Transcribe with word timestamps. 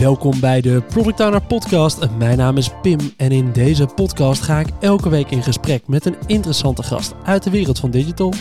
Welkom 0.00 0.40
bij 0.40 0.60
de 0.60 0.82
Product 0.88 1.20
Owner 1.20 1.42
Podcast. 1.42 2.10
Mijn 2.18 2.38
naam 2.38 2.56
is 2.56 2.70
Pim 2.82 2.98
en 3.16 3.30
in 3.30 3.52
deze 3.52 3.86
podcast 3.86 4.42
ga 4.42 4.60
ik 4.60 4.66
elke 4.80 5.08
week 5.08 5.30
in 5.30 5.42
gesprek 5.42 5.88
met 5.88 6.06
een 6.06 6.16
interessante 6.26 6.82
gast 6.82 7.14
uit 7.24 7.42
de 7.42 7.50
wereld 7.50 7.78
van 7.78 7.90
digital. 7.90 8.32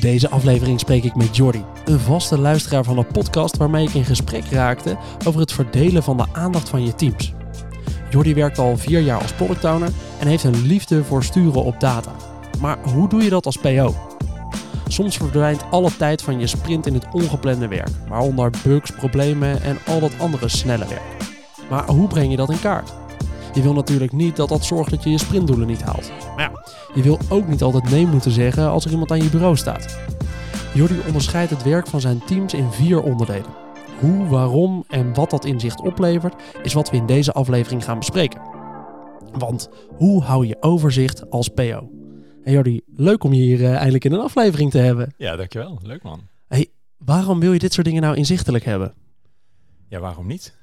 Deze 0.00 0.30
aflevering 0.30 0.80
spreek 0.80 1.04
ik 1.04 1.14
met 1.14 1.36
Jordi, 1.36 1.64
een 1.84 1.98
vaste 1.98 2.38
luisteraar 2.38 2.84
van 2.84 2.96
de 2.96 3.04
podcast 3.04 3.56
waarmee 3.56 3.86
ik 3.86 3.94
in 3.94 4.04
gesprek 4.04 4.44
raakte 4.44 4.96
over 5.26 5.40
het 5.40 5.52
verdelen 5.52 6.02
van 6.02 6.16
de 6.16 6.26
aandacht 6.32 6.68
van 6.68 6.84
je 6.84 6.94
teams. 6.94 7.32
Jordi 8.10 8.34
werkt 8.34 8.58
al 8.58 8.76
vier 8.76 9.00
jaar 9.00 9.20
als 9.20 9.32
product 9.32 9.64
owner 9.64 9.90
en 10.18 10.26
heeft 10.26 10.44
een 10.44 10.66
liefde 10.66 11.04
voor 11.04 11.24
sturen 11.24 11.64
op 11.64 11.80
data. 11.80 12.12
Maar 12.60 12.78
hoe 12.82 13.08
doe 13.08 13.22
je 13.22 13.30
dat 13.30 13.46
als 13.46 13.56
PO? 13.56 14.07
Soms 14.88 15.16
verdwijnt 15.16 15.64
alle 15.70 15.96
tijd 15.96 16.22
van 16.22 16.40
je 16.40 16.46
sprint 16.46 16.86
in 16.86 16.94
het 16.94 17.06
ongeplande 17.12 17.68
werk, 17.68 17.90
waaronder 18.08 18.50
bugs, 18.64 18.90
problemen 18.90 19.62
en 19.62 19.78
al 19.86 20.00
dat 20.00 20.18
andere 20.18 20.48
snelle 20.48 20.86
werk. 20.88 21.26
Maar 21.70 21.86
hoe 21.86 22.08
breng 22.08 22.30
je 22.30 22.36
dat 22.36 22.50
in 22.50 22.60
kaart? 22.60 22.92
Je 23.54 23.62
wil 23.62 23.72
natuurlijk 23.72 24.12
niet 24.12 24.36
dat 24.36 24.48
dat 24.48 24.64
zorgt 24.64 24.90
dat 24.90 25.02
je 25.02 25.10
je 25.10 25.18
sprintdoelen 25.18 25.66
niet 25.66 25.82
haalt. 25.82 26.10
Maar 26.36 26.50
ja, 26.50 26.62
je 26.94 27.02
wil 27.02 27.18
ook 27.28 27.48
niet 27.48 27.62
altijd 27.62 27.90
nee 27.90 28.06
moeten 28.06 28.30
zeggen 28.30 28.70
als 28.70 28.84
er 28.84 28.90
iemand 28.90 29.10
aan 29.10 29.22
je 29.22 29.30
bureau 29.30 29.56
staat. 29.56 29.98
Jordi 30.74 31.00
onderscheidt 31.06 31.50
het 31.50 31.62
werk 31.62 31.86
van 31.86 32.00
zijn 32.00 32.24
teams 32.24 32.54
in 32.54 32.72
vier 32.72 33.02
onderdelen. 33.02 33.54
Hoe, 34.00 34.26
waarom 34.26 34.84
en 34.88 35.14
wat 35.14 35.30
dat 35.30 35.44
inzicht 35.44 35.80
oplevert, 35.80 36.34
is 36.62 36.72
wat 36.72 36.90
we 36.90 36.96
in 36.96 37.06
deze 37.06 37.32
aflevering 37.32 37.84
gaan 37.84 37.98
bespreken. 37.98 38.40
Want 39.32 39.68
hoe 39.96 40.22
hou 40.22 40.46
je 40.46 40.56
overzicht 40.60 41.30
als 41.30 41.48
PO? 41.48 41.90
Hey 42.42 42.52
Jordi, 42.52 42.80
leuk 42.86 43.24
om 43.24 43.32
je 43.32 43.40
hier 43.40 43.60
uh, 43.60 43.74
eindelijk 43.74 44.04
in 44.04 44.12
een 44.12 44.20
aflevering 44.20 44.70
te 44.70 44.78
hebben. 44.78 45.14
Ja, 45.16 45.36
dankjewel. 45.36 45.78
Leuk 45.82 46.02
man. 46.02 46.20
Hey, 46.48 46.70
waarom 46.96 47.40
wil 47.40 47.52
je 47.52 47.58
dit 47.58 47.72
soort 47.72 47.86
dingen 47.86 48.02
nou 48.02 48.16
inzichtelijk 48.16 48.64
hebben? 48.64 48.94
Ja, 49.88 49.98
waarom 49.98 50.26
niet? 50.26 50.56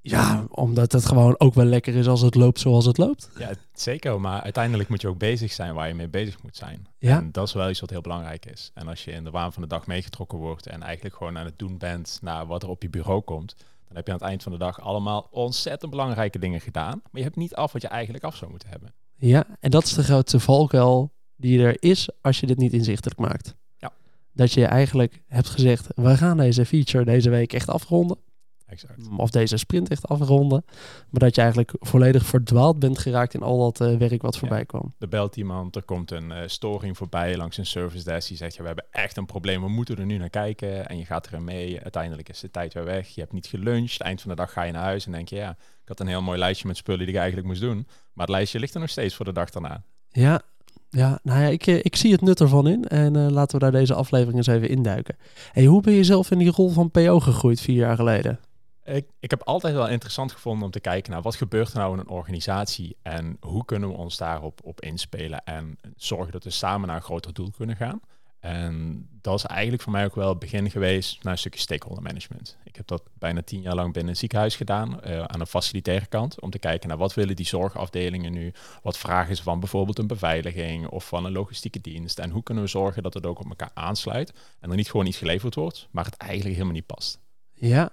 Ja, 0.00 0.46
omdat 0.50 0.92
het 0.92 1.06
gewoon 1.06 1.34
ook 1.38 1.54
wel 1.54 1.64
lekker 1.64 1.94
is 1.94 2.06
als 2.06 2.20
het 2.20 2.34
loopt 2.34 2.60
zoals 2.60 2.84
het 2.84 2.98
loopt. 2.98 3.30
Ja, 3.38 3.50
zeker. 3.72 4.20
Maar 4.20 4.40
uiteindelijk 4.40 4.88
moet 4.88 5.00
je 5.00 5.08
ook 5.08 5.18
bezig 5.18 5.52
zijn 5.52 5.74
waar 5.74 5.88
je 5.88 5.94
mee 5.94 6.08
bezig 6.08 6.42
moet 6.42 6.56
zijn. 6.56 6.86
Ja. 6.98 7.16
En 7.16 7.32
dat 7.32 7.46
is 7.46 7.52
wel 7.52 7.70
iets 7.70 7.80
wat 7.80 7.90
heel 7.90 8.00
belangrijk 8.00 8.46
is. 8.46 8.70
En 8.74 8.88
als 8.88 9.04
je 9.04 9.10
in 9.10 9.24
de 9.24 9.30
waan 9.30 9.52
van 9.52 9.62
de 9.62 9.68
dag 9.68 9.86
meegetrokken 9.86 10.38
wordt 10.38 10.66
en 10.66 10.82
eigenlijk 10.82 11.16
gewoon 11.16 11.38
aan 11.38 11.44
het 11.44 11.58
doen 11.58 11.78
bent 11.78 12.18
naar 12.22 12.46
wat 12.46 12.62
er 12.62 12.68
op 12.68 12.82
je 12.82 12.90
bureau 12.90 13.20
komt, 13.20 13.54
dan 13.86 13.96
heb 13.96 14.06
je 14.06 14.12
aan 14.12 14.18
het 14.18 14.28
eind 14.28 14.42
van 14.42 14.52
de 14.52 14.58
dag 14.58 14.80
allemaal 14.80 15.28
ontzettend 15.30 15.90
belangrijke 15.90 16.38
dingen 16.38 16.60
gedaan. 16.60 17.00
Maar 17.02 17.20
je 17.20 17.22
hebt 17.22 17.36
niet 17.36 17.54
af 17.54 17.72
wat 17.72 17.82
je 17.82 17.88
eigenlijk 17.88 18.24
af 18.24 18.36
zou 18.36 18.50
moeten 18.50 18.68
hebben. 18.68 18.94
Ja, 19.16 19.46
en 19.60 19.70
dat 19.70 19.84
is 19.84 19.94
de 19.94 20.02
grootste 20.02 20.40
valkuil 20.40 21.12
die 21.36 21.62
er 21.62 21.76
is 21.82 22.08
als 22.20 22.40
je 22.40 22.46
dit 22.46 22.58
niet 22.58 22.72
inzichtelijk 22.72 23.18
maakt. 23.18 23.54
Ja. 23.76 23.92
Dat 24.32 24.52
je 24.52 24.64
eigenlijk 24.64 25.22
hebt 25.26 25.48
gezegd, 25.48 25.86
we 25.94 26.16
gaan 26.16 26.36
deze 26.36 26.64
feature 26.64 27.04
deze 27.04 27.30
week 27.30 27.52
echt 27.52 27.68
afronden. 27.68 28.18
Exact. 28.66 29.08
Of 29.16 29.30
deze 29.30 29.56
sprint 29.56 29.88
echt 29.88 30.08
afronden. 30.08 30.64
Maar 31.10 31.20
dat 31.20 31.34
je 31.34 31.40
eigenlijk 31.40 31.72
volledig 31.78 32.26
verdwaald 32.26 32.78
bent 32.78 32.98
geraakt 32.98 33.34
in 33.34 33.42
al 33.42 33.58
dat 33.58 33.80
uh, 33.80 33.96
werk 33.96 34.22
wat 34.22 34.38
voorbij 34.38 34.64
kwam. 34.64 34.94
Er 34.98 35.08
belt 35.08 35.36
iemand, 35.36 35.76
er 35.76 35.82
komt 35.82 36.10
een 36.10 36.30
uh, 36.30 36.38
storing 36.46 36.96
voorbij 36.96 37.36
langs 37.36 37.56
een 37.56 37.66
service 37.66 38.04
desk. 38.04 38.28
Die 38.28 38.36
zegt, 38.36 38.54
ja, 38.54 38.60
we 38.60 38.66
hebben 38.66 38.86
echt 38.90 39.16
een 39.16 39.26
probleem, 39.26 39.62
we 39.62 39.68
moeten 39.68 39.96
er 39.98 40.06
nu 40.06 40.18
naar 40.18 40.30
kijken. 40.30 40.88
En 40.88 40.98
je 40.98 41.04
gaat 41.04 41.26
erin 41.26 41.44
mee. 41.44 41.82
Uiteindelijk 41.82 42.28
is 42.28 42.40
de 42.40 42.50
tijd 42.50 42.74
weer 42.74 42.84
weg. 42.84 43.08
Je 43.08 43.20
hebt 43.20 43.32
niet 43.32 43.46
geluncht. 43.46 44.00
Eind 44.00 44.20
van 44.20 44.30
de 44.30 44.36
dag 44.36 44.52
ga 44.52 44.62
je 44.62 44.72
naar 44.72 44.82
huis 44.82 45.06
en 45.06 45.12
denk 45.12 45.28
je, 45.28 45.36
ja, 45.36 45.50
ik 45.82 45.88
had 45.88 46.00
een 46.00 46.06
heel 46.06 46.22
mooi 46.22 46.38
lijstje 46.38 46.66
met 46.66 46.76
spullen 46.76 47.00
die 47.00 47.08
ik 47.08 47.16
eigenlijk 47.16 47.46
moest 47.46 47.60
doen. 47.60 47.86
Maar 48.16 48.26
het 48.26 48.34
lijstje 48.34 48.58
ligt 48.58 48.74
er 48.74 48.80
nog 48.80 48.90
steeds 48.90 49.14
voor 49.14 49.24
de 49.24 49.32
dag 49.32 49.50
daarna. 49.50 49.82
Ja, 50.08 50.42
ja, 50.90 51.18
nou 51.22 51.40
ja, 51.40 51.46
ik, 51.46 51.66
eh, 51.66 51.78
ik 51.82 51.96
zie 51.96 52.12
het 52.12 52.20
nut 52.20 52.40
ervan 52.40 52.68
in. 52.68 52.84
En 52.84 53.16
uh, 53.16 53.28
laten 53.28 53.58
we 53.58 53.62
daar 53.62 53.72
deze 53.72 53.94
aflevering 53.94 54.36
eens 54.36 54.46
even 54.46 54.68
induiken. 54.68 55.16
Hey, 55.52 55.64
hoe 55.64 55.82
ben 55.82 55.92
je 55.92 56.04
zelf 56.04 56.30
in 56.30 56.38
die 56.38 56.50
rol 56.50 56.70
van 56.70 56.90
PO 56.90 57.20
gegroeid 57.20 57.60
vier 57.60 57.76
jaar 57.76 57.96
geleden? 57.96 58.40
Ik, 58.84 59.06
ik 59.20 59.30
heb 59.30 59.42
altijd 59.42 59.74
wel 59.74 59.88
interessant 59.88 60.32
gevonden 60.32 60.64
om 60.64 60.70
te 60.70 60.80
kijken 60.80 61.12
naar 61.12 61.22
wat 61.22 61.36
gebeurt 61.36 61.72
er 61.72 61.78
nou 61.78 61.92
in 61.92 61.98
een 61.98 62.08
organisatie 62.08 62.96
en 63.02 63.36
hoe 63.40 63.64
kunnen 63.64 63.88
we 63.88 63.96
ons 63.96 64.16
daarop 64.16 64.60
op 64.64 64.80
inspelen 64.80 65.44
en 65.44 65.78
zorgen 65.96 66.32
dat 66.32 66.44
we 66.44 66.50
samen 66.50 66.86
naar 66.86 66.96
een 66.96 67.02
groter 67.02 67.32
doel 67.32 67.50
kunnen 67.56 67.76
gaan. 67.76 68.00
En 68.46 69.08
dat 69.20 69.34
is 69.34 69.44
eigenlijk 69.44 69.82
voor 69.82 69.92
mij 69.92 70.04
ook 70.04 70.14
wel 70.14 70.28
het 70.28 70.38
begin 70.38 70.70
geweest 70.70 71.22
naar 71.22 71.32
een 71.32 71.38
stukje 71.38 71.60
stakeholder 71.60 72.02
management. 72.02 72.56
Ik 72.64 72.76
heb 72.76 72.86
dat 72.86 73.02
bijna 73.18 73.42
tien 73.42 73.60
jaar 73.60 73.74
lang 73.74 73.92
binnen 73.92 74.12
een 74.12 74.18
ziekenhuis 74.18 74.56
gedaan, 74.56 75.00
uh, 75.06 75.24
aan 75.24 75.38
de 75.38 75.46
facilitaire 75.46 76.06
kant, 76.06 76.40
om 76.40 76.50
te 76.50 76.58
kijken 76.58 76.88
naar 76.88 76.98
wat 76.98 77.14
willen 77.14 77.36
die 77.36 77.46
zorgafdelingen 77.46 78.32
nu, 78.32 78.52
wat 78.82 78.98
vragen 78.98 79.36
ze 79.36 79.42
van 79.42 79.60
bijvoorbeeld 79.60 79.98
een 79.98 80.06
beveiliging 80.06 80.88
of 80.88 81.06
van 81.06 81.24
een 81.24 81.32
logistieke 81.32 81.80
dienst 81.80 82.18
en 82.18 82.30
hoe 82.30 82.42
kunnen 82.42 82.64
we 82.64 82.70
zorgen 82.70 83.02
dat 83.02 83.14
het 83.14 83.26
ook 83.26 83.38
op 83.38 83.48
elkaar 83.48 83.70
aansluit 83.74 84.32
en 84.60 84.70
er 84.70 84.76
niet 84.76 84.90
gewoon 84.90 85.06
iets 85.06 85.18
geleverd 85.18 85.54
wordt, 85.54 85.88
maar 85.90 86.04
het 86.04 86.16
eigenlijk 86.16 86.52
helemaal 86.52 86.74
niet 86.74 86.86
past. 86.86 87.18
Ja, 87.52 87.92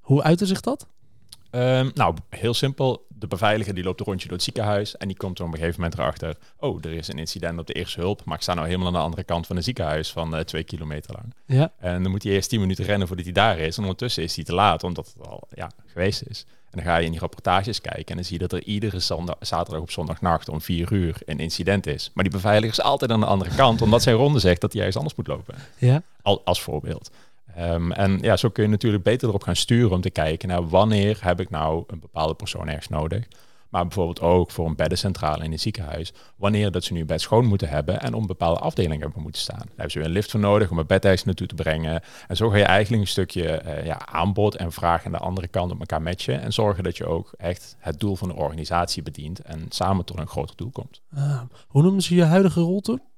hoe 0.00 0.22
uitte 0.22 0.46
zich 0.46 0.60
dat? 0.60 0.86
Um, 1.50 1.90
nou, 1.94 2.14
heel 2.28 2.54
simpel. 2.54 3.06
De 3.08 3.26
beveiliger 3.26 3.74
die 3.74 3.84
loopt 3.84 4.00
een 4.00 4.06
rondje 4.06 4.28
door 4.28 4.36
het 4.36 4.44
ziekenhuis 4.44 4.96
en 4.96 5.08
die 5.08 5.16
komt 5.16 5.38
er 5.38 5.44
op 5.44 5.52
een 5.52 5.58
gegeven 5.58 5.80
moment 5.80 5.98
erachter. 5.98 6.36
Oh, 6.58 6.84
er 6.84 6.92
is 6.92 7.08
een 7.08 7.18
incident 7.18 7.58
op 7.58 7.66
de 7.66 7.72
eerste 7.72 8.00
hulp, 8.00 8.24
maar 8.24 8.36
ik 8.36 8.42
sta 8.42 8.54
nou 8.54 8.66
helemaal 8.66 8.86
aan 8.86 8.92
de 8.92 8.98
andere 8.98 9.24
kant 9.24 9.46
van 9.46 9.56
een 9.56 9.62
ziekenhuis 9.62 10.10
van 10.10 10.34
uh, 10.34 10.40
twee 10.40 10.64
kilometer 10.64 11.12
lang. 11.12 11.34
Ja. 11.46 11.72
En 11.78 12.02
dan 12.02 12.10
moet 12.10 12.22
hij 12.22 12.32
eerst 12.32 12.48
tien 12.48 12.60
minuten 12.60 12.84
rennen 12.84 13.06
voordat 13.06 13.24
hij 13.24 13.34
daar 13.34 13.58
is. 13.58 13.76
En 13.76 13.82
ondertussen 13.82 14.22
is 14.22 14.36
hij 14.36 14.44
te 14.44 14.54
laat, 14.54 14.84
omdat 14.84 15.12
het 15.14 15.26
al 15.26 15.48
ja, 15.54 15.70
geweest 15.86 16.22
is. 16.28 16.44
En 16.70 16.78
dan 16.78 16.84
ga 16.84 16.96
je 16.96 17.04
in 17.04 17.10
die 17.10 17.20
rapportages 17.20 17.80
kijken 17.80 18.06
en 18.06 18.14
dan 18.14 18.24
zie 18.24 18.38
je 18.40 18.46
dat 18.48 18.52
er 18.52 18.66
iedere 18.66 18.98
zondag, 18.98 19.36
zaterdag 19.40 19.82
op 19.82 19.90
zondagnacht 19.90 20.48
om 20.48 20.60
vier 20.60 20.92
uur 20.92 21.16
een 21.24 21.38
incident 21.38 21.86
is. 21.86 22.10
Maar 22.14 22.24
die 22.24 22.32
beveiliger 22.32 22.78
is 22.78 22.84
altijd 22.84 23.10
aan 23.10 23.20
de 23.20 23.26
andere 23.26 23.54
kant, 23.54 23.82
omdat 23.82 24.02
zijn 24.02 24.16
ronde 24.16 24.38
zegt 24.38 24.60
dat 24.60 24.70
hij 24.72 24.78
ergens 24.80 24.98
anders 24.98 25.16
moet 25.16 25.26
lopen. 25.26 25.54
Ja. 25.78 26.02
Al, 26.22 26.44
als 26.44 26.62
voorbeeld. 26.62 27.10
Um, 27.58 27.92
en 27.92 28.18
ja, 28.20 28.36
zo 28.36 28.48
kun 28.48 28.62
je 28.62 28.68
natuurlijk 28.68 29.02
beter 29.02 29.28
erop 29.28 29.42
gaan 29.42 29.56
sturen 29.56 29.90
om 29.90 30.00
te 30.00 30.10
kijken 30.10 30.48
naar 30.48 30.68
wanneer 30.68 31.18
heb 31.20 31.40
ik 31.40 31.50
nou 31.50 31.84
een 31.86 32.00
bepaalde 32.00 32.34
persoon 32.34 32.68
ergens 32.68 32.88
nodig. 32.88 33.26
Maar 33.70 33.82
bijvoorbeeld 33.82 34.20
ook 34.20 34.50
voor 34.50 34.66
een 34.66 34.76
beddencentrale 34.76 35.44
in 35.44 35.52
een 35.52 35.58
ziekenhuis. 35.58 36.12
Wanneer 36.36 36.70
dat 36.70 36.84
ze 36.84 36.92
nu 36.92 37.04
bed 37.04 37.20
schoon 37.20 37.44
moeten 37.44 37.68
hebben 37.68 38.00
en 38.00 38.14
om 38.14 38.26
bepaalde 38.26 38.60
afdelingen 38.60 39.00
hebben 39.00 39.22
moeten 39.22 39.40
staan. 39.40 39.58
Daar 39.58 39.68
hebben 39.68 39.90
ze 39.90 39.98
weer 39.98 40.06
een 40.06 40.12
lift 40.12 40.30
voor 40.30 40.40
nodig 40.40 40.70
om 40.70 40.78
een 40.78 40.86
bed 40.86 41.04
ergens 41.04 41.24
naartoe 41.24 41.46
te 41.46 41.54
brengen. 41.54 42.02
En 42.28 42.36
zo 42.36 42.48
ga 42.48 42.56
je 42.56 42.64
eigenlijk 42.64 43.02
een 43.02 43.08
stukje 43.08 43.62
uh, 43.64 43.84
ja, 43.84 44.06
aanbod 44.06 44.54
en 44.54 44.72
vraag 44.72 45.04
aan 45.04 45.12
de 45.12 45.18
andere 45.18 45.48
kant 45.48 45.72
op 45.72 45.80
elkaar 45.80 46.02
matchen. 46.02 46.40
En 46.40 46.52
zorgen 46.52 46.84
dat 46.84 46.96
je 46.96 47.06
ook 47.06 47.32
echt 47.36 47.76
het 47.78 48.00
doel 48.00 48.16
van 48.16 48.28
de 48.28 48.34
organisatie 48.34 49.02
bedient 49.02 49.40
en 49.40 49.66
samen 49.68 50.04
tot 50.04 50.18
een 50.18 50.28
groter 50.28 50.56
doel 50.56 50.70
komt. 50.70 51.00
Ah, 51.14 51.40
hoe 51.68 51.82
noemen 51.82 52.02
ze 52.02 52.14
je 52.14 52.24
huidige 52.24 52.60
rol 52.60 52.80
toen? 52.80 53.09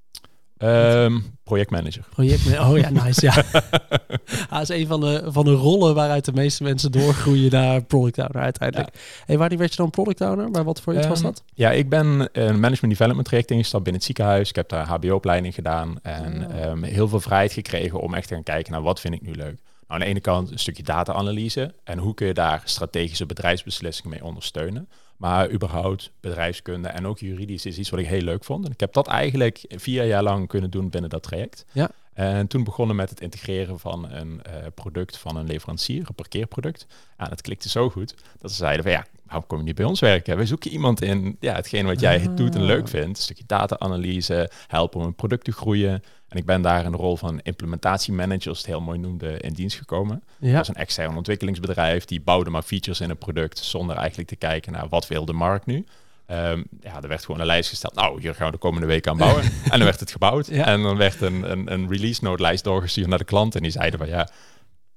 Um, 0.62 1.36
projectmanager. 1.44 2.04
Projectmanager. 2.10 2.70
Oh 2.70 2.78
ja, 2.78 2.90
nice. 3.04 3.26
Ja. 3.26 3.34
dat 4.50 4.60
is 4.60 4.68
een 4.68 4.86
van 4.86 5.00
de, 5.00 5.22
van 5.26 5.44
de 5.44 5.52
rollen 5.52 5.94
waaruit 5.94 6.24
de 6.24 6.32
meeste 6.32 6.62
mensen 6.62 6.92
doorgroeien 6.92 7.50
naar 7.50 7.82
product 7.82 8.18
owner 8.18 8.42
uiteindelijk. 8.42 8.94
Ja. 8.94 9.00
Hey, 9.26 9.38
wanneer 9.38 9.58
werd 9.58 9.70
je 9.70 9.76
dan 9.76 9.90
product 9.90 10.20
owner? 10.20 10.50
Bij 10.50 10.62
wat 10.62 10.80
voor 10.80 10.94
iets 10.94 11.04
um, 11.04 11.08
was 11.08 11.22
dat? 11.22 11.42
Ja, 11.54 11.70
ik 11.70 11.88
ben 11.88 12.28
een 12.32 12.60
management 12.60 12.98
development 12.98 13.26
traject 13.26 13.50
ingestapt 13.50 13.84
binnen 13.84 14.02
het 14.02 14.10
ziekenhuis. 14.16 14.48
Ik 14.48 14.56
heb 14.56 14.68
daar 14.68 14.86
HBO-opleiding 14.86 15.54
gedaan 15.54 15.98
en 16.02 16.46
oh. 16.50 16.64
um, 16.64 16.82
heel 16.82 17.08
veel 17.08 17.20
vrijheid 17.20 17.52
gekregen 17.52 18.00
om 18.00 18.14
echt 18.14 18.28
te 18.28 18.34
gaan 18.34 18.42
kijken 18.42 18.72
naar 18.72 18.82
wat 18.82 19.00
vind 19.00 19.14
ik 19.14 19.22
nu 19.22 19.34
leuk. 19.34 19.60
Nou, 19.88 20.00
aan 20.00 20.00
de 20.00 20.04
ene 20.04 20.20
kant 20.20 20.50
een 20.50 20.58
stukje 20.58 20.82
data-analyse 20.82 21.74
en 21.84 21.98
hoe 21.98 22.14
kun 22.14 22.26
je 22.26 22.34
daar 22.34 22.62
strategische 22.64 23.26
bedrijfsbeslissingen 23.26 24.10
mee 24.10 24.24
ondersteunen. 24.24 24.88
Maar 25.16 25.50
überhaupt 25.50 26.12
bedrijfskunde 26.20 26.88
en 26.88 27.06
ook 27.06 27.18
juridisch 27.18 27.66
is 27.66 27.78
iets 27.78 27.90
wat 27.90 28.00
ik 28.00 28.06
heel 28.06 28.22
leuk 28.22 28.44
vond. 28.44 28.64
En 28.64 28.72
ik 28.72 28.80
heb 28.80 28.92
dat 28.92 29.06
eigenlijk 29.06 29.64
vier 29.68 30.04
jaar 30.04 30.22
lang 30.22 30.48
kunnen 30.48 30.70
doen 30.70 30.90
binnen 30.90 31.10
dat 31.10 31.22
traject. 31.22 31.64
Ja. 31.72 31.90
En 32.12 32.46
toen 32.46 32.64
begonnen 32.64 32.96
met 32.96 33.10
het 33.10 33.20
integreren 33.20 33.78
van 33.78 34.10
een 34.10 34.40
uh, 34.46 34.66
product 34.74 35.18
van 35.18 35.36
een 35.36 35.46
leverancier, 35.46 36.04
een 36.08 36.14
parkeerproduct. 36.14 36.86
En 37.16 37.30
het 37.30 37.40
klikte 37.40 37.68
zo 37.68 37.90
goed 37.90 38.14
dat 38.38 38.50
ze 38.50 38.56
zeiden 38.56 38.82
van 38.82 38.92
ja, 38.92 39.04
waarom 39.32 39.46
kom 39.46 39.58
je 39.58 39.64
niet 39.64 39.74
bij 39.74 39.84
ons 39.84 40.00
werken? 40.00 40.36
We 40.36 40.46
zoeken 40.46 40.70
iemand 40.70 41.02
in 41.02 41.36
ja, 41.40 41.54
hetgeen 41.54 41.86
wat 41.86 42.00
jij 42.00 42.28
ah. 42.28 42.36
doet 42.36 42.54
en 42.54 42.62
leuk 42.62 42.88
vindt. 42.88 43.18
Een 43.18 43.22
stukje 43.22 43.44
data-analyse, 43.46 44.50
helpen 44.66 45.00
om 45.00 45.06
een 45.06 45.14
product 45.14 45.44
te 45.44 45.52
groeien. 45.52 46.02
En 46.28 46.38
ik 46.38 46.46
ben 46.46 46.62
daar 46.62 46.84
in 46.84 46.90
de 46.90 46.96
rol 46.96 47.16
van 47.16 47.40
implementatiemanager, 47.42 48.48
als 48.48 48.58
het 48.58 48.66
heel 48.66 48.80
mooi 48.80 48.98
noemde, 48.98 49.38
in 49.38 49.52
dienst 49.52 49.76
gekomen. 49.76 50.22
Ja. 50.38 50.52
Dat 50.52 50.62
is 50.62 50.68
een 50.68 50.74
extern 50.74 51.16
ontwikkelingsbedrijf, 51.16 52.04
die 52.04 52.20
bouwde 52.20 52.50
maar 52.50 52.62
features 52.62 53.00
in 53.00 53.10
een 53.10 53.18
product 53.18 53.58
zonder 53.58 53.96
eigenlijk 53.96 54.28
te 54.28 54.36
kijken 54.36 54.72
naar 54.72 54.88
wat 54.88 55.06
wil 55.06 55.24
de 55.24 55.32
markt 55.32 55.66
nu. 55.66 55.84
Um, 56.26 56.64
ja, 56.80 57.02
er 57.02 57.08
werd 57.08 57.24
gewoon 57.24 57.40
een 57.40 57.46
lijst 57.46 57.68
gesteld. 57.68 57.94
Nou, 57.94 58.20
hier 58.20 58.34
gaan 58.34 58.46
we 58.46 58.52
de 58.52 58.58
komende 58.58 58.86
weken 58.86 59.10
aan 59.10 59.16
bouwen. 59.16 59.44
en 59.72 59.78
dan 59.78 59.84
werd 59.84 60.00
het 60.00 60.10
gebouwd. 60.10 60.46
Ja. 60.46 60.66
En 60.66 60.82
dan 60.82 60.96
werd 60.96 61.20
een, 61.20 61.50
een, 61.50 61.72
een 61.72 61.88
release 61.88 62.24
note 62.24 62.42
lijst 62.42 62.64
doorgestuurd 62.64 63.06
naar 63.06 63.18
de 63.18 63.24
klant. 63.24 63.54
En 63.54 63.62
die 63.62 63.70
zeiden 63.70 63.98
van 63.98 64.08
ja, 64.08 64.28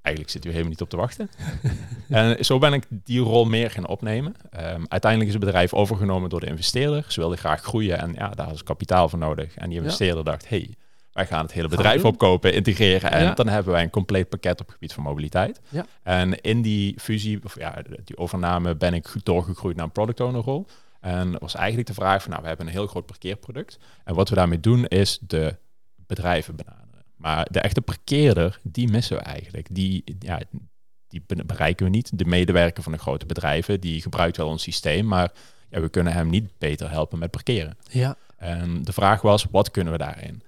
eigenlijk 0.06 0.30
zit 0.30 0.46
u 0.46 0.50
helemaal 0.50 0.69
niet 0.69 0.81
op 0.81 0.90
te 0.90 0.98
wachten. 0.98 1.30
en 2.10 2.46
zo 2.46 2.57
ben 2.57 2.74
ik 2.74 2.84
die 2.90 3.19
rol 3.19 3.46
meer 3.46 3.72
gaan 3.72 3.88
opnemen. 3.88 4.36
Um, 4.54 4.86
uiteindelijk 4.88 5.31
is 5.31 5.36
het 5.36 5.46
bedrijf 5.46 5.74
overgenomen 5.74 6.30
door 6.30 6.40
de 6.40 6.46
investeerder. 6.46 7.06
Ze 7.07 7.19
wilden 7.19 7.38
graag 7.38 7.62
groeien 7.62 8.00
en 8.00 8.13
ja, 8.13 8.30
daar 8.30 8.52
is 8.52 8.63
kapitaal 8.63 9.10
voor 9.10 9.19
nodig. 9.19 9.56
En 9.56 9.69
die 9.69 9.78
investeerder 9.78 10.18
ja. 10.18 10.24
dacht, 10.24 10.50
hey, 10.50 10.75
wij 11.12 11.25
gaan 11.25 11.42
het 11.42 11.54
hele 11.54 11.68
bedrijf 11.68 12.06
opkopen, 12.06 12.54
integreren. 12.54 13.12
En 13.12 13.24
ja. 13.24 13.34
dan 13.34 13.48
hebben 13.48 13.74
wij 13.74 13.84
een 13.84 13.90
compleet 13.90 14.30
pakket 14.30 14.60
op 14.60 14.66
het 14.66 14.74
gebied 14.74 14.94
van 14.94 15.04
mobiliteit. 15.04 15.62
Ja. 15.69 15.86
En 16.04 16.42
in 16.42 16.62
die 16.62 17.00
fusie, 17.00 17.40
of 17.44 17.60
ja, 17.60 17.81
die 18.04 18.18
overname, 18.18 18.75
ben 18.75 18.94
ik 18.94 19.13
doorgegroeid 19.24 19.75
naar 19.75 19.86
een 19.86 19.92
product 19.92 20.19
owner 20.19 20.42
rol. 20.42 20.66
En 21.00 21.38
was 21.40 21.56
eigenlijk 21.56 21.88
de 21.88 21.94
vraag 21.94 22.22
van, 22.22 22.30
nou, 22.30 22.42
we 22.42 22.48
hebben 22.48 22.66
een 22.66 22.72
heel 22.72 22.88
groot 22.88 23.06
parkeerproduct. 23.06 23.78
En 24.04 24.16
wat 24.16 24.30
we 24.30 24.36
daarmee 24.36 24.60
doen 24.60 24.86
is 24.86 25.19
de 25.22 25.56
bedrijven 26.08 26.56
benaderen. 26.56 26.85
Maar 27.25 27.48
de 27.51 27.60
echte 27.60 27.81
parkeerder, 27.81 28.60
die 28.63 28.88
missen 28.88 29.18
we 29.18 29.24
eigenlijk. 29.24 29.68
Die, 29.72 30.04
ja, 30.19 30.39
die 31.07 31.24
bereiken 31.45 31.86
we 31.86 31.92
niet. 31.92 32.18
De 32.18 32.25
medewerker 32.25 32.83
van 32.83 32.92
de 32.92 32.98
grote 32.98 33.25
bedrijven, 33.25 33.80
die 33.80 34.01
gebruikt 34.01 34.38
wel 34.38 34.48
ons 34.48 34.63
systeem, 34.63 35.06
maar 35.06 35.31
ja, 35.69 35.81
we 35.81 35.89
kunnen 35.89 36.13
hem 36.13 36.30
niet 36.30 36.57
beter 36.57 36.89
helpen 36.89 37.19
met 37.19 37.31
parkeren. 37.31 37.77
Ja. 37.89 38.16
En 38.38 38.83
de 38.83 38.94
vraag 38.94 39.22
was, 39.22 39.45
wat 39.51 39.72
kunnen 39.72 39.94
we 39.94 40.00
daarin? 40.00 40.42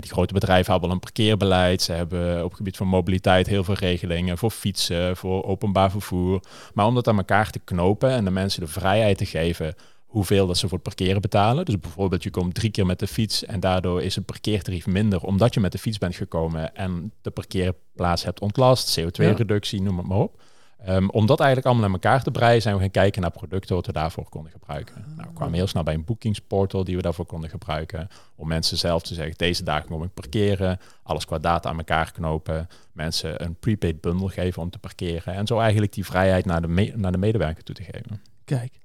die 0.00 0.10
grote 0.10 0.32
bedrijven 0.32 0.72
hebben 0.72 0.88
al 0.88 0.94
een 0.94 1.00
parkeerbeleid. 1.00 1.82
Ze 1.82 1.92
hebben 1.92 2.38
op 2.38 2.48
het 2.48 2.56
gebied 2.56 2.76
van 2.76 2.86
mobiliteit 2.86 3.46
heel 3.46 3.64
veel 3.64 3.74
regelingen 3.74 4.38
voor 4.38 4.50
fietsen, 4.50 5.16
voor 5.16 5.44
openbaar 5.44 5.90
vervoer. 5.90 6.40
Maar 6.74 6.86
om 6.86 6.94
dat 6.94 7.08
aan 7.08 7.16
elkaar 7.16 7.50
te 7.50 7.58
knopen 7.58 8.10
en 8.10 8.24
de 8.24 8.30
mensen 8.30 8.60
de 8.60 8.66
vrijheid 8.66 9.18
te 9.18 9.26
geven 9.26 9.74
hoeveel 10.14 10.46
dat 10.46 10.58
ze 10.58 10.68
voor 10.68 10.78
het 10.78 10.86
parkeren 10.86 11.20
betalen. 11.20 11.64
Dus 11.64 11.78
bijvoorbeeld 11.78 12.22
je 12.22 12.30
komt 12.30 12.54
drie 12.54 12.70
keer 12.70 12.86
met 12.86 12.98
de 12.98 13.06
fiets 13.06 13.44
en 13.44 13.60
daardoor 13.60 14.02
is 14.02 14.16
een 14.16 14.24
parkeertarief 14.24 14.86
minder 14.86 15.20
omdat 15.20 15.54
je 15.54 15.60
met 15.60 15.72
de 15.72 15.78
fiets 15.78 15.98
bent 15.98 16.16
gekomen 16.16 16.74
en 16.74 17.12
de 17.22 17.30
parkeerplaats 17.30 18.24
hebt 18.24 18.40
ontlast, 18.40 19.00
CO2-reductie, 19.00 19.82
noem 19.82 19.98
het 19.98 20.06
maar 20.06 20.18
op. 20.18 20.42
Um, 20.88 21.10
om 21.10 21.26
dat 21.26 21.38
eigenlijk 21.38 21.68
allemaal 21.68 21.90
naar 21.90 22.00
elkaar 22.00 22.22
te 22.22 22.30
breien, 22.30 22.62
zijn 22.62 22.74
we 22.74 22.80
gaan 22.80 22.90
kijken 22.90 23.22
naar 23.22 23.30
producten 23.30 23.74
wat 23.74 23.86
we 23.86 23.92
daarvoor 23.92 24.28
konden 24.28 24.52
gebruiken. 24.52 25.04
Nou, 25.16 25.28
we 25.28 25.34
kwamen 25.34 25.54
heel 25.54 25.66
snel 25.66 25.82
bij 25.82 25.94
een 25.94 26.04
boekingsportal 26.04 26.84
die 26.84 26.96
we 26.96 27.02
daarvoor 27.02 27.26
konden 27.26 27.50
gebruiken. 27.50 28.08
Om 28.34 28.48
mensen 28.48 28.78
zelf 28.78 29.02
te 29.02 29.14
zeggen, 29.14 29.34
deze 29.36 29.62
dagen 29.62 29.88
kom 29.88 30.02
ik 30.02 30.14
parkeren. 30.14 30.78
Alles 31.02 31.24
qua 31.24 31.38
data 31.38 31.68
aan 31.68 31.78
elkaar 31.78 32.12
knopen. 32.12 32.68
Mensen 32.92 33.44
een 33.44 33.54
prepaid 33.54 34.00
bundle 34.00 34.28
geven 34.28 34.62
om 34.62 34.70
te 34.70 34.78
parkeren. 34.78 35.34
En 35.34 35.46
zo 35.46 35.58
eigenlijk 35.58 35.92
die 35.92 36.04
vrijheid 36.04 36.44
naar 36.44 36.62
de, 36.62 36.92
naar 36.96 37.12
de 37.12 37.18
medewerker 37.18 37.64
toe 37.64 37.74
te 37.74 37.82
geven. 37.82 38.22
Kijk. 38.44 38.83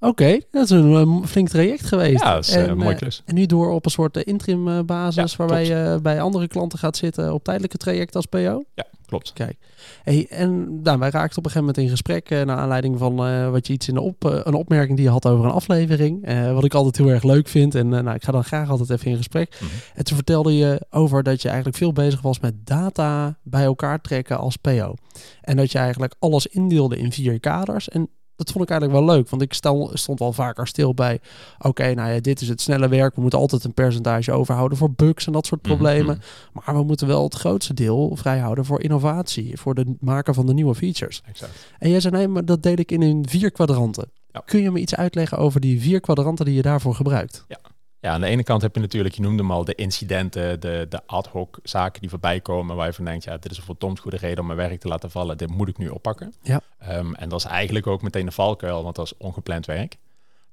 Oké, 0.00 0.38
dat 0.50 0.64
is 0.64 0.70
een 0.70 1.26
flink 1.26 1.48
traject 1.48 1.86
geweest. 1.86 2.22
Ja, 2.22 2.34
dat 2.34 2.44
is 2.44 2.54
en, 2.54 2.70
een 2.70 2.78
mooi 2.78 2.94
klus. 2.94 3.22
En 3.24 3.34
nu 3.34 3.46
door 3.46 3.70
op 3.70 3.84
een 3.84 3.90
soort 3.90 4.16
interim 4.16 4.86
basis 4.86 5.36
waarbij 5.36 5.66
je 5.66 5.98
bij 6.02 6.20
andere 6.20 6.48
klanten 6.48 6.78
gaat 6.78 6.96
zitten 6.96 7.32
op 7.32 7.44
tijdelijke 7.44 7.76
traject 7.76 8.16
als 8.16 8.26
PO? 8.26 8.64
Ja, 8.74 8.84
klopt. 9.06 9.32
Kijk. 9.32 9.56
Hey, 10.02 10.26
en 10.30 10.82
nou, 10.82 10.98
wij 10.98 11.10
raakten 11.10 11.38
op 11.38 11.44
een 11.44 11.50
gegeven 11.50 11.60
moment 11.60 11.78
in 11.78 11.88
gesprek 11.88 12.30
uh, 12.30 12.42
naar 12.42 12.56
aanleiding 12.56 12.98
van 12.98 13.28
uh, 13.28 13.50
wat 13.50 13.66
je 13.66 13.72
iets 13.72 13.88
in 13.88 13.94
de 13.94 14.00
op, 14.00 14.24
uh, 14.24 14.40
een 14.42 14.54
opmerking 14.54 14.96
die 14.96 15.06
je 15.06 15.12
had 15.12 15.26
over 15.26 15.44
een 15.44 15.50
aflevering. 15.50 16.26
wat 16.52 16.64
ik 16.64 16.74
altijd 16.74 16.96
heel 16.96 17.08
erg 17.08 17.22
leuk 17.22 17.48
vind. 17.48 17.74
En 17.74 17.88
nou, 17.88 18.14
ik 18.14 18.24
ga 18.24 18.32
dan 18.32 18.44
graag 18.44 18.70
altijd 18.70 18.90
even 18.90 19.10
in 19.10 19.16
gesprek. 19.16 19.56
Mm 19.60 19.68
-hmm. 19.68 19.78
En 19.94 20.04
toen 20.04 20.16
vertelde 20.16 20.56
je 20.56 20.86
over 20.90 21.22
dat 21.22 21.42
je 21.42 21.48
eigenlijk 21.48 21.78
veel 21.78 21.92
bezig 21.92 22.20
was 22.20 22.40
met 22.40 22.66
data 22.66 23.38
bij 23.42 23.64
elkaar 23.64 24.00
trekken 24.00 24.38
als 24.38 24.56
PO. 24.56 24.94
En 25.40 25.56
dat 25.56 25.72
je 25.72 25.78
eigenlijk 25.78 26.14
alles 26.18 26.46
indeelde 26.46 26.98
in 26.98 27.12
vier 27.12 27.40
kaders. 27.40 27.88
En 27.88 28.08
dat 28.44 28.52
vond 28.52 28.64
ik 28.64 28.70
eigenlijk 28.70 29.00
wel 29.00 29.16
leuk. 29.16 29.28
Want 29.28 29.42
ik 29.42 29.52
stel, 29.52 29.90
stond 29.92 30.18
wel 30.18 30.32
vaker 30.32 30.66
stil 30.66 30.94
bij. 30.94 31.20
Oké, 31.58 31.94
nou 31.94 32.12
ja, 32.12 32.20
dit 32.20 32.40
is 32.40 32.48
het 32.48 32.60
snelle 32.60 32.88
werk. 32.88 33.14
We 33.14 33.20
moeten 33.20 33.38
altijd 33.38 33.64
een 33.64 33.74
percentage 33.74 34.32
overhouden 34.32 34.78
voor 34.78 34.90
bugs 34.90 35.26
en 35.26 35.32
dat 35.32 35.46
soort 35.46 35.62
mhm, 35.62 35.70
problemen. 35.70 36.16
Mhm. 36.16 36.60
Maar 36.64 36.74
we 36.74 36.82
moeten 36.82 37.06
wel 37.06 37.24
het 37.24 37.34
grootste 37.34 37.74
deel 37.74 38.16
vrijhouden 38.16 38.64
voor 38.64 38.82
innovatie. 38.82 39.58
Voor 39.58 39.74
het 39.74 39.88
maken 40.00 40.34
van 40.34 40.46
de 40.46 40.54
nieuwe 40.54 40.74
features. 40.74 41.22
Exact. 41.28 41.52
En 41.78 41.90
jij 41.90 42.00
zei 42.00 42.16
nee, 42.16 42.28
maar 42.28 42.44
dat 42.44 42.62
deed 42.62 42.78
ik 42.78 42.92
in, 42.92 43.02
in 43.02 43.28
vier 43.28 43.50
kwadranten. 43.50 44.10
Kun 44.44 44.62
je 44.62 44.70
me 44.70 44.78
iets 44.78 44.94
uitleggen 44.94 45.38
over 45.38 45.60
die 45.60 45.80
vier 45.80 46.00
kwadranten 46.00 46.44
die 46.44 46.54
je 46.54 46.62
daarvoor 46.62 46.94
gebruikt? 46.94 47.44
Ja. 47.48 47.58
Ja, 48.00 48.12
aan 48.12 48.20
de 48.20 48.26
ene 48.26 48.42
kant 48.42 48.62
heb 48.62 48.74
je 48.74 48.80
natuurlijk, 48.80 49.14
je 49.14 49.22
noemde 49.22 49.42
hem 49.42 49.50
al, 49.50 49.64
de 49.64 49.74
incidenten, 49.74 50.60
de, 50.60 50.86
de 50.88 51.00
ad 51.06 51.26
hoc 51.26 51.58
zaken 51.62 52.00
die 52.00 52.10
voorbij 52.10 52.40
komen, 52.40 52.76
waar 52.76 52.86
je 52.86 52.92
van 52.92 53.04
denkt, 53.04 53.24
ja, 53.24 53.36
dit 53.36 53.50
is 53.50 53.56
een 53.56 53.64
verdomd 53.64 53.98
goede 53.98 54.16
reden 54.16 54.38
om 54.38 54.46
mijn 54.46 54.58
werk 54.58 54.80
te 54.80 54.88
laten 54.88 55.10
vallen, 55.10 55.38
dit 55.38 55.50
moet 55.50 55.68
ik 55.68 55.78
nu 55.78 55.88
oppakken. 55.88 56.34
Ja. 56.42 56.60
Um, 56.88 57.14
en 57.14 57.28
dat 57.28 57.38
is 57.38 57.44
eigenlijk 57.46 57.86
ook 57.86 58.02
meteen 58.02 58.24
de 58.24 58.32
valkuil, 58.32 58.82
want 58.82 58.96
dat 58.96 59.04
is 59.04 59.16
ongepland 59.16 59.66
werk. 59.66 59.96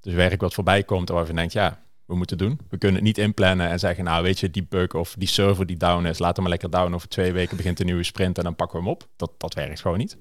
Dus 0.02 0.14
werk 0.14 0.42
wat 0.42 0.54
voorbij 0.54 0.84
komt, 0.84 1.10
waar 1.10 1.28
je 1.28 1.34
denkt, 1.34 1.54
ja, 1.54 1.80
we 2.06 2.16
moeten 2.16 2.38
doen. 2.38 2.60
We 2.70 2.78
kunnen 2.78 2.98
het 2.98 3.06
niet 3.06 3.18
inplannen 3.18 3.70
en 3.70 3.80
zeggen, 3.80 4.04
nou 4.04 4.24
weet 4.24 4.40
je, 4.40 4.52
die 4.52 4.66
bug 4.70 4.94
of 4.94 5.16
die 5.18 5.28
server 5.28 5.66
die 5.66 5.78
down 5.78 6.06
is, 6.06 6.20
laat 6.20 6.36
hem 6.36 6.42
maar 6.42 6.52
lekker 6.52 6.70
down. 6.70 6.94
Over 6.94 7.10
twee 7.10 7.32
weken 7.32 7.58
begint 7.58 7.80
een 7.80 7.86
nieuwe 7.86 8.04
sprint 8.04 8.38
en 8.38 8.44
dan 8.44 8.56
pakken 8.56 8.80
we 8.80 8.84
hem 8.84 8.94
op. 8.94 9.08
Dat, 9.16 9.32
dat 9.38 9.54
werkt 9.54 9.82
gewoon 9.82 9.98
niet. 9.98 10.18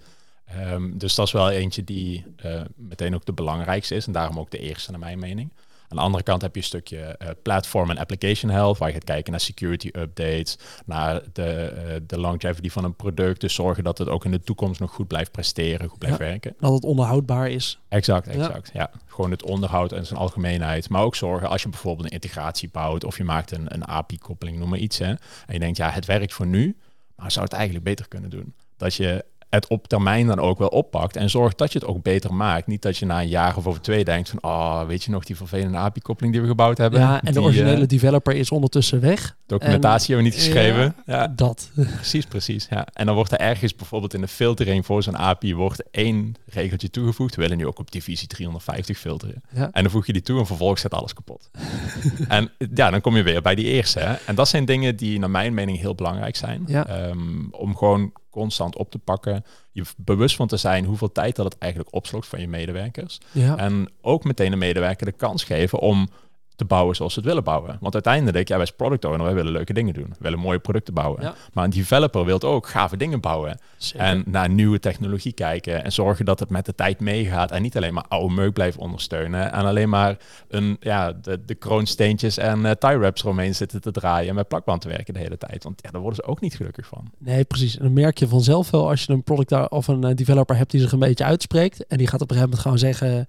Um, 0.73 0.99
dus 0.99 1.15
dat 1.15 1.27
is 1.27 1.33
wel 1.33 1.51
eentje 1.51 1.85
die 1.85 2.25
uh, 2.45 2.61
meteen 2.77 3.15
ook 3.15 3.25
de 3.25 3.33
belangrijkste 3.33 3.95
is 3.95 4.07
en 4.07 4.13
daarom 4.13 4.39
ook 4.39 4.51
de 4.51 4.59
eerste 4.59 4.91
naar 4.91 5.01
mijn 5.01 5.19
mening. 5.19 5.53
Aan 5.89 5.97
de 5.97 6.03
andere 6.03 6.23
kant 6.23 6.43
heb 6.43 6.55
je 6.55 6.61
een 6.61 6.67
stukje 6.67 7.19
uh, 7.23 7.29
platform 7.43 7.91
en 7.91 7.99
application 7.99 8.51
health, 8.51 8.79
waar 8.79 8.89
je 8.89 8.95
gaat 8.95 9.05
kijken 9.05 9.31
naar 9.31 9.41
security 9.41 9.91
updates, 9.93 10.59
naar 10.87 11.23
de, 11.33 11.73
uh, 11.87 11.95
de 12.07 12.19
longevity 12.19 12.71
van 12.71 12.85
een 12.85 12.97
product. 12.97 13.41
Dus 13.41 13.55
zorgen 13.55 13.85
dat 13.85 13.99
het 13.99 14.09
ook 14.09 14.25
in 14.25 14.31
de 14.31 14.41
toekomst 14.41 14.81
nog 14.81 14.93
goed 14.93 15.09
blijft 15.09 15.33
presteren, 15.33 15.89
goed 15.89 15.99
blijft 15.99 16.19
werken. 16.19 16.55
Dat 16.59 16.73
het 16.73 16.85
onderhoudbaar 16.85 17.51
is. 17.51 17.79
Exact, 17.89 18.27
exact. 18.27 18.71
Ja. 18.73 18.91
Gewoon 19.07 19.31
het 19.31 19.43
onderhoud 19.43 19.93
en 19.93 20.07
zijn 20.07 20.19
algemeenheid. 20.19 20.89
Maar 20.89 21.03
ook 21.03 21.15
zorgen 21.17 21.49
als 21.49 21.63
je 21.63 21.69
bijvoorbeeld 21.69 22.07
een 22.07 22.13
integratie 22.13 22.69
bouwt 22.73 23.05
of 23.05 23.17
je 23.17 23.25
maakt 23.25 23.51
een, 23.51 23.75
een 23.75 23.89
API-koppeling, 23.89 24.59
noem 24.59 24.69
maar 24.69 24.79
iets. 24.79 24.99
Hè, 24.99 25.09
en 25.09 25.19
je 25.47 25.59
denkt, 25.59 25.77
ja, 25.77 25.91
het 25.91 26.07
werkt 26.07 26.35
voor 26.35 26.47
nu, 26.47 26.77
maar 27.15 27.33
zou 27.33 27.45
het 27.45 27.55
eigenlijk 27.55 27.85
beter 27.85 28.09
kunnen 28.09 28.31
doen. 28.31 28.55
Dat 28.77 28.95
je 28.95 29.25
het 29.57 29.67
op 29.69 29.89
termijn 29.89 30.27
dan 30.27 30.41
ook 30.41 30.59
wel 30.59 30.69
oppakt 30.69 31.17
en 31.17 31.31
zorgt 31.31 31.59
dat 31.59 31.73
je 31.73 31.79
het 31.79 31.89
ook 31.89 32.03
beter 32.03 32.35
maakt. 32.35 32.67
Niet 32.67 32.83
dat 32.83 32.97
je 32.97 33.07
na 33.07 33.21
een 33.21 33.29
jaar 33.29 33.57
of 33.57 33.67
over 33.67 33.81
twee 33.81 34.05
denkt 34.05 34.29
van, 34.29 34.43
oh, 34.43 34.83
weet 34.87 35.05
je 35.05 35.11
nog 35.11 35.25
die 35.25 35.37
vervelende 35.37 35.79
API-koppeling 35.79 36.35
die 36.35 36.43
we 36.43 36.49
gebouwd 36.49 36.79
hebben? 36.79 37.01
Ja, 37.01 37.23
en 37.23 37.33
de 37.33 37.43
originele 37.43 37.81
uh, 37.81 37.87
developer 37.87 38.35
is 38.35 38.51
ondertussen 38.51 39.01
weg. 39.01 39.37
Documentatie 39.47 40.15
hebben 40.15 40.33
we 40.33 40.37
niet 40.37 40.47
geschreven. 40.47 40.95
Ja, 41.07 41.29
dat. 41.29 41.71
Precies, 41.97 42.27
precies. 42.27 42.67
Ja. 42.71 42.87
En 42.93 43.07
dan 43.07 43.15
wordt 43.15 43.33
er 43.33 43.39
ergens 43.39 43.75
bijvoorbeeld 43.75 44.15
in 44.15 44.21
de 44.21 44.29
filtering 44.29 44.87
voor 44.87 45.03
zo'n 45.03 45.17
API 45.17 45.55
wordt 45.55 45.83
één 45.91 46.35
regeltje 46.47 46.91
toegevoegd. 46.91 47.35
We 47.35 47.43
willen 47.43 47.57
nu 47.57 47.67
ook 47.67 47.79
op 47.79 47.91
divisie 47.91 48.29
350 48.29 48.99
filteren. 48.99 49.43
Ja. 49.55 49.69
En 49.73 49.83
dan 49.83 49.93
voeg 49.93 50.07
je 50.07 50.13
die 50.13 50.23
toe 50.23 50.39
en 50.39 50.47
vervolgens 50.47 50.81
zet 50.81 50.95
alles 50.95 51.15
kapot. 51.15 51.51
en 52.29 52.51
ja, 52.75 52.91
dan 52.91 53.01
kom 53.01 53.17
je 53.17 53.23
weer 53.23 53.43
bij 53.43 53.55
die 53.55 53.67
eerste. 53.67 54.01
Hè. 54.01 54.15
En 54.15 54.35
dat 54.35 54.49
zijn 54.49 54.65
dingen 54.65 54.97
die 54.97 55.19
naar 55.19 55.31
mijn 55.31 55.55
mening 55.55 55.79
heel 55.79 55.95
belangrijk 55.95 56.37
zijn. 56.37 56.63
Ja. 56.67 57.09
Um, 57.09 57.49
om 57.51 57.77
gewoon 57.77 58.13
constant 58.37 58.77
op 58.77 58.91
te 58.91 58.99
pakken. 58.99 59.45
Je 59.73 59.85
bewust 59.97 60.37
van 60.37 60.47
te 60.47 60.57
zijn 60.57 60.85
hoeveel 60.85 61.13
tijd 61.13 61.37
dat 61.37 61.45
het 61.45 61.59
eigenlijk 61.59 61.95
opslokt 61.95 62.27
van 62.27 62.41
je 62.41 62.49
medewerkers. 62.49 63.21
Ja. 63.33 63.57
En 63.57 63.89
ook 64.01 64.25
meteen 64.25 64.51
de 64.51 64.57
medewerker 64.57 65.07
de 65.07 65.13
kans 65.13 65.45
geven 65.45 65.79
om 65.79 66.09
te 66.57 66.65
bouwen 66.65 66.97
zoals 66.97 67.13
ze 67.13 67.19
het 67.19 67.29
willen 67.29 67.45
bouwen. 67.45 67.77
Want 67.81 67.95
uiteindelijk, 67.95 68.49
ja, 68.49 68.55
wij 68.57 68.67
als 68.67 68.73
product 68.73 69.05
owner, 69.05 69.25
wij 69.25 69.35
willen 69.35 69.53
leuke 69.53 69.73
dingen 69.73 69.95
doen. 69.95 70.09
We 70.09 70.17
willen 70.19 70.39
mooie 70.39 70.59
producten 70.59 70.95
bouwen. 70.95 71.23
Ja. 71.23 71.35
Maar 71.53 71.65
een 71.65 71.71
developer 71.71 72.25
wil 72.25 72.43
ook 72.43 72.69
gave 72.69 72.97
dingen 72.97 73.21
bouwen. 73.21 73.59
Zeker. 73.77 74.07
En 74.07 74.23
naar 74.27 74.49
nieuwe 74.49 74.79
technologie 74.79 75.33
kijken. 75.33 75.85
En 75.85 75.93
zorgen 75.93 76.25
dat 76.25 76.41
het 76.41 76.51
met 76.51 76.67
de 76.67 76.75
tijd 76.75 77.01
meegaat. 77.01 77.51
En 77.51 77.63
niet 77.63 77.77
alleen 77.77 77.95
maar 77.95 78.05
oude 78.09 78.35
meuk 78.35 78.53
blijven 78.53 78.81
ondersteunen. 78.81 79.53
En 79.53 79.65
alleen 79.65 79.89
maar 79.89 80.17
een, 80.49 80.77
ja, 80.81 81.13
de, 81.13 81.45
de 81.45 81.55
kroonsteentjes 81.55 82.39
en 82.39 82.61
uh, 82.61 82.71
tie 82.71 82.97
wraps 82.97 83.23
eromheen 83.23 83.55
zitten 83.55 83.81
te 83.81 83.91
draaien. 83.91 84.29
En 84.29 84.35
met 84.35 84.49
plakband 84.49 84.81
te 84.81 84.89
werken 84.89 85.15
de 85.15 85.21
hele 85.21 85.39
tijd. 85.39 85.65
Want 85.65 85.81
ja, 85.83 85.91
daar 85.91 86.01
worden 86.01 86.25
ze 86.25 86.31
ook 86.31 86.41
niet 86.41 86.57
gelukkig 86.57 86.87
van. 86.87 87.11
Nee, 87.19 87.45
precies. 87.45 87.77
En 87.77 87.83
dan 87.83 87.93
merk 87.93 88.19
je 88.19 88.29
vanzelf 88.29 88.71
wel 88.71 88.89
als 88.89 89.05
je 89.05 89.13
een 89.13 89.23
product 89.23 89.71
of 89.71 89.89
een 89.89 90.05
uh, 90.05 90.15
developer 90.15 90.57
hebt 90.57 90.71
die 90.71 90.81
zich 90.81 90.93
een 90.93 90.99
beetje 90.99 91.25
uitspreekt. 91.25 91.87
En 91.87 91.99
die 91.99 92.07
gaat 92.07 92.21
op 92.21 92.31
een 92.31 92.37
gegeven 92.37 92.59
moment 92.59 92.63
gewoon 92.63 92.95
zeggen 92.95 93.29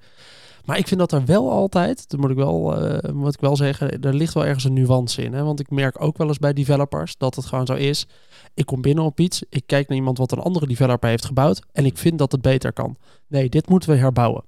maar 0.67 0.77
ik 0.77 0.87
vind 0.87 0.99
dat 0.99 1.11
er 1.11 1.25
wel 1.25 1.51
altijd, 1.51 2.09
dat 2.09 2.19
moet 2.19 2.29
ik 2.29 2.35
wel, 2.35 2.83
uh, 2.83 3.13
moet 3.13 3.33
ik 3.33 3.39
wel 3.39 3.55
zeggen, 3.55 4.01
er 4.01 4.13
ligt 4.13 4.33
wel 4.33 4.45
ergens 4.45 4.63
een 4.63 4.73
nuance 4.73 5.23
in. 5.23 5.33
Hè? 5.33 5.43
Want 5.43 5.59
ik 5.59 5.69
merk 5.69 6.01
ook 6.01 6.17
wel 6.17 6.27
eens 6.27 6.39
bij 6.39 6.53
developers 6.53 7.17
dat 7.17 7.35
het 7.35 7.45
gewoon 7.45 7.65
zo 7.65 7.73
is. 7.73 8.07
Ik 8.53 8.65
kom 8.65 8.81
binnen 8.81 9.03
op 9.03 9.19
iets, 9.19 9.43
ik 9.49 9.63
kijk 9.65 9.87
naar 9.87 9.97
iemand 9.97 10.17
wat 10.17 10.31
een 10.31 10.39
andere 10.39 10.67
developer 10.67 11.09
heeft 11.09 11.25
gebouwd 11.25 11.61
en 11.71 11.85
ik 11.85 11.97
vind 11.97 12.17
dat 12.17 12.31
het 12.31 12.41
beter 12.41 12.73
kan. 12.73 12.95
Nee, 13.27 13.49
dit 13.49 13.69
moeten 13.69 13.89
we 13.89 13.95
herbouwen. 13.95 14.43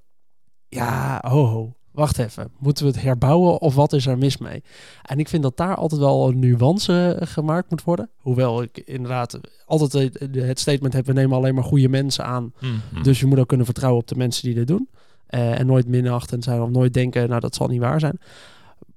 Ja, 0.67 1.23
ho, 1.27 1.45
ho. 1.45 1.73
Wacht 1.91 2.17
even, 2.17 2.51
moeten 2.57 2.85
we 2.85 2.91
het 2.91 3.01
herbouwen 3.01 3.61
of 3.61 3.75
wat 3.75 3.93
is 3.93 4.05
er 4.05 4.17
mis 4.17 4.37
mee? 4.37 4.63
En 5.01 5.19
ik 5.19 5.27
vind 5.29 5.43
dat 5.43 5.57
daar 5.57 5.75
altijd 5.75 6.01
wel 6.01 6.27
een 6.27 6.39
nuance 6.39 7.17
gemaakt 7.19 7.69
moet 7.69 7.83
worden. 7.83 8.09
Hoewel 8.17 8.61
ik 8.61 8.77
inderdaad 8.77 9.39
altijd 9.65 10.19
het 10.31 10.59
statement 10.59 10.93
heb, 10.93 11.05
we 11.05 11.13
nemen 11.13 11.37
alleen 11.37 11.55
maar 11.55 11.63
goede 11.63 11.89
mensen 11.89 12.25
aan. 12.25 12.53
Mm 12.59 12.81
-hmm. 12.91 13.03
Dus 13.03 13.19
je 13.19 13.25
moet 13.25 13.39
ook 13.39 13.47
kunnen 13.47 13.65
vertrouwen 13.65 14.01
op 14.01 14.07
de 14.07 14.15
mensen 14.15 14.43
die 14.43 14.55
dit 14.55 14.67
doen. 14.67 14.89
Uh, 15.29 15.59
en 15.59 15.65
nooit 15.65 15.87
minachten 15.87 16.41
zijn 16.41 16.61
of 16.61 16.69
nooit 16.69 16.93
denken, 16.93 17.29
nou 17.29 17.39
dat 17.39 17.55
zal 17.55 17.67
niet 17.67 17.79
waar 17.79 17.99
zijn. 17.99 18.19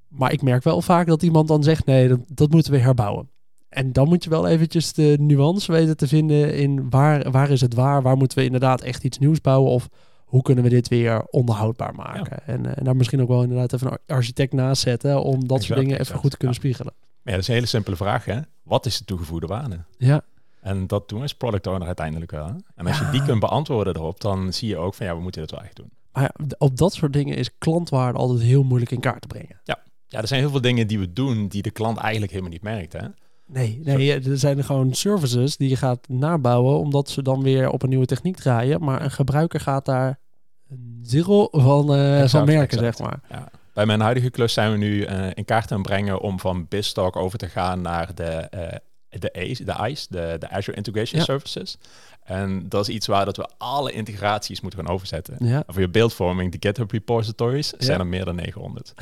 Maar 0.08 0.32
ik 0.32 0.42
merk 0.42 0.62
wel 0.62 0.82
vaak 0.82 1.06
dat 1.06 1.22
iemand 1.22 1.48
dan 1.48 1.62
zegt, 1.62 1.86
nee, 1.86 2.08
dat, 2.08 2.20
dat 2.26 2.50
moeten 2.50 2.72
we 2.72 2.78
herbouwen. 2.78 3.28
En 3.68 3.92
dan 3.92 4.08
moet 4.08 4.24
je 4.24 4.30
wel 4.30 4.46
eventjes 4.46 4.92
de 4.92 5.16
nuance 5.20 5.72
weten 5.72 5.96
te 5.96 6.08
vinden 6.08 6.54
in 6.56 6.90
waar, 6.90 7.30
waar 7.30 7.50
is 7.50 7.60
het 7.60 7.74
waar, 7.74 8.02
waar 8.02 8.16
moeten 8.16 8.38
we 8.38 8.44
inderdaad 8.44 8.80
echt 8.80 9.04
iets 9.04 9.18
nieuws 9.18 9.40
bouwen 9.40 9.70
of 9.70 9.88
hoe 10.24 10.42
kunnen 10.42 10.64
we 10.64 10.70
dit 10.70 10.88
weer 10.88 11.24
onderhoudbaar 11.30 11.94
maken. 11.94 12.42
Ja. 12.46 12.52
En, 12.52 12.64
uh, 12.64 12.72
en, 12.74 12.84
daar 12.84 12.96
misschien 12.96 13.22
ook 13.22 13.28
wel 13.28 13.42
inderdaad 13.42 13.72
even 13.72 13.92
een 13.92 13.98
architect 14.16 14.52
naast 14.52 14.82
zetten 14.82 15.22
om 15.22 15.32
dat 15.32 15.42
exact, 15.42 15.64
soort 15.64 15.78
dingen 15.78 16.00
even 16.00 16.18
goed 16.18 16.30
te 16.30 16.36
kunnen 16.36 16.56
ja. 16.56 16.62
spiegelen. 16.62 16.92
Ja, 17.22 17.30
dat 17.30 17.40
is 17.40 17.48
een 17.48 17.54
hele 17.54 17.66
simpele 17.66 17.96
vraag 17.96 18.24
hè. 18.24 18.40
Wat 18.62 18.86
is 18.86 18.98
de 18.98 19.04
toegevoegde 19.04 19.46
waarde? 19.46 19.78
Ja. 19.98 20.22
En 20.60 20.86
dat 20.86 21.08
doen 21.08 21.18
we 21.18 21.24
als 21.24 21.34
product 21.34 21.66
owner 21.66 21.86
uiteindelijk 21.86 22.30
wel. 22.30 22.46
Hè? 22.46 22.54
En 22.74 22.86
als 22.86 22.98
je 22.98 23.10
die 23.10 23.22
kunt 23.24 23.40
beantwoorden 23.40 23.96
erop, 23.96 24.20
dan 24.20 24.52
zie 24.52 24.68
je 24.68 24.76
ook 24.76 24.94
van 24.94 25.06
ja, 25.06 25.14
we 25.16 25.22
moeten 25.22 25.40
dit 25.40 25.50
wel 25.50 25.62
echt 25.62 25.76
doen. 25.76 25.90
Maar 26.12 26.34
op 26.58 26.76
dat 26.76 26.94
soort 26.94 27.12
dingen 27.12 27.36
is 27.36 27.58
klantwaarde 27.58 28.18
altijd 28.18 28.40
heel 28.40 28.62
moeilijk 28.62 28.90
in 28.90 29.00
kaart 29.00 29.20
te 29.20 29.26
brengen. 29.26 29.60
Ja. 29.64 29.78
ja, 30.08 30.20
er 30.20 30.28
zijn 30.28 30.40
heel 30.40 30.50
veel 30.50 30.60
dingen 30.60 30.86
die 30.86 30.98
we 30.98 31.12
doen 31.12 31.48
die 31.48 31.62
de 31.62 31.70
klant 31.70 31.98
eigenlijk 31.98 32.32
helemaal 32.32 32.52
niet 32.52 32.62
merkt. 32.62 32.92
Hè? 32.92 33.06
Nee, 33.46 33.80
nee, 33.84 34.20
er 34.20 34.38
zijn 34.38 34.64
gewoon 34.64 34.94
services 34.94 35.56
die 35.56 35.68
je 35.68 35.76
gaat 35.76 36.08
nabouwen 36.08 36.78
omdat 36.78 37.10
ze 37.10 37.22
dan 37.22 37.42
weer 37.42 37.70
op 37.70 37.82
een 37.82 37.88
nieuwe 37.88 38.06
techniek 38.06 38.36
draaien. 38.36 38.84
Maar 38.84 39.02
een 39.02 39.10
gebruiker 39.10 39.60
gaat 39.60 39.84
daar 39.84 40.18
zero 41.02 41.48
van, 41.50 41.94
uh, 41.94 42.14
exact, 42.14 42.30
van 42.30 42.44
merken, 42.44 42.78
exact. 42.78 42.96
zeg 42.96 43.06
maar. 43.06 43.20
Ja. 43.28 43.48
Bij 43.72 43.86
mijn 43.86 44.00
huidige 44.00 44.30
klus 44.30 44.52
zijn 44.52 44.70
we 44.70 44.76
nu 44.76 45.06
uh, 45.06 45.26
in 45.34 45.44
kaart 45.44 45.72
aan 45.72 45.82
brengen 45.82 46.20
om 46.20 46.40
van 46.40 46.66
BizTalk 46.68 47.16
over 47.16 47.38
te 47.38 47.48
gaan 47.48 47.80
naar 47.80 48.14
de 48.14 48.48
de 49.18 49.32
ACE, 49.32 49.64
de 49.64 49.88
ICE, 49.88 50.06
de, 50.10 50.36
de 50.38 50.50
Azure 50.50 50.76
Integration 50.76 51.18
Ja. 51.18 51.24
Services. 51.24 51.76
En 52.24 52.68
dat 52.68 52.88
is 52.88 52.94
iets 52.94 53.06
waar 53.06 53.24
dat 53.24 53.36
we 53.36 53.48
alle 53.58 53.92
integraties 53.92 54.60
moeten 54.60 54.84
gaan 54.84 54.94
overzetten. 54.94 55.36
Ja. 55.38 55.62
Voor 55.66 55.80
je 55.80 55.88
beeldvorming, 55.88 56.52
de 56.52 56.68
GitHub 56.68 56.90
repositories, 56.90 57.72
zijn 57.78 57.98
er 58.00 58.06
meer 58.06 58.24
dan 58.24 58.34
900. 58.36 58.94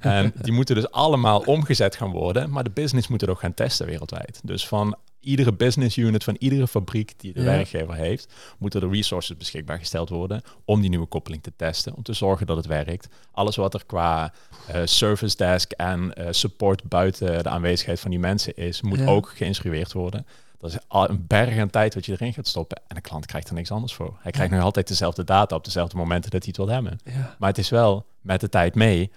en 0.00 0.32
die 0.42 0.52
moeten 0.52 0.74
dus 0.74 0.90
allemaal 0.90 1.40
omgezet 1.40 1.96
gaan 1.96 2.10
worden, 2.10 2.50
maar 2.50 2.64
de 2.64 2.70
business 2.70 3.08
moet 3.08 3.20
het 3.20 3.30
ook 3.30 3.40
gaan 3.40 3.54
testen 3.54 3.86
wereldwijd. 3.86 4.40
Dus 4.42 4.66
van 4.68 4.96
iedere 5.20 5.52
business 5.52 5.96
unit, 5.96 6.24
van 6.24 6.36
iedere 6.38 6.66
fabriek 6.68 7.12
die 7.16 7.32
de 7.32 7.40
Ja. 7.40 7.46
werkgever 7.46 7.94
heeft, 7.94 8.32
moeten 8.58 8.82
er 8.82 8.90
resources 8.90 9.36
beschikbaar 9.36 9.78
gesteld 9.78 10.08
worden 10.08 10.42
om 10.64 10.80
die 10.80 10.90
nieuwe 10.90 11.06
koppeling 11.06 11.42
te 11.42 11.52
testen, 11.56 11.94
om 11.94 12.02
te 12.02 12.12
zorgen 12.12 12.46
dat 12.46 12.56
het 12.56 12.66
werkt. 12.66 13.08
Alles 13.32 13.56
wat 13.56 13.74
er 13.74 13.86
qua 13.86 14.32
eh, 14.66 14.80
service 14.84 15.36
desk 15.36 15.72
en 15.72 16.14
eh, 16.14 16.26
support 16.30 16.82
buiten 16.88 17.42
de 17.42 17.48
aanwezigheid 17.48 18.00
van 18.00 18.10
die 18.10 18.20
mensen 18.20 18.56
is, 18.56 18.82
moet 18.82 18.98
Ja. 18.98 19.06
ook 19.06 19.32
geïnstrueerd 19.36 19.92
worden. 19.92 20.26
Dat 20.58 20.70
is 20.70 20.78
al 20.88 21.08
een 21.10 21.24
berg 21.26 21.58
aan 21.58 21.70
tijd 21.70 21.94
wat 21.94 22.06
je 22.06 22.12
erin 22.12 22.32
gaat 22.32 22.46
stoppen. 22.46 22.80
En 22.86 22.94
de 22.94 23.00
klant 23.00 23.26
krijgt 23.26 23.48
er 23.48 23.54
niks 23.54 23.70
anders 23.70 23.94
voor. 23.94 24.16
Hij 24.20 24.32
krijgt 24.32 24.52
nog 24.52 24.62
altijd 24.62 24.88
dezelfde 24.88 25.24
data 25.24 25.56
op 25.56 25.64
dezelfde 25.64 25.96
momenten 25.96 26.30
dat 26.30 26.44
hij 26.44 26.52
het 26.56 26.64
wil 26.66 26.74
hebben. 26.74 26.98
Maar 27.38 27.48
het 27.48 27.58
is 27.58 27.68
wel 27.68 28.06
met 28.20 28.40
de 28.40 28.48
tijd 28.48 28.74
mee. 28.74 29.10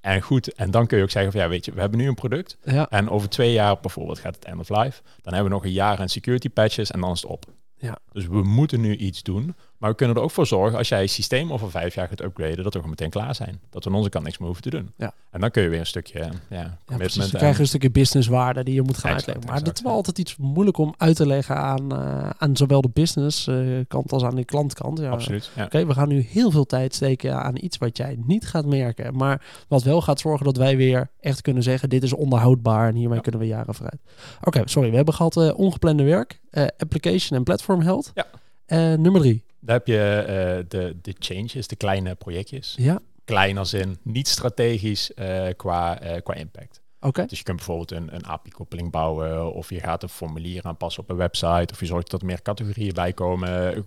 En 0.00 0.20
goed, 0.20 0.54
en 0.54 0.70
dan 0.70 0.86
kun 0.86 0.96
je 0.96 1.02
ook 1.02 1.10
zeggen 1.10 1.32
van 1.32 1.40
ja, 1.40 1.48
weet 1.48 1.64
je, 1.64 1.72
we 1.72 1.80
hebben 1.80 1.98
nu 1.98 2.08
een 2.08 2.14
product. 2.14 2.56
Ja. 2.64 2.88
En 2.88 3.10
over 3.10 3.28
twee 3.28 3.52
jaar 3.52 3.80
bijvoorbeeld 3.80 4.18
gaat 4.18 4.34
het 4.34 4.44
end 4.44 4.60
of 4.60 4.68
life. 4.68 5.02
Dan 5.22 5.34
hebben 5.34 5.50
we 5.50 5.56
nog 5.56 5.64
een 5.64 5.72
jaar 5.72 5.98
aan 5.98 6.08
security 6.08 6.48
patches 6.48 6.90
en 6.90 7.00
dan 7.00 7.12
is 7.12 7.22
het 7.22 7.30
op. 7.30 7.46
Ja. 7.80 7.98
Dus 8.12 8.26
we 8.26 8.42
moeten 8.42 8.80
nu 8.80 8.96
iets 8.96 9.22
doen. 9.22 9.54
Maar 9.78 9.90
we 9.90 9.96
kunnen 9.96 10.16
er 10.16 10.22
ook 10.22 10.30
voor 10.30 10.46
zorgen, 10.46 10.78
als 10.78 10.88
jij 10.88 11.00
je 11.00 11.06
systeem 11.06 11.52
over 11.52 11.70
vijf 11.70 11.94
jaar 11.94 12.08
gaat 12.08 12.22
upgraden, 12.22 12.56
dat 12.56 12.64
we 12.64 12.70
gewoon 12.70 12.88
meteen 12.90 13.10
klaar 13.10 13.34
zijn. 13.34 13.60
Dat 13.70 13.84
we 13.84 13.90
aan 13.90 13.96
onze 13.96 14.08
kant 14.08 14.24
niks 14.24 14.38
meer 14.38 14.46
hoeven 14.46 14.64
te 14.64 14.70
doen. 14.70 14.92
Ja. 14.96 15.12
En 15.30 15.40
dan 15.40 15.50
kun 15.50 15.62
je 15.62 15.68
weer 15.68 15.78
een 15.80 15.86
stukje 15.86 16.18
ja, 16.18 16.30
Ja, 16.48 16.78
precies. 16.96 17.16
We 17.16 17.22
en- 17.32 17.38
krijgen 17.38 17.60
een 17.60 17.66
stukje 17.66 17.90
businesswaarde 17.90 18.64
die 18.64 18.74
je 18.74 18.82
moet 18.82 18.98
gaan 18.98 19.10
Exact, 19.10 19.26
uitleggen. 19.26 19.44
Maar 19.44 19.52
exact, 19.52 19.64
dat 19.66 19.76
is 19.76 19.82
wel 19.82 19.90
ja. 19.90 19.96
altijd 19.96 20.18
iets 20.18 20.36
moeilijk 20.36 20.78
om 20.78 20.94
uit 20.96 21.16
te 21.16 21.26
leggen 21.26 21.56
aan, 21.56 21.92
eh, 21.92 22.30
aan 22.38 22.56
zowel 22.56 22.80
de 22.80 22.90
business 22.92 23.46
eh, 23.46 23.56
kant 23.88 24.12
als 24.12 24.22
aan 24.22 24.34
de 24.34 24.44
klantkant. 24.44 24.98
Ja, 24.98 25.10
Absoluut. 25.10 25.50
Ja. 25.56 25.64
Oké, 25.64 25.86
we 25.86 25.94
gaan 25.94 26.08
nu 26.08 26.20
heel 26.28 26.50
veel 26.50 26.66
tijd 26.66 26.94
steken 26.94 27.42
aan 27.42 27.56
iets 27.60 27.78
wat 27.78 27.96
jij 27.96 28.16
niet 28.26 28.46
gaat 28.46 28.66
merken. 28.66 29.16
Maar 29.16 29.64
wat 29.68 29.82
wel 29.82 30.02
gaat 30.02 30.20
zorgen 30.20 30.44
dat 30.46 30.56
wij 30.56 30.76
weer 30.76 31.10
echt 31.20 31.40
kunnen 31.42 31.62
zeggen: 31.62 31.88
dit 31.88 32.02
is 32.02 32.12
onderhoudbaar 32.12 32.88
en 32.88 32.94
hiermee 32.94 33.20
kunnen 33.20 33.40
we 33.40 33.46
jaren 33.46 33.74
vooruit. 33.74 34.00
Oké, 34.42 34.62
sorry. 34.64 34.90
We 34.90 34.96
hebben 34.96 35.14
gehad 35.14 35.36
eh, 35.36 35.58
ongeplande 35.58 36.02
werk, 36.02 36.40
eh, 36.50 36.66
application 36.78 37.38
en 37.38 37.44
platform 37.44 37.69
health. 37.78 38.10
Ja. 38.14 38.26
Eh, 38.66 38.78
nummer 38.78 39.20
drie. 39.20 39.44
Daar 39.60 39.76
heb 39.76 39.86
je 39.86 40.24
eh, 40.26 40.64
de, 40.68 40.96
de 41.02 41.14
changes, 41.18 41.66
de 41.66 41.76
kleine 41.76 42.14
projectjes. 42.14 42.74
Ja, 42.78 43.00
Klein 43.24 43.58
als 43.58 43.72
in 43.72 43.98
niet 44.02 44.28
strategisch 44.28 45.14
eh, 45.14 45.46
qua, 45.56 45.94
qua 46.22 46.34
impact. 46.34 46.80
Dus 47.00 47.38
je 47.38 47.44
kunt 47.44 47.56
bijvoorbeeld 47.56 47.90
een, 47.90 48.14
een 48.14 48.26
API-koppeling 48.26 48.90
bouwen, 48.90 49.52
of 49.54 49.70
je 49.70 49.80
gaat 49.80 50.02
een 50.02 50.08
formulier 50.08 50.62
aanpassen 50.64 51.02
op 51.02 51.10
een 51.10 51.16
website, 51.16 51.72
of 51.72 51.80
je 51.80 51.86
zorgt 51.86 52.10
dat 52.10 52.20
er 52.20 52.26
meer 52.26 52.42
categorieën 52.42 52.94
bij 52.94 53.12
komen. 53.12 53.84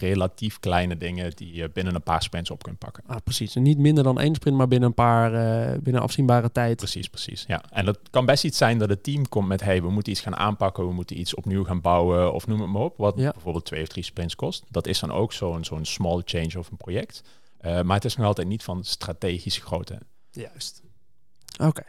Relatief 0.00 0.60
kleine 0.60 0.96
dingen 0.96 1.36
die 1.36 1.54
je 1.54 1.70
binnen 1.70 1.94
een 1.94 2.02
paar 2.02 2.22
sprints 2.22 2.50
op 2.50 2.62
kunt 2.62 2.78
pakken. 2.78 3.02
Ah, 3.06 3.16
precies. 3.24 3.54
En 3.56 3.62
niet 3.62 3.78
minder 3.78 4.04
dan 4.04 4.20
één 4.20 4.34
sprint, 4.34 4.56
maar 4.56 4.68
binnen 4.68 4.88
een 4.88 4.94
paar, 4.94 5.34
eh, 5.34 5.78
binnen 5.78 6.02
afzienbare 6.02 6.52
tijd. 6.52 6.76
Precies, 6.76 7.08
precies. 7.08 7.44
Ja. 7.46 7.62
En 7.70 7.84
dat 7.84 7.98
kan 8.10 8.26
best 8.26 8.44
iets 8.44 8.58
zijn 8.58 8.78
dat 8.78 8.88
het 8.88 9.02
team 9.02 9.28
komt 9.28 9.48
met, 9.48 9.60
hey, 9.60 9.82
we 9.82 9.90
moeten 9.90 10.12
iets 10.12 10.20
gaan 10.20 10.36
aanpakken, 10.36 10.86
we 10.86 10.92
moeten 10.92 11.18
iets 11.18 11.34
opnieuw 11.34 11.64
gaan 11.64 11.80
bouwen, 11.80 12.32
of 12.32 12.46
noem 12.46 12.60
het 12.60 12.70
maar 12.70 12.82
op, 12.82 12.96
wat 12.96 13.14
Ja. 13.18 13.30
bijvoorbeeld 13.30 13.64
twee 13.64 13.82
of 13.82 13.88
drie 13.88 14.04
sprints 14.04 14.34
kost. 14.34 14.64
Dat 14.70 14.86
is 14.86 14.98
dan 15.00 15.10
ook 15.12 15.32
zo'n 15.32 15.64
zo'n 15.64 15.84
small 15.84 16.22
change 16.24 16.58
of 16.58 16.70
een 16.70 16.76
project. 16.76 17.22
Eh, 17.58 17.82
maar 17.82 17.96
het 17.96 18.04
is 18.04 18.16
nog 18.16 18.26
altijd 18.26 18.48
niet 18.48 18.62
van 18.62 18.84
strategische 18.84 19.60
grootte. 19.60 19.98
Juist. 20.30 20.82
Oké. 21.56 21.82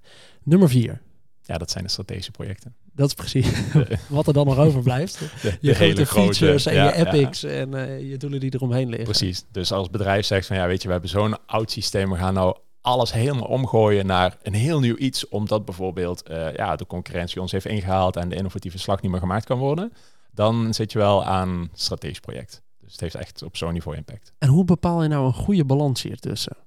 Nummer 0.44 0.70
vier. 0.70 1.02
Ja, 1.42 1.58
dat 1.58 1.72
zijn 1.72 1.84
de 1.84 1.90
strategische 1.90 2.32
projecten. 2.32 2.76
Dat 2.94 3.08
is 3.08 3.14
precies 3.14 3.46
De, 3.74 3.98
wat 4.10 4.28
er 4.28 4.34
dan 4.34 4.46
nog 4.46 4.58
overblijft. 4.58 5.20
de, 5.42 5.58
Je 5.62 5.74
grote 5.74 6.06
features 6.06 6.66
en 6.66 6.74
ja, 6.74 6.94
je 6.94 6.98
ja. 6.98 7.06
epics 7.06 7.44
en 7.44 7.74
eh, 7.74 8.10
je 8.10 8.18
doelen 8.18 8.40
die 8.40 8.54
eromheen 8.54 8.88
liggen. 8.88 9.06
Precies. 9.06 9.46
Dus 9.52 9.72
als 9.72 9.90
bedrijf 9.90 10.26
zegt 10.26 10.48
van 10.48 10.56
ja, 10.56 10.68
weet 10.68 10.82
je, 10.82 10.86
we 10.88 10.94
hebben 10.94 11.10
zo'n 11.10 11.46
oud 11.46 11.72
systeem, 11.72 12.10
we 12.10 12.18
gaan 12.18 12.34
nou 12.34 12.58
alles 12.82 13.14
helemaal 13.14 13.48
omgooien 13.48 14.06
naar 14.06 14.38
een 14.42 14.54
heel 14.54 14.80
nieuw 14.80 14.96
iets, 14.98 15.28
omdat 15.28 15.66
bijvoorbeeld 15.66 16.24
eh, 16.24 16.54
ja, 16.54 16.76
de 16.76 16.86
concurrentie 16.86 17.42
ons 17.42 17.52
heeft 17.52 17.66
ingehaald 17.66 18.16
en 18.16 18.30
de 18.30 18.36
innovatieve 18.36 18.78
slag 18.78 19.02
niet 19.02 19.12
meer 19.12 19.20
gemaakt 19.20 19.46
kan 19.46 19.58
worden, 19.58 19.94
dan 20.32 20.74
zit 20.74 20.92
je 20.92 20.98
wel 20.98 21.26
aan 21.26 21.50
een 21.50 21.70
strategisch 21.74 22.20
project. 22.20 22.62
Dus 22.80 22.92
het 22.92 23.02
heeft 23.02 23.16
echt 23.16 23.44
op 23.44 23.58
zo'n 23.58 23.74
niveau 23.74 23.98
impact. 23.98 24.34
En 24.38 24.50
hoe 24.50 24.64
bepaal 24.64 25.04
je 25.04 25.10
nou 25.10 25.26
een 25.26 25.34
goede 25.34 25.66
balans 25.66 26.02
hier 26.02 26.20
tussen? 26.20 26.58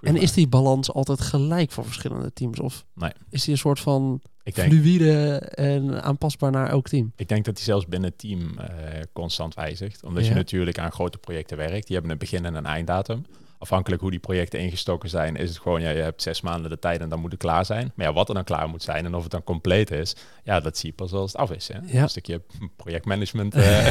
En 0.00 0.16
is 0.16 0.32
die 0.32 0.48
balans 0.48 0.92
altijd 0.92 1.20
gelijk 1.20 1.70
voor 1.70 1.84
verschillende 1.84 2.32
teams? 2.32 2.60
Of 2.60 2.84
Nee. 2.94 3.10
is 3.30 3.42
die 3.44 3.52
een 3.52 3.58
soort 3.58 3.80
van 3.80 4.20
ik 4.42 4.54
denk, 4.54 4.72
fluïde 4.72 5.38
en 5.38 6.02
aanpasbaar 6.02 6.50
naar 6.50 6.68
elk 6.68 6.88
team? 6.88 7.12
ik 7.16 7.28
denk 7.28 7.44
dat 7.44 7.54
die 7.54 7.64
zelfs 7.64 7.86
binnen 7.86 8.08
het 8.10 8.18
team 8.18 8.58
eh, 8.58 8.66
constant 9.12 9.54
wijzigt. 9.54 10.04
Omdat 10.04 10.26
je 10.26 10.34
natuurlijk 10.34 10.78
aan 10.78 10.92
grote 10.92 11.18
projecten 11.18 11.56
werkt. 11.56 11.86
Die 11.86 11.94
hebben 11.96 12.12
een 12.12 12.18
begin 12.18 12.44
en 12.44 12.54
een 12.54 12.66
einddatum. 12.66 13.24
Afhankelijk 13.58 14.02
hoe 14.02 14.10
die 14.10 14.18
projecten 14.20 14.60
ingestoken 14.60 15.08
zijn, 15.08 15.36
is 15.36 15.48
het 15.48 15.58
gewoon, 15.58 15.80
ja, 15.80 15.90
je 15.90 16.00
hebt 16.00 16.22
zes 16.22 16.40
maanden 16.40 16.70
de 16.70 16.78
tijd 16.78 17.00
en 17.00 17.08
dan 17.08 17.20
moet 17.20 17.30
het 17.30 17.40
klaar 17.40 17.64
zijn. 17.64 17.92
Maar 17.94 18.06
ja, 18.06 18.12
wat 18.12 18.28
er 18.28 18.34
dan 18.34 18.44
klaar 18.44 18.68
moet 18.68 18.82
zijn 18.82 19.04
en 19.04 19.14
of 19.14 19.22
het 19.22 19.30
dan 19.32 19.44
compleet 19.44 19.90
is, 19.90 20.16
ja, 20.44 20.60
dat 20.60 20.78
zie 20.78 20.88
je 20.88 20.94
pas 20.94 21.12
als 21.12 21.32
het 21.32 21.40
af 21.40 21.50
is. 21.50 21.68
Hè? 21.68 21.78
Ja. 21.86 22.02
Een 22.02 22.08
stukje 22.08 22.42
projectmanagement 22.76 23.54
eh 23.64 23.86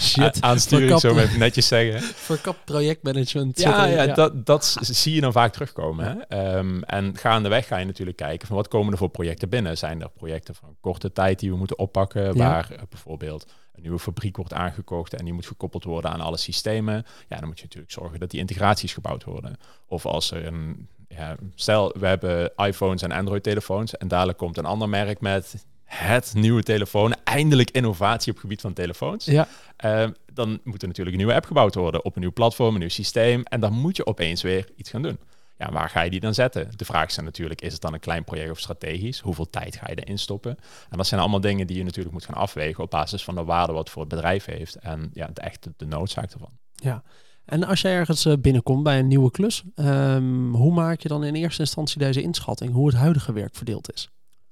Shit, 0.00 0.40
aansturing, 0.50 1.00
zo 1.00 1.16
even 1.18 1.38
netjes 1.38 1.66
zeggen. 1.68 2.00
verkapt 2.02 2.64
projectmanagement. 2.64 3.60
Ja, 3.60 3.86
er- 3.88 4.06
ja, 4.06 4.14
Dat, 4.14 4.46
dat 4.46 4.76
zie 4.80 5.14
je 5.14 5.20
dan 5.20 5.32
vaak 5.32 5.52
terugkomen. 5.52 6.04
Hè? 6.04 6.38
Ehm, 6.38 6.82
en 6.82 7.16
gaandeweg 7.16 7.66
ga 7.66 7.76
je 7.76 7.84
natuurlijk 7.84 8.16
kijken 8.16 8.46
van 8.46 8.56
wat 8.56 8.68
komen 8.68 8.92
er 8.92 8.98
voor 8.98 9.08
projecten 9.10 9.48
binnen. 9.48 9.78
Zijn 9.78 10.02
er 10.02 10.10
projecten 10.10 10.54
van 10.54 10.76
korte 10.80 11.12
tijd 11.12 11.38
die 11.38 11.50
we 11.50 11.56
moeten 11.56 11.78
oppakken, 11.78 12.36
waar 12.36 12.70
eh, 12.70 12.78
bijvoorbeeld 12.88 13.46
een 13.80 13.86
nieuwe 13.86 14.04
fabriek 14.04 14.36
wordt 14.36 14.52
aangekocht 14.52 15.14
en 15.14 15.24
die 15.24 15.34
moet 15.34 15.46
gekoppeld 15.46 15.84
worden 15.84 16.10
aan 16.10 16.20
alle 16.20 16.36
systemen. 16.36 17.06
Ja, 17.28 17.36
dan 17.38 17.46
moet 17.46 17.58
je 17.58 17.64
natuurlijk 17.64 17.92
zorgen 17.92 18.20
dat 18.20 18.30
die 18.30 18.40
integraties 18.40 18.92
gebouwd 18.92 19.24
worden. 19.24 19.56
Of 19.86 20.06
als 20.06 20.30
er 20.30 20.46
een, 20.46 20.88
ja, 21.08 21.36
stel 21.54 21.94
we 21.98 22.06
hebben 22.06 22.52
iPhones 22.56 23.02
en 23.02 23.12
Android 23.12 23.42
telefoons 23.42 23.96
en 23.96 24.08
dadelijk 24.08 24.38
komt 24.38 24.56
een 24.58 24.64
ander 24.64 24.88
merk 24.88 25.20
met 25.20 25.66
het 25.84 26.32
nieuwe 26.34 26.62
telefoon, 26.62 27.14
eindelijk 27.24 27.70
innovatie 27.70 28.28
op 28.28 28.34
het 28.34 28.40
gebied 28.40 28.60
van 28.60 28.72
telefoons. 28.72 29.24
Ja, 29.24 29.48
Ehm, 29.80 30.10
dan 30.32 30.60
moet 30.64 30.82
er 30.82 30.88
natuurlijk 30.88 31.16
een 31.16 31.22
nieuwe 31.22 31.34
app 31.34 31.46
gebouwd 31.46 31.74
worden 31.74 32.04
op 32.04 32.14
een 32.14 32.20
nieuw 32.20 32.32
platform, 32.32 32.74
een 32.74 32.80
nieuw 32.80 32.88
systeem. 32.88 33.42
En 33.42 33.60
dan 33.60 33.72
moet 33.72 33.96
je 33.96 34.06
opeens 34.06 34.42
weer 34.42 34.68
iets 34.76 34.90
gaan 34.90 35.02
doen. 35.02 35.18
Ja, 35.60 35.72
waar 35.72 35.88
ga 35.88 36.02
je 36.02 36.10
die 36.10 36.20
dan 36.20 36.34
zetten? 36.34 36.68
De 36.76 36.84
vraag 36.84 37.08
is 37.08 37.14
dan 37.14 37.24
natuurlijk, 37.24 37.60
is 37.60 37.72
het 37.72 37.80
dan 37.80 37.94
een 37.94 38.00
klein 38.00 38.24
project 38.24 38.50
of 38.50 38.58
strategisch? 38.58 39.20
Hoeveel 39.20 39.50
tijd 39.50 39.76
ga 39.76 39.86
je 39.88 39.94
erin 39.94 40.18
stoppen? 40.18 40.56
En 40.90 40.96
dat 40.96 41.06
zijn 41.06 41.20
allemaal 41.20 41.40
dingen 41.40 41.66
die 41.66 41.76
je 41.76 41.84
natuurlijk 41.84 42.14
moet 42.14 42.24
gaan 42.24 42.34
afwegen 42.34 42.84
op 42.84 42.90
basis 42.90 43.24
van 43.24 43.34
de 43.34 43.44
waarde 43.44 43.72
wat 43.72 43.82
het 43.82 43.90
voor 43.90 44.02
het 44.02 44.10
bedrijf 44.10 44.44
heeft. 44.44 44.74
En 44.74 45.10
ja, 45.12 45.30
de 45.32 45.40
echte 45.40 45.72
de 45.76 45.86
noodzaak 45.86 46.32
ervan. 46.32 46.58
ja. 46.74 47.02
En 47.44 47.64
als 47.64 47.80
jij 47.80 47.94
ergens 47.94 48.24
eh, 48.24 48.36
binnenkomt 48.38 48.82
bij 48.82 48.98
een 48.98 49.08
nieuwe 49.08 49.30
klus, 49.30 49.64
ehm, 49.74 50.50
hoe 50.50 50.72
maak 50.72 51.00
je 51.00 51.08
dan 51.08 51.24
in 51.24 51.34
eerste 51.34 51.60
instantie 51.60 51.98
deze 51.98 52.22
inschatting? 52.22 52.72
Hoe 52.72 52.86
het 52.86 52.96
huidige 52.96 53.32
werk 53.32 53.54
verdeeld 53.54 53.92
is? 53.92 54.10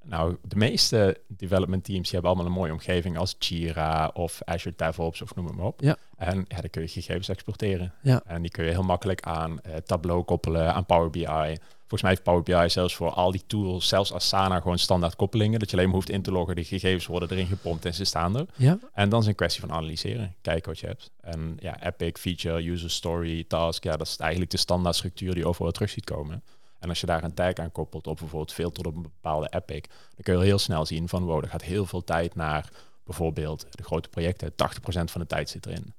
Nou, 0.09 0.37
de 0.43 0.57
meeste 0.57 1.21
development 1.27 1.85
teams 1.85 2.11
hebben 2.11 2.31
allemaal 2.31 2.49
een 2.49 2.59
mooie 2.59 2.73
omgeving 2.73 3.19
als 3.19 3.37
Jira 3.39 4.11
of 4.15 4.41
Azure 4.45 4.75
DevOps 4.77 5.23
of 5.23 5.35
noem 5.35 5.47
het 5.47 5.57
maar 5.57 5.67
op. 5.67 5.81
Ja. 5.81 5.97
En 6.17 6.45
ja, 6.49 6.61
dan 6.61 6.71
kun 6.71 6.83
je 6.83 6.89
gegevens 6.89 7.29
exporteren. 7.29 7.93
Ja. 8.03 8.23
En 8.27 8.43
die 8.43 8.51
kun 8.51 8.65
je 8.65 8.71
heel 8.71 8.83
makkelijk 8.83 9.23
aan 9.23 9.61
eh, 9.61 9.77
Tableau 9.77 10.23
koppelen, 10.23 10.75
aan 10.75 10.87
Power 10.87 11.11
BI. 11.11 11.57
Volgens 11.79 12.03
mij 12.03 12.11
heeft 12.11 12.23
Power 12.23 12.43
BI 12.43 12.69
zelfs 12.69 12.95
voor 12.95 13.11
al 13.11 13.31
die 13.31 13.43
tools, 13.47 13.89
zelfs 13.89 14.13
Asana, 14.13 14.61
gewoon 14.61 14.79
standaard 14.79 15.17
koppelingen. 15.17 15.59
Dat 15.59 15.71
je 15.71 15.77
alleen 15.77 15.89
maar 15.89 15.97
hoeft 15.97 16.11
in 16.11 16.23
te 16.23 16.33
loggen, 16.33 16.57
de 16.57 16.65
gegevens 16.65 17.07
worden 17.07 17.31
erin 17.31 17.47
gepompt 17.47 17.85
en 17.85 17.95
ze 17.95 18.05
staan 18.05 18.37
er. 18.37 18.47
Ja, 18.57 18.79
En 18.93 19.09
dan 19.09 19.19
is 19.21 19.27
het 19.27 19.27
een 19.27 19.35
kwestie 19.35 19.61
van 19.61 19.73
analyseren, 19.73 20.35
kijken 20.41 20.71
wat 20.71 20.79
je 20.79 20.87
hebt. 20.87 21.11
En 21.21 21.57
ja, 21.61 21.83
Epic, 21.83 22.21
Feature, 22.21 22.71
User 22.71 22.91
Story, 22.91 23.45
Task, 23.49 23.85
ja, 23.85 23.97
dat 23.97 24.07
is 24.07 24.17
eigenlijk 24.17 24.51
de 24.51 24.57
standaard 24.57 24.97
structuur 24.97 25.31
die 25.31 25.43
je 25.43 25.49
overal 25.49 25.73
terug 25.73 25.91
ziet 25.91 26.05
komen. 26.05 26.43
En 26.79 26.89
als 26.89 27.01
je 27.01 27.07
daar 27.07 27.25
een 27.25 27.35
tag 27.35 27.55
aan 27.55 27.73
koppelt 27.73 28.07
op 28.07 28.17
bijvoorbeeld 28.19 28.53
filter 28.53 28.87
op 28.87 28.97
een 28.97 29.03
bepaalde 29.03 29.49
epic, 29.51 29.81
dan 29.89 30.23
kun 30.23 30.39
je 30.39 30.45
heel 30.45 30.59
snel 30.59 30.87
zien 30.87 31.09
van 31.09 31.25
wow, 31.25 31.43
er 31.43 31.51
gaat 31.51 31.63
heel 31.63 31.87
veel 31.87 32.05
tijd 32.05 32.35
naar 32.35 32.69
bijvoorbeeld 33.05 33.67
de 33.71 33.83
grote 33.83 34.09
projecten. 34.09 34.51
80% 34.51 34.55
van 34.85 35.21
de 35.21 35.27
tijd 35.27 35.51
zit 35.51 35.67
erin. 35.67 35.95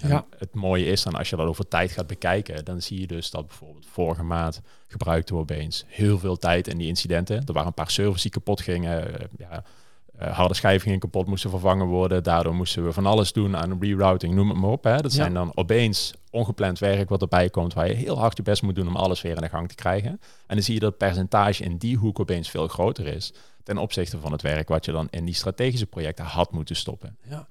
En 0.00 0.08
Ja. 0.08 0.26
Het 0.38 0.54
mooie 0.54 0.84
is 0.84 1.02
dan 1.02 1.14
als 1.14 1.30
je 1.30 1.36
dat 1.36 1.46
over 1.46 1.68
tijd 1.68 1.90
gaat 1.92 2.06
bekijken, 2.06 2.64
dan 2.64 2.82
zie 2.82 3.00
je 3.00 3.06
dus 3.06 3.30
dat 3.30 3.46
bijvoorbeeld 3.46 3.86
vorige 3.86 4.22
maand 4.22 4.60
gebruikten 4.86 5.34
we 5.34 5.40
opeens 5.40 5.84
heel 5.86 6.18
veel 6.18 6.36
tijd 6.36 6.68
in 6.68 6.78
die 6.78 6.88
incidenten. 6.88 7.36
Er 7.36 7.52
waren 7.52 7.68
een 7.68 7.74
paar 7.74 7.90
servers 7.90 8.22
die 8.22 8.30
kapot 8.30 8.60
gingen. 8.60 9.20
eh, 9.20 9.26
ja, 9.38 9.64
harde 10.18 10.54
schijven 10.54 10.80
gingen 10.82 10.98
kapot, 10.98 11.26
moesten 11.26 11.50
vervangen 11.50 11.86
worden. 11.86 12.22
Daardoor 12.22 12.54
moesten 12.54 12.84
we 12.84 12.92
van 12.92 13.06
alles 13.06 13.32
doen 13.32 13.56
aan 13.56 13.76
rerouting, 13.80 14.34
noem 14.34 14.48
het 14.48 14.58
maar 14.58 14.70
op. 14.70 14.84
Hè. 14.84 14.96
Dat 14.96 15.02
Ja. 15.12 15.16
zijn 15.22 15.34
dan 15.34 15.52
opeens 15.54 16.12
ongepland 16.30 16.78
werk 16.78 17.08
wat 17.08 17.22
erbij 17.22 17.50
komt, 17.50 17.74
waar 17.74 17.86
je 17.88 17.94
heel 17.94 18.18
hard 18.18 18.36
je 18.36 18.42
best 18.42 18.62
moet 18.62 18.74
doen 18.74 18.88
om 18.88 18.96
alles 18.96 19.22
weer 19.22 19.34
in 19.36 19.42
de 19.42 19.48
gang 19.48 19.68
te 19.68 19.74
krijgen. 19.74 20.10
En 20.46 20.54
dan 20.54 20.62
zie 20.62 20.74
je 20.74 20.80
dat 20.80 20.88
het 20.88 20.98
percentage 20.98 21.64
in 21.64 21.76
die 21.76 21.96
hoek 21.96 22.20
opeens 22.20 22.50
veel 22.50 22.68
groter 22.68 23.06
is 23.06 23.32
ten 23.62 23.78
opzichte 23.78 24.18
van 24.20 24.32
het 24.32 24.42
werk 24.42 24.68
wat 24.68 24.84
je 24.84 24.92
dan 24.92 25.08
in 25.10 25.24
die 25.24 25.34
strategische 25.34 25.86
projecten 25.86 26.24
had 26.24 26.52
moeten 26.52 26.76
stoppen. 26.76 27.16
ja. 27.28 27.46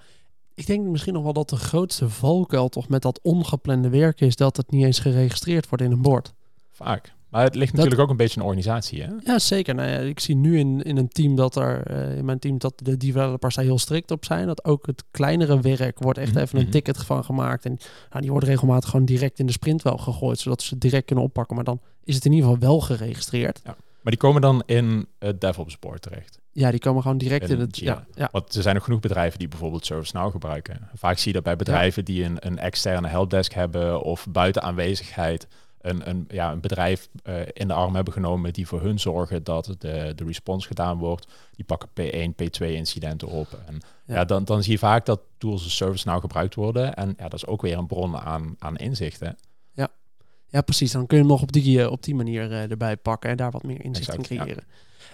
Ik 0.55 0.65
denk 0.65 0.86
misschien 0.86 1.13
nog 1.13 1.24
wel 1.24 1.34
dat 1.34 1.50
de 1.50 1.55
grootste 1.55 2.10
valkuil 2.10 2.70
toch 2.70 2.88
met 2.89 3.01
dat 3.01 3.20
ongeplande 3.22 3.89
werk 3.89 4.22
is 4.22 4.36
dat 4.36 4.58
het 4.58 4.72
niet 4.72 4.86
eens 4.86 5.00
geregistreerd 5.00 5.70
wordt 5.70 5.84
in 5.84 5.91
een 5.91 6.01
bord. 6.01 6.34
Vaak. 6.72 7.13
Maar 7.34 7.44
het 7.44 7.56
ligt 7.56 7.68
Dat- 7.72 7.75
natuurlijk 7.75 8.02
ook 8.02 8.10
een 8.10 8.18
beetje 8.24 8.40
een 8.40 8.46
organisatie, 8.46 9.02
hè? 9.04 9.08
Ja, 9.24 9.40
zeker. 9.40 9.75
Nou 9.75 9.90
ja, 9.90 9.98
ik 9.98 10.20
zie 10.20 10.36
nu 10.36 10.60
in, 10.60 10.82
in 10.82 10.98
een 10.98 11.08
team 11.08 11.36
dat 11.36 11.56
er, 11.56 11.84
eh, 11.86 12.18
in 12.18 12.25
mijn 12.25 12.40
team, 12.40 12.58
dat 12.58 12.74
de 12.75 12.98
developers 12.98 13.56
daar 13.56 13.66
heel 13.66 13.80
strikt 13.80 14.12
op 14.12 14.25
zijn. 14.25 14.48
Dat 14.48 14.66
ook 14.66 14.86
het 14.86 15.04
kleinere 15.12 15.60
werk 15.60 16.00
wordt 16.00 16.20
echt 16.20 16.32
Mhm, 16.32 16.40
even 16.40 16.58
een 16.58 16.63
mhm. 16.63 16.72
ticket 16.72 16.98
van 16.98 17.24
gemaakt. 17.24 17.66
En 17.66 17.78
nou, 18.10 18.22
die 18.22 18.32
wordt 18.32 18.48
regelmatig 18.48 18.90
gewoon 18.90 19.06
direct 19.06 19.40
in 19.40 19.46
de 19.46 19.52
sprint 19.52 19.82
wel 19.82 19.98
gegooid, 19.98 20.40
zodat 20.40 20.62
ze 20.62 20.70
het 20.74 20.82
direct 20.82 21.06
kunnen 21.06 21.25
oppakken. 21.25 21.56
Maar 21.56 21.66
dan 21.66 21.80
is 22.04 22.16
het 22.16 22.25
in 22.25 22.32
ieder 22.32 22.50
geval 22.50 22.68
wel 22.70 22.80
geregistreerd. 22.82 23.62
Maar 23.63 24.12
die 24.12 24.18
komen 24.18 24.42
dan 24.42 24.63
in 24.66 25.08
het 25.20 25.42
DevOps 25.42 25.80
board 25.80 26.02
terecht. 26.02 26.40
Ja, 26.52 26.72
die 26.72 26.80
komen 26.80 27.02
gewoon 27.02 27.18
direct 27.18 27.50
In 27.50 27.56
in 27.56 27.60
het. 27.62 27.78
Ja, 27.78 28.06
ja, 28.16 28.30
Want 28.32 28.56
er 28.56 28.62
zijn 28.62 28.75
ook 28.78 28.84
genoeg 28.84 29.00
bedrijven 29.00 29.40
die 29.40 29.48
bijvoorbeeld 29.48 29.86
ServiceNow 29.86 30.32
gebruiken. 30.32 30.90
Vaak 30.94 31.18
zie 31.18 31.28
je 31.28 31.34
dat 31.34 31.44
bij 31.44 31.56
bedrijven 31.56 32.06
die 32.06 32.24
een, 32.24 32.38
een 32.40 32.58
externe 32.60 33.08
helpdesk 33.08 33.54
hebben 33.54 34.02
of 34.02 34.25
buiten 34.30 34.62
aanwezigheid 34.62 35.48
een, 35.84 36.10
een, 36.10 36.25
ja, 36.28 36.52
een 36.52 36.60
bedrijf 36.60 37.10
eh, 37.24 37.36
in 37.54 37.68
de 37.68 37.74
arm 37.74 37.96
hebben 37.96 38.13
genomen 38.13 38.54
die 38.54 38.68
voor 38.68 38.82
hun 38.82 39.00
zorgen 39.00 39.44
dat 39.44 39.66
de, 39.66 40.13
de 40.16 40.25
response 40.25 40.68
gedaan 40.68 40.98
wordt. 40.98 41.28
Die 41.56 41.66
pakken 41.66 41.90
P1, 41.90 42.44
P2 42.44 42.66
incidenten 42.66 43.28
op. 43.28 43.48
En 43.66 43.82
Ja. 44.06 44.16
ja. 44.16 44.25
dan, 44.25 44.44
dan 44.44 44.63
zie 44.63 44.72
je 44.72 44.78
vaak 44.78 45.06
dat 45.06 45.22
tools 45.38 45.63
als 45.63 45.75
ServiceNow 45.75 46.20
gebruikt 46.20 46.56
worden. 46.56 46.94
En 46.94 47.13
ja, 47.18 47.24
dat 47.24 47.34
is 47.34 47.46
ook 47.46 47.62
weer 47.62 47.78
een 47.78 47.88
bron 47.88 48.18
aan, 48.18 48.56
aan 48.60 48.75
inzichten. 48.75 49.38
ja, 50.48 50.62
precies. 50.62 50.92
Dan 50.92 51.06
kun 51.06 51.18
je 51.18 51.24
hem 51.24 51.32
nog 51.32 51.42
op 51.42 51.52
die, 51.52 51.82
eh, 51.82 51.92
op 51.92 52.04
die 52.04 52.16
manier 52.16 52.52
eh, 52.52 52.72
erbij 52.72 52.98
pakken 52.98 53.30
en 53.30 53.38
daar 53.38 53.52
wat 53.52 53.63
meer 53.63 53.84
inzicht 53.84 54.10
Exact, 54.10 54.30
in 54.30 54.36
ja. 54.36 54.44
creëren. 54.44 54.63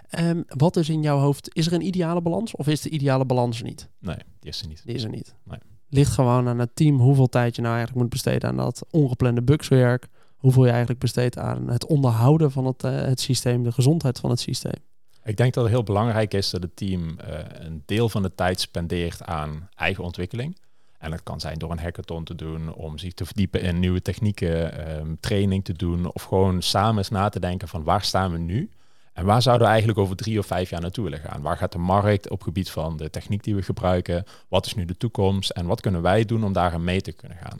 Ehm, 0.09 0.41
wat 0.47 0.75
is 0.75 0.89
in 0.89 1.01
jouw 1.01 1.17
hoofd? 1.19 1.55
Is 1.55 1.67
er 1.67 1.73
een 1.73 1.85
ideale 1.85 2.21
balans 2.21 2.55
of 2.55 2.67
is 2.67 2.81
de 2.81 2.89
ideale 2.89 3.25
balans 3.25 3.57
er 3.57 3.63
niet? 3.65 3.89
Nee, 3.99 4.17
die 4.39 4.49
is 4.49 4.61
er 4.61 4.67
niet. 4.67 4.81
Die 4.85 4.95
is 4.95 5.03
er 5.03 5.09
niet. 5.09 5.35
Nee. 5.43 5.59
Ligt 5.89 6.11
gewoon 6.11 6.47
aan 6.47 6.59
het 6.59 6.75
team 6.75 6.99
hoeveel 6.99 7.27
tijd 7.27 7.55
je 7.55 7.61
nou 7.61 7.73
eigenlijk 7.75 8.03
moet 8.03 8.13
besteden 8.13 8.49
aan 8.49 8.57
dat 8.57 8.85
ongeplande 8.91 9.41
bugswerk. 9.41 10.07
Hoeveel 10.39 10.63
je 10.63 10.69
eigenlijk 10.69 10.99
besteedt 10.99 11.37
aan 11.37 11.69
het 11.69 11.85
onderhouden 11.85 12.51
van 12.51 12.65
het, 12.65 12.83
eh, 12.83 12.91
het 12.91 13.19
systeem, 13.19 13.63
de 13.63 13.71
gezondheid 13.71 14.19
van 14.19 14.29
het 14.29 14.39
systeem. 14.39 14.81
Ik 15.23 15.37
denk 15.37 15.53
dat 15.53 15.63
het 15.63 15.73
heel 15.73 15.83
belangrijk 15.83 16.33
is 16.33 16.49
dat 16.49 16.61
het 16.61 16.75
team 16.75 17.19
eh, 17.19 17.39
een 17.49 17.83
deel 17.85 18.09
van 18.09 18.21
de 18.21 18.35
tijd 18.35 18.59
spendeert 18.59 19.23
aan 19.23 19.69
eigen 19.75 20.03
ontwikkeling. 20.03 20.57
En 20.97 21.11
dat 21.11 21.23
kan 21.23 21.39
zijn 21.39 21.57
door 21.57 21.71
een 21.71 21.79
hackathon 21.79 22.23
te 22.23 22.35
doen, 22.35 22.73
om 22.73 22.97
zich 22.97 23.13
te 23.13 23.25
verdiepen 23.25 23.61
in 23.61 23.79
nieuwe 23.79 24.01
technieken, 24.01 24.87
ehm, 24.87 25.15
training 25.19 25.65
te 25.65 25.73
doen, 25.73 26.13
of 26.13 26.23
gewoon 26.23 26.61
samen 26.61 26.97
eens 26.97 27.09
na 27.09 27.29
te 27.29 27.39
denken 27.39 27.67
van 27.67 27.83
waar 27.83 28.03
staan 28.03 28.31
we 28.31 28.37
nu? 28.37 28.69
En 29.13 29.25
waar 29.25 29.41
zouden 29.41 29.65
we 29.65 29.71
eigenlijk 29.73 30.01
over 30.01 30.15
drie 30.15 30.39
of 30.39 30.45
vijf 30.45 30.69
jaar 30.69 30.81
naartoe 30.81 31.03
willen 31.03 31.19
gaan? 31.19 31.41
Waar 31.41 31.57
gaat 31.57 31.71
de 31.71 31.77
markt 31.77 32.29
op 32.29 32.41
gebied 32.41 32.69
van 32.69 32.97
de 32.97 33.09
techniek 33.09 33.43
die 33.43 33.55
we 33.55 33.61
gebruiken? 33.61 34.23
Wat 34.47 34.65
is 34.65 34.73
nu 34.73 34.85
de 34.85 34.97
toekomst? 34.97 35.49
En 35.49 35.65
wat 35.65 35.81
kunnen 35.81 36.01
wij 36.01 36.25
doen 36.25 36.43
om 36.43 36.53
daarin 36.53 36.83
mee 36.83 37.01
te 37.01 37.11
kunnen 37.11 37.37
gaan? 37.37 37.59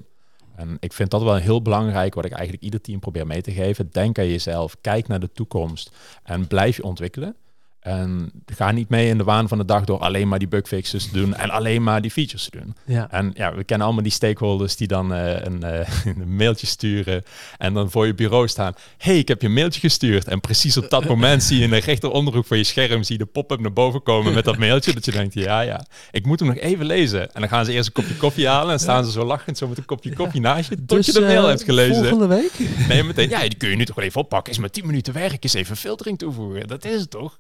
En 0.60 0.78
ik 0.80 0.94
vind 0.94 1.12
dat 1.12 1.24
wel 1.24 1.36
heel 1.36 1.62
belangrijk, 1.62 2.13
wat 2.13 2.25
ik 2.25 2.32
eigenlijk 2.32 2.63
ieder 2.63 2.82
team 2.82 3.00
probeer 3.00 3.28
mee 3.28 3.42
te 3.42 3.51
geven. 3.51 3.89
Denk 3.92 4.20
aan 4.20 4.28
jezelf, 4.28 4.75
kijk 4.82 5.08
naar 5.08 5.20
de 5.20 5.32
toekomst 5.32 5.92
en 6.24 6.48
blijf 6.48 6.75
je 6.75 6.84
ontwikkelen. 6.84 7.36
En 7.79 8.31
ga 8.45 8.71
niet 8.71 8.89
mee 8.89 9.07
in 9.07 9.17
de 9.17 9.24
waan 9.24 9.48
van 9.48 9.57
de 9.57 9.65
dag 9.65 9.83
door 9.83 10.00
alleen 10.00 10.27
maar 10.27 10.39
die 10.39 10.48
bugfixes 10.48 11.05
te 11.05 11.13
doen 11.13 11.36
en 11.36 11.50
alleen 11.50 11.83
maar 11.83 12.01
die 12.01 12.12
features 12.12 12.50
te 12.50 12.57
doen. 12.57 12.75
Ja. 12.86 13.12
En 13.12 13.31
ja, 13.33 13.55
we 13.55 13.63
kennen 13.63 13.86
allemaal 13.86 14.03
die 14.03 14.12
stakeholders 14.12 14.75
die 14.75 14.88
dan 14.88 15.13
eh, 15.13 15.41
een, 15.41 15.63
eh, 15.63 15.89
een 16.19 16.36
mailtje 16.36 16.67
sturen 16.67 17.24
en 17.57 17.74
dan 17.74 17.91
voor 17.91 18.05
je 18.05 18.13
bureau 18.13 18.48
staan. 18.48 18.74
hey, 18.98 19.17
ik 19.17 19.27
heb 19.27 19.41
je 19.41 19.50
mailtje 19.50 19.79
gestuurd. 19.79 20.27
En 20.27 20.39
precies 20.39 20.77
op 20.77 20.89
dat 20.89 21.05
moment 21.05 21.43
zie 21.43 21.57
je 21.57 21.63
in 21.63 21.69
de 21.69 21.77
rechteronderhoek 21.77 22.45
van 22.45 22.57
je 22.57 22.63
scherm 22.63 23.03
zie 23.03 23.17
je 23.17 23.24
de 23.24 23.29
pop-up 23.31 23.59
naar 23.59 23.74
boven 23.74 24.03
komen 24.03 24.33
met 24.33 24.45
dat 24.45 24.57
mailtje. 24.57 24.93
Dat 24.93 25.05
je 25.05 25.12
denkt, 25.12 25.33
ja, 25.33 25.62
ja, 25.62 25.86
ik 26.12 26.25
moet 26.25 26.39
hem 26.39 26.48
nog 26.50 26.57
even 26.57 26.86
lezen. 26.86 27.33
En 27.33 27.41
dan 27.41 27.50
gaan 27.50 27.65
ze 27.65 27.71
eerst 27.71 27.88
een 27.88 27.93
kopje 27.93 28.15
koffie 28.15 28.48
halen 28.48 28.74
en 28.74 28.79
staan 28.79 29.05
ze 29.05 29.12
zo 29.12 29.24
lachend 29.24 29.57
zo 29.57 29.67
met 29.67 29.77
een 29.77 29.86
kopje 29.86 30.13
koffie 30.13 30.41
naast 30.41 30.69
je 30.69 30.86
tot 30.86 31.05
je 31.05 31.12
de 31.12 31.19
eh, 31.19 31.27
mail 31.27 31.48
hebt 31.48 31.63
gelezen. 31.63 32.07
Volgende 32.07 32.36
week? 32.36 32.51
Nee, 32.88 33.03
meteen. 33.03 33.29
Ja, 33.29 33.39
die 33.39 33.55
kun 33.55 33.69
je 33.69 33.75
nu 33.75 33.86
toch 33.86 33.95
wel 33.95 34.05
even 34.05 34.21
oppakken. 34.21 34.53
Is 34.53 34.59
maar 34.59 34.69
10 34.69 34.86
minuten 34.86 35.13
werk, 35.13 35.43
is 35.43 35.53
even 35.53 35.77
filtering 35.77 36.17
toevoegen. 36.17 36.67
Dat 36.67 36.86
is 36.86 37.00
het 37.00 37.09
toch? 37.09 37.39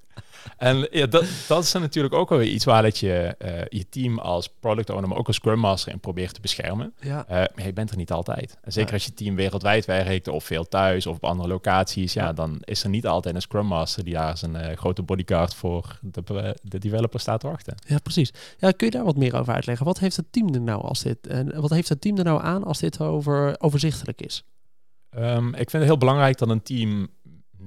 En 0.57 0.87
ja, 0.91 1.05
dat, 1.05 1.25
dat 1.47 1.63
is 1.63 1.73
natuurlijk 1.73 2.13
ook 2.13 2.29
wel 2.29 2.41
iets 2.41 2.65
waar 2.65 2.81
dat 2.81 2.97
je 2.97 3.35
eh, 3.37 3.61
je 3.69 3.89
team 3.89 4.19
als 4.19 4.49
product 4.59 4.89
owner, 4.89 5.09
maar 5.09 5.17
ook 5.17 5.27
als 5.27 5.35
Scrum 5.35 5.59
Master 5.59 5.91
in 5.91 5.99
probeert 5.99 6.33
te 6.33 6.41
beschermen. 6.41 6.93
Ja. 6.99 7.25
Eh, 7.27 7.35
maar 7.55 7.65
je 7.65 7.73
bent 7.73 7.91
er 7.91 7.97
niet 7.97 8.11
altijd. 8.11 8.57
En 8.61 8.71
zeker 8.71 8.93
als 8.93 9.05
je 9.05 9.13
team 9.13 9.35
wereldwijd 9.35 9.85
werkt 9.85 10.27
of 10.27 10.43
veel 10.43 10.67
thuis 10.67 11.07
of 11.07 11.15
op 11.15 11.23
andere 11.23 11.49
locaties, 11.49 12.13
ja, 12.13 12.23
Ja. 12.23 12.33
dan 12.33 12.57
is 12.63 12.83
er 12.83 12.89
niet 12.89 13.07
altijd 13.07 13.35
een 13.35 13.41
Scrum 13.41 13.65
Master 13.65 14.03
die 14.03 14.13
daar 14.13 14.37
zijn 14.37 14.55
eh, 14.55 14.77
grote 14.77 15.01
bodyguard 15.01 15.53
voor 15.53 15.99
de, 16.01 16.55
de 16.63 16.77
developer 16.79 17.19
staat 17.19 17.39
te 17.39 17.47
wachten. 17.47 17.75
Ja, 17.87 17.99
precies. 17.99 18.31
Ja, 18.57 18.71
kun 18.71 18.87
je 18.87 18.93
daar 18.93 19.03
wat 19.03 19.17
meer 19.17 19.35
over 19.39 19.53
uitleggen? 19.53 19.85
Wat 19.85 19.99
heeft 19.99 20.15
het 20.15 20.31
team 20.31 20.53
er 20.53 20.61
nou 20.61 20.81
als 20.81 21.01
dit? 21.03 21.27
En 21.27 21.61
wat 21.61 21.69
heeft 21.69 21.89
het 21.89 22.01
team 22.01 22.17
er 22.17 22.23
nou 22.23 22.41
aan 22.41 22.63
als 22.63 22.79
dit 22.79 23.01
over, 23.01 23.55
overzichtelijk 23.59 24.21
is? 24.21 24.43
Ehm, 25.09 25.47
ik 25.47 25.55
vind 25.69 25.71
het 25.71 25.83
heel 25.83 25.97
belangrijk 25.97 26.37
dat 26.37 26.49
een 26.49 26.63
team 26.63 27.07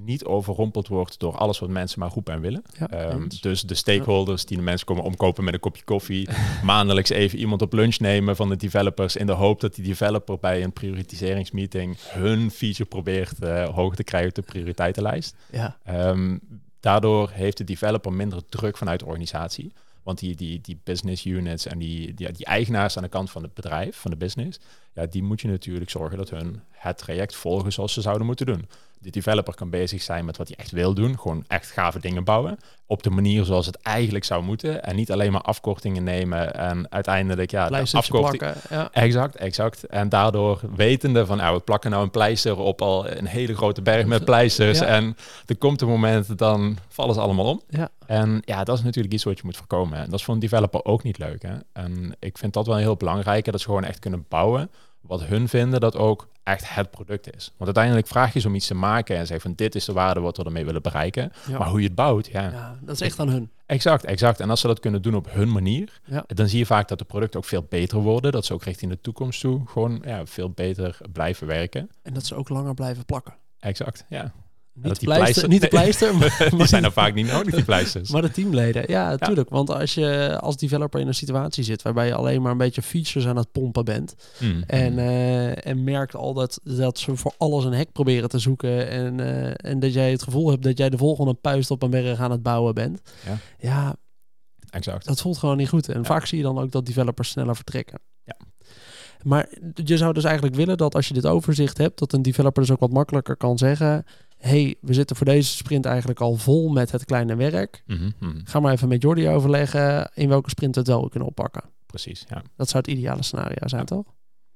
niet 0.05 0.24
overrompeld 0.24 0.88
wordt 0.88 1.18
door 1.18 1.37
alles 1.37 1.59
wat 1.59 1.68
mensen 1.68 2.00
maar 2.00 2.11
roepen 2.11 2.35
en 2.35 2.40
willen. 2.40 2.62
Ja, 2.78 2.88
Ehm, 2.88 3.28
dus 3.40 3.62
de 3.62 3.74
stakeholders 3.74 4.44
die 4.44 4.57
de 4.57 4.62
mensen 4.62 4.87
komen 4.87 5.05
omkopen 5.05 5.44
met 5.44 5.55
een 5.55 5.61
kopje 5.61 5.85
koffie. 5.85 6.28
maandelijks 6.62 7.11
even 7.11 7.38
iemand 7.38 7.62
op 7.62 7.72
lunch 7.72 7.98
nemen 7.98 8.37
van 8.37 8.48
de 8.48 8.57
developers. 8.57 9.16
In 9.16 9.26
de 9.26 9.33
hoop 9.33 9.61
dat 9.61 9.74
die 9.74 9.85
developer 9.85 10.38
bij 10.38 10.62
een 10.62 10.72
prioritiseringsmeeting 10.72 11.96
hun 12.00 12.50
feature 12.50 12.88
probeert 12.88 13.38
eh, 13.38 13.68
hoog 13.68 13.94
te 13.94 14.05
krijgen 14.05 14.28
op 14.28 14.35
de 14.35 14.42
prioriteitenlijst. 14.42 15.37
ja. 15.50 15.76
Ehm, 15.85 16.38
daardoor 16.81 17.31
heeft 17.31 17.57
de 17.57 17.64
developer 17.64 18.12
minder 18.12 18.42
druk 18.48 18.76
vanuit 18.76 19.00
de 19.00 19.07
organisatie. 19.07 19.72
Want 20.02 20.18
die, 20.18 20.37
die, 20.37 20.61
die 20.61 20.81
business 20.85 21.24
units 21.24 21.66
en 21.66 21.78
die, 21.78 22.14
die, 22.14 22.33
die 22.33 22.46
eigenaars 22.46 22.96
aan 22.96 23.02
de 23.02 23.09
kant 23.09 23.31
van 23.31 23.42
het 23.42 23.55
bedrijf, 23.55 23.96
van 23.96 24.11
de 24.11 24.16
business, 24.16 24.61
ja, 24.94 25.07
die 25.07 25.22
moet 25.22 25.40
je 25.40 25.48
natuurlijk 25.48 25.90
zorgen 25.90 26.18
dat 26.18 26.31
hun 26.31 26.61
het 26.70 26.98
traject 26.98 27.35
volgen 27.35 27.72
zoals 27.72 27.92
ze 27.92 28.00
zouden 28.00 28.26
moeten 28.26 28.46
doen. 28.46 28.68
De 29.03 29.11
developer 29.11 29.55
kan 29.55 29.71
bezig 29.71 30.03
zijn 30.03 30.25
met 30.25 30.37
wat 30.37 30.49
hij 30.49 30.57
echt 30.57 30.71
wil 30.71 30.95
doen, 30.95 31.19
gewoon 31.19 31.45
echt 31.49 31.71
gave 31.71 32.01
dingen 32.01 32.25
bouwen, 32.25 32.59
op 32.87 33.03
de 33.03 33.11
manier 33.11 33.45
zoals 33.45 33.67
het 33.67 33.77
eigenlijk 33.77 34.25
zou 34.25 34.43
moeten. 34.43 34.83
En 34.85 34.97
niet 34.97 35.12
alleen 35.12 35.33
maar 35.33 35.41
afkortingen 35.41 36.05
nemen 36.05 36.55
en 36.55 36.91
uiteindelijk, 36.91 37.51
ja, 37.51 37.62
de 37.62 37.69
Pleistertje 37.69 38.12
afkorting, 38.12 38.43
plakken. 38.43 38.77
Ja. 38.77 38.88
Exact, 38.93 39.37
exact. 39.37 39.85
En 39.87 40.09
daardoor 40.09 40.61
wetende 40.77 41.27
van, 41.27 41.37
nou, 41.37 41.57
we 41.57 41.62
plakken 41.62 41.91
nou 41.91 42.03
een 42.03 42.11
pleister 42.11 42.59
op 42.59 42.83
al 42.83 43.11
een 43.11 43.27
hele 43.27 43.55
grote 43.55 43.83
berg 43.83 44.07
met 44.07 44.25
pleisters. 44.25 44.79
Ja. 44.83 44.88
En 44.88 45.17
er 45.47 45.57
komt 45.57 45.81
een 45.81 45.88
moment, 45.88 46.38
dan 46.38 46.79
vallen 46.88 47.15
ze 47.15 47.21
allemaal 47.21 47.45
om. 47.45 47.62
Ja. 47.69 47.88
En 48.07 48.43
ja, 48.45 48.65
dat 48.65 48.79
is 48.79 48.85
natuurlijk 48.85 49.15
iets 49.15 49.25
wat 49.25 49.37
je 49.38 49.43
moet 49.45 49.57
voorkomen. 49.57 49.99
En 49.99 50.11
dat 50.11 50.19
is 50.19 50.25
voor 50.25 50.35
een 50.35 50.41
developer 50.41 50.85
ook 50.85 51.03
niet 51.03 51.19
leuk. 51.19 51.43
Hè? 51.43 51.55
En 51.73 52.15
ik 52.19 52.38
vind 52.38 52.53
dat 52.53 52.67
wel 52.67 52.77
heel 52.77 52.97
belangrijk, 52.97 53.45
dat 53.45 53.61
ze 53.61 53.67
gewoon 53.67 53.85
echt 53.85 53.99
kunnen 53.99 54.25
bouwen 54.29 54.71
wat 55.03 55.25
hun 55.25 55.49
vinden 55.49 55.81
dat 55.81 55.97
ook 55.97 56.29
echt 56.43 56.75
het 56.75 56.91
product 56.91 57.35
is. 57.35 57.47
Want 57.47 57.65
uiteindelijk 57.65 58.07
vraag 58.07 58.33
je 58.33 58.41
ze 58.41 58.49
om 58.49 58.55
iets 58.55 58.67
te 58.67 58.75
maken 58.75 59.17
en 59.17 59.27
zeggen 59.27 59.41
van 59.41 59.53
dit 59.57 59.75
is 59.75 59.85
de 59.85 59.93
waarde 59.93 60.21
wat 60.21 60.37
we 60.37 60.45
ermee 60.45 60.65
willen 60.65 60.83
bereiken. 60.83 61.33
Ja. 61.49 61.59
Maar 61.59 61.69
hoe 61.69 61.81
je 61.81 61.87
het 61.87 61.95
bouwt, 61.95 62.27
ja. 62.27 62.43
ja, 62.43 62.79
dat 62.81 62.95
is 62.95 63.01
echt 63.01 63.19
aan 63.19 63.29
hun. 63.29 63.51
Exact, 63.67 64.05
exact. 64.05 64.41
En 64.41 64.51
als 64.51 64.61
ze 64.61 64.67
dat 64.67 64.81
kunnen 64.81 65.03
doen 65.03 65.15
op 65.15 65.33
hun 65.33 65.53
manier, 65.53 66.01
Ja. 66.05 66.25
dan 66.27 66.49
zie 66.49 66.59
je 66.59 66.67
vaak 66.67 66.88
dat 66.88 66.99
de 66.99 67.05
producten 67.05 67.41
ook 67.41 67.47
veel 67.47 67.67
beter 67.69 67.99
worden. 67.99 68.33
Dat 68.33 68.45
ze 68.45 68.53
ook 68.53 68.65
richting 68.65 68.91
de 68.91 69.01
toekomst 69.01 69.41
toe 69.41 69.62
gewoon 69.67 70.03
ja, 70.05 70.27
veel 70.27 70.51
beter 70.51 70.99
blijven 71.12 71.47
werken. 71.47 71.91
En 72.03 72.15
dat 72.15 72.27
ze 72.27 72.35
ook 72.35 72.49
langer 72.49 72.75
blijven 72.75 73.05
plakken. 73.05 73.35
Exact, 73.59 74.05
ja. 74.09 74.33
Niet 74.75 74.99
die 74.99 75.09
pleister, 75.09 75.49
niet 75.49 75.61
de 75.61 75.69
nee. 75.71 75.81
pleister, 75.83 76.15
maar, 76.19 76.51
Die 76.57 76.67
zijn 76.67 76.85
er 76.85 76.93
vaak 76.93 77.15
niet 77.15 77.27
nodig, 77.27 77.55
die 77.55 77.65
pleisters. 77.73 78.11
maar 78.11 78.23
de 78.23 78.31
teamleden. 78.31 78.85
Ja, 78.87 79.11
natuurlijk. 79.11 79.49
Want 79.51 79.71
als 79.71 79.95
je 79.95 80.39
als 80.41 80.57
developer 80.57 81.01
in 81.01 81.07
een 81.07 81.15
situatie 81.15 81.65
zit 81.65 81.83
waarbij 81.83 82.07
je 82.07 82.15
alleen 82.15 82.43
maar 82.43 82.53
een 82.53 82.59
beetje 82.59 82.83
features 82.83 83.27
aan 83.27 83.37
het 83.37 83.53
pompen 83.53 83.85
bent 83.85 84.15
Mm, 84.39 84.63
en, 84.67 84.93
mm. 84.93 84.99
eh, 84.99 85.67
en 85.67 85.85
merkt 85.85 86.15
al 86.15 86.35
dat, 86.35 86.61
dat 86.65 86.99
ze 86.99 87.17
voor 87.17 87.35
alles 87.39 87.65
een 87.65 87.75
hack 87.75 87.93
proberen 87.93 88.29
te 88.29 88.39
zoeken 88.39 88.89
en, 88.89 89.21
eh, 89.21 89.71
en 89.71 89.81
dat 89.81 89.93
jij 89.93 90.11
het 90.11 90.23
gevoel 90.23 90.51
hebt 90.51 90.63
dat 90.63 90.79
jij 90.79 90.91
de 90.91 90.99
volgende 90.99 91.35
puist 91.35 91.71
op 91.71 91.83
een 91.83 91.91
berg 91.91 92.19
aan 92.21 92.31
het 92.31 92.43
bouwen 92.43 92.75
bent. 92.75 93.01
Ja. 93.27 93.37
ja 93.59 93.97
exact. 94.71 95.07
dat 95.07 95.21
voelt 95.21 95.39
gewoon 95.39 95.57
niet 95.57 95.69
goed. 95.69 95.89
En 95.89 95.99
Ja. 95.99 96.05
vaak 96.05 96.27
zie 96.27 96.39
je 96.39 96.45
dan 96.45 96.59
ook 96.59 96.71
dat 96.71 96.87
developers 96.87 97.29
sneller 97.29 97.57
vertrekken. 97.57 97.99
Ja. 98.25 98.37
Maar 99.23 99.49
je 99.85 99.97
zou 99.97 100.13
dus 100.13 100.25
eigenlijk 100.25 100.57
willen 100.57 100.77
dat 100.77 100.95
als 100.95 101.09
je 101.09 101.15
dit 101.15 101.27
overzicht 101.27 101.79
hebt, 101.79 101.99
dat 101.99 102.13
een 102.13 102.23
developer 102.23 102.63
dus 102.63 102.71
ook 102.73 102.81
wat 102.81 102.93
makkelijker 102.93 103.37
kan 103.37 103.59
zeggen: 103.59 104.05
hey, 104.42 104.74
we 104.81 104.94
zitten 104.94 105.16
voor 105.16 105.26
deze 105.26 105.57
sprint 105.57 105.85
eigenlijk 105.87 106.20
al 106.20 106.35
vol 106.37 106.68
met 106.68 106.90
het 106.90 107.05
kleine 107.05 107.35
werk. 107.37 107.83
Mhm, 107.87 108.11
mhm. 108.18 108.40
Ga 108.44 108.61
maar 108.61 108.72
even 108.72 108.88
met 108.88 109.02
Jordi 109.02 109.28
overleggen 109.28 110.11
in 110.14 110.28
welke 110.28 110.50
sprint 110.50 110.74
we 110.74 110.81
het 110.81 110.88
wel 110.88 111.09
kunnen 111.09 111.28
oppakken. 111.28 111.62
Precies, 111.87 112.24
ja. 112.28 112.42
Dat 112.57 112.68
zou 112.68 112.85
het 112.87 112.92
ideale 112.96 113.22
scenario 113.22 113.68
zijn, 113.68 113.81
Ja. 113.81 113.87
toch? 113.87 114.05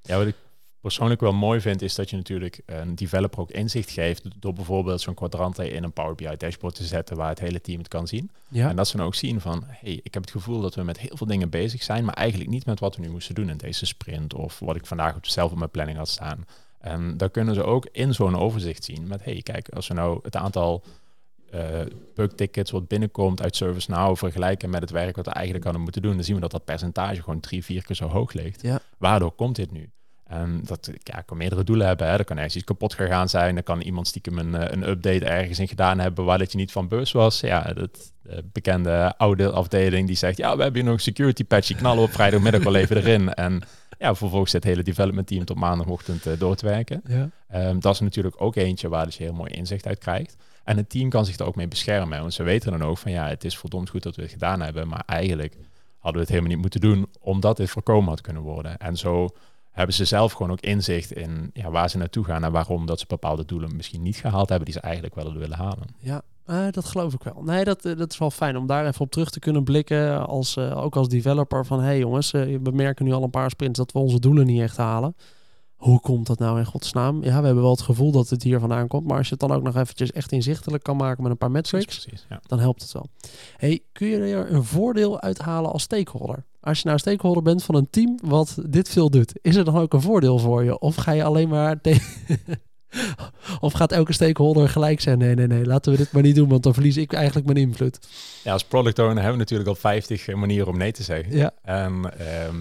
Ja, 0.02 0.16
wat 0.18 0.26
ik 0.26 0.34
persoonlijk 0.80 1.20
wel 1.20 1.32
mooi 1.32 1.60
vind, 1.60 1.82
is 1.82 1.94
dat 1.94 2.10
je 2.10 2.16
natuurlijk 2.16 2.60
een 2.66 2.94
developer 2.94 3.40
ook 3.40 3.50
inzicht 3.50 3.90
geeft 3.90 4.24
door 4.40 4.52
bijvoorbeeld 4.52 5.00
zo'n 5.00 5.14
kwadrant 5.14 5.58
in 5.58 5.82
een 5.84 5.92
Power 5.92 6.14
BI 6.14 6.36
dashboard 6.36 6.74
te 6.74 6.84
zetten 6.84 7.16
waar 7.16 7.28
het 7.28 7.38
hele 7.40 7.60
team 7.60 7.78
het 7.78 7.88
kan 7.88 8.06
zien. 8.08 8.30
Ja. 8.48 8.68
En 8.68 8.76
dat 8.76 8.88
ze 8.88 8.96
dan 8.96 9.06
ook 9.06 9.14
zien 9.14 9.40
van, 9.40 9.64
hey, 9.66 10.00
ik 10.02 10.14
heb 10.14 10.22
het 10.22 10.32
gevoel 10.32 10.60
dat 10.60 10.74
we 10.74 10.82
met 10.82 10.98
heel 10.98 11.16
veel 11.16 11.26
dingen 11.26 11.50
bezig 11.50 11.82
zijn, 11.82 12.04
maar 12.04 12.14
eigenlijk 12.14 12.50
niet 12.50 12.66
met 12.66 12.80
wat 12.80 12.96
we 12.96 13.02
nu 13.02 13.10
moesten 13.10 13.34
doen 13.34 13.48
in 13.50 13.56
deze 13.56 13.86
sprint 13.86 14.34
of 14.34 14.58
wat 14.58 14.76
ik 14.76 14.86
vandaag 14.86 15.16
op 15.16 15.26
zelf 15.26 15.52
op 15.52 15.58
mijn 15.58 15.70
planning 15.70 15.98
had 15.98 16.08
staan. 16.08 16.44
En 16.86 17.16
daar 17.16 17.30
kunnen 17.30 17.54
ze 17.54 17.64
ook 17.64 17.88
in 17.92 18.14
zo'n 18.14 18.36
overzicht 18.36 18.84
zien 18.84 19.06
met, 19.06 19.24
hey, 19.24 19.40
kijk, 19.42 19.68
als 19.68 19.88
we 19.88 19.94
nou 19.94 20.18
het 20.22 20.36
aantal 20.36 20.82
eh 21.50 21.80
bugtickets 22.14 22.70
wat 22.70 22.88
binnenkomt 22.88 23.42
uit 23.42 23.56
ServiceNow 23.56 24.16
vergelijken 24.16 24.70
met 24.70 24.80
het 24.80 24.90
werk 24.90 25.16
wat 25.16 25.26
we 25.26 25.32
eigenlijk 25.32 25.64
hadden 25.64 25.82
moeten 25.82 26.02
doen, 26.02 26.14
dan 26.14 26.24
zien 26.24 26.34
we 26.34 26.40
dat 26.40 26.50
dat 26.50 26.64
percentage 26.64 27.22
gewoon 27.22 27.40
drie, 27.40 27.64
vier 27.64 27.84
keer 27.84 27.96
zo 27.96 28.08
hoog 28.08 28.32
ligt. 28.32 28.62
Ja. 28.62 28.80
Waardoor 28.98 29.32
komt 29.32 29.56
dit 29.56 29.72
nu? 29.72 29.90
En 30.24 30.60
dat 30.64 30.90
ja, 31.02 31.20
kan 31.20 31.36
meerdere 31.36 31.64
doelen 31.64 31.86
hebben. 31.86 32.06
Hè. 32.06 32.16
Er 32.16 32.24
kan 32.24 32.36
ergens 32.36 32.56
iets 32.56 32.64
kapot 32.64 32.94
gegaan 32.94 33.28
zijn. 33.28 33.56
Er 33.56 33.62
kan 33.62 33.80
iemand 33.80 34.06
stiekem 34.06 34.38
een, 34.38 34.54
eh, 34.54 34.72
een 34.72 34.88
update 34.88 35.24
ergens 35.24 35.58
in 35.58 35.68
gedaan 35.68 35.98
hebben 35.98 36.24
waar 36.24 36.38
dat 36.38 36.52
je 36.52 36.58
niet 36.58 36.72
van 36.72 36.88
bewust 36.88 37.12
was. 37.12 37.40
Ja, 37.40 37.72
dat 37.72 38.12
bekende 38.52 39.14
oude 39.16 39.50
afdeling 39.50 40.06
die 40.06 40.16
zegt, 40.16 40.36
ja, 40.36 40.56
we 40.56 40.62
hebben 40.62 40.80
hier 40.80 40.90
nog 40.90 40.98
een 40.98 41.12
security 41.12 41.44
patch. 41.44 41.66
Die 41.66 41.76
knallen 41.76 42.02
op 42.02 42.12
vrijdagmiddag 42.12 42.62
wel 42.62 42.74
even 42.74 42.96
erin. 42.96 43.34
En 43.34 43.62
ja, 43.98 44.14
vervolgens 44.14 44.52
het 44.52 44.64
hele 44.64 44.82
development 44.82 45.26
team 45.26 45.44
tot 45.44 45.56
maandagochtend 45.56 46.26
uh, 46.26 46.38
door 46.38 46.56
te 46.56 46.66
werken. 46.66 47.02
Ja. 47.06 47.30
Ehm, 47.48 47.78
dat 47.78 47.94
is 47.94 48.00
natuurlijk 48.00 48.34
ook 48.38 48.56
eentje 48.56 48.88
waar 48.88 49.04
dus 49.04 49.16
je 49.16 49.22
heel 49.22 49.32
mooi 49.32 49.50
inzicht 49.50 49.86
uit 49.86 49.98
krijgt. 49.98 50.36
En 50.64 50.76
het 50.76 50.90
team 50.90 51.08
kan 51.08 51.24
zich 51.24 51.38
er 51.38 51.46
ook 51.46 51.56
mee 51.56 51.68
beschermen. 51.68 52.20
Want 52.20 52.34
ze 52.34 52.42
weten 52.42 52.70
dan 52.70 52.82
ook 52.82 52.98
van 52.98 53.12
ja, 53.12 53.28
het 53.28 53.44
is 53.44 53.58
verdomd 53.58 53.90
goed 53.90 54.02
dat 54.02 54.16
we 54.16 54.22
het 54.22 54.30
gedaan 54.30 54.60
hebben. 54.60 54.88
Maar 54.88 55.02
eigenlijk 55.06 55.56
hadden 55.98 56.12
we 56.12 56.20
het 56.20 56.28
helemaal 56.28 56.50
niet 56.50 56.60
moeten 56.60 56.80
doen, 56.80 57.06
omdat 57.20 57.56
dit 57.56 57.70
voorkomen 57.70 58.08
had 58.08 58.20
kunnen 58.20 58.42
worden. 58.42 58.78
En 58.78 58.96
zo 58.96 59.28
hebben 59.76 59.94
ze 59.94 60.04
zelf 60.04 60.32
gewoon 60.32 60.52
ook 60.52 60.60
inzicht 60.60 61.12
in 61.12 61.50
ja, 61.52 61.70
waar 61.70 61.90
ze 61.90 61.98
naartoe 61.98 62.24
gaan 62.24 62.44
en 62.44 62.52
waarom 62.52 62.86
dat 62.86 63.00
ze 63.00 63.04
bepaalde 63.08 63.44
doelen 63.44 63.76
misschien 63.76 64.02
niet 64.02 64.16
gehaald 64.16 64.48
hebben 64.48 64.64
die 64.64 64.74
ze 64.74 64.80
eigenlijk 64.80 65.14
wel 65.14 65.32
willen 65.32 65.56
halen. 65.56 65.86
Ja, 65.98 66.22
uh, 66.46 66.66
dat 66.70 66.84
geloof 66.84 67.14
ik 67.14 67.22
wel. 67.22 67.42
Nee, 67.42 67.64
dat, 67.64 67.84
eh, 67.84 67.96
dat 67.96 68.12
is 68.12 68.18
wel 68.18 68.30
fijn 68.30 68.56
om 68.56 68.66
daar 68.66 68.86
even 68.86 69.00
op 69.00 69.10
terug 69.10 69.30
te 69.30 69.38
kunnen 69.38 69.64
blikken. 69.64 70.26
Als, 70.26 70.56
uh, 70.56 70.84
ook 70.84 70.96
als 70.96 71.08
developer 71.08 71.66
van 71.66 71.78
hé 71.78 71.84
hey 71.84 71.98
jongens, 71.98 72.30
we 72.30 72.70
merken 72.72 73.04
nu 73.04 73.12
al 73.12 73.22
een 73.22 73.30
paar 73.30 73.50
sprints 73.50 73.78
dat 73.78 73.92
we 73.92 73.98
onze 73.98 74.20
doelen 74.20 74.46
niet 74.46 74.60
echt 74.60 74.76
halen. 74.76 75.16
Hoe 75.76 76.00
komt 76.00 76.26
dat 76.26 76.38
nou 76.38 76.58
in 76.58 76.64
godsnaam? 76.64 77.24
Ja, 77.24 77.38
we 77.40 77.46
hebben 77.46 77.62
wel 77.62 77.70
het 77.70 77.80
gevoel 77.80 78.12
dat 78.12 78.28
het 78.28 78.42
hier 78.42 78.60
vandaan 78.60 78.88
komt. 78.88 79.06
Maar 79.06 79.16
als 79.16 79.28
je 79.28 79.36
het 79.38 79.48
dan 79.48 79.56
ook 79.56 79.62
nog 79.62 79.76
eventjes 79.76 80.12
echt 80.12 80.32
inzichtelijk 80.32 80.82
kan 80.82 80.96
maken 80.96 81.22
met 81.22 81.32
een 81.32 81.38
paar 81.38 81.50
metrics, 81.50 81.84
precies, 81.84 82.26
ja. 82.28 82.40
dan 82.46 82.58
helpt 82.58 82.82
het 82.82 82.92
wel. 82.92 83.06
Hey, 83.56 83.80
kun 83.92 84.08
je 84.08 84.18
er 84.18 84.52
een 84.52 84.64
voordeel 84.64 85.20
uithalen 85.20 85.72
als 85.72 85.82
stakeholder? 85.82 86.44
Als 86.66 86.78
je 86.80 86.86
nou 86.86 86.98
stakeholder 86.98 87.42
bent 87.42 87.64
van 87.64 87.74
een 87.74 87.90
team 87.90 88.18
wat 88.22 88.58
dit 88.68 88.88
veel 88.88 89.10
doet, 89.10 89.32
is 89.42 89.56
er 89.56 89.64
dan 89.64 89.76
ook 89.76 89.92
een 89.92 90.00
voordeel 90.00 90.38
voor 90.38 90.64
je? 90.64 90.78
Of 90.78 90.96
ga 90.96 91.12
je 91.12 91.24
alleen 91.24 91.48
maar 91.48 91.80
tegen 91.80 92.04
of 93.60 93.72
gaat 93.72 93.92
elke 93.92 94.12
stakeholder 94.12 94.68
gelijk 94.68 95.00
zijn? 95.00 95.18
Nee, 95.18 95.34
nee, 95.34 95.46
nee, 95.46 95.66
laten 95.66 95.92
we 95.92 95.98
dit 95.98 96.12
maar 96.12 96.22
niet 96.22 96.34
doen, 96.34 96.48
want 96.48 96.62
dan 96.62 96.74
verlies 96.74 96.96
ik 96.96 97.12
eigenlijk 97.12 97.46
mijn 97.46 97.58
invloed. 97.58 97.98
Ja, 98.44 98.52
als 98.52 98.64
product 98.64 98.98
owner 98.98 99.14
hebben 99.14 99.32
we 99.32 99.38
natuurlijk 99.38 99.68
al 99.68 99.74
50 99.74 100.34
manieren 100.34 100.68
om 100.68 100.78
nee 100.78 100.92
te 100.92 101.02
zeggen. 101.02 101.36
Ja. 101.36 101.52
En 101.62 102.18
ehm, 102.18 102.56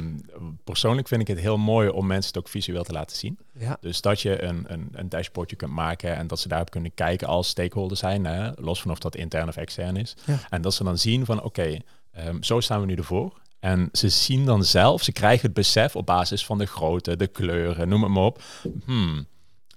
persoonlijk 0.64 1.08
vind 1.08 1.22
ik 1.22 1.28
het 1.28 1.40
heel 1.40 1.58
mooi 1.58 1.90
om 1.90 2.08
mensen 2.08 2.28
het 2.34 2.38
ook 2.38 2.50
visueel 2.50 2.84
te 2.84 2.94
laten 2.94 3.18
zien. 3.18 3.38
Ja. 3.60 3.78
Dus 3.82 4.02
dat 4.02 4.22
je 4.22 4.44
een, 4.44 4.66
een, 4.68 4.90
een 4.92 5.10
dashboardje 5.10 5.56
kunt 5.56 5.72
maken 5.72 6.16
en 6.16 6.28
dat 6.28 6.40
ze 6.40 6.48
daarop 6.48 6.70
kunnen 6.70 6.94
kijken 6.94 7.28
als 7.28 7.48
stakeholder 7.48 7.98
zijn, 7.98 8.26
hè, 8.26 8.52
los 8.56 8.82
van 8.82 8.92
of 8.92 9.00
dat 9.00 9.16
intern 9.16 9.48
of 9.48 9.58
extern 9.58 9.98
is. 9.98 10.16
Ja. 10.26 10.40
En 10.50 10.62
dat 10.62 10.74
ze 10.74 10.84
dan 10.84 10.98
zien 10.98 11.26
van 11.26 11.44
oké, 11.44 11.78
ehm, 12.12 12.42
zo 12.42 12.60
staan 12.60 12.80
we 12.80 12.86
nu 12.86 12.96
ervoor. 12.96 13.44
En 13.66 13.90
ze 13.92 14.10
zien 14.10 14.46
dan 14.46 14.64
zelf, 14.64 15.04
ze 15.04 15.12
krijgen 15.12 15.46
het 15.46 15.54
besef 15.54 15.96
op 15.96 16.06
basis 16.06 16.46
van 16.46 16.58
de 16.58 16.66
grootte, 16.66 17.16
de 17.16 17.28
kleuren, 17.28 17.88
noem 17.88 18.04
het 18.04 18.12
maar 18.12 18.24
op. 18.24 18.42
Hmm, 18.86 19.26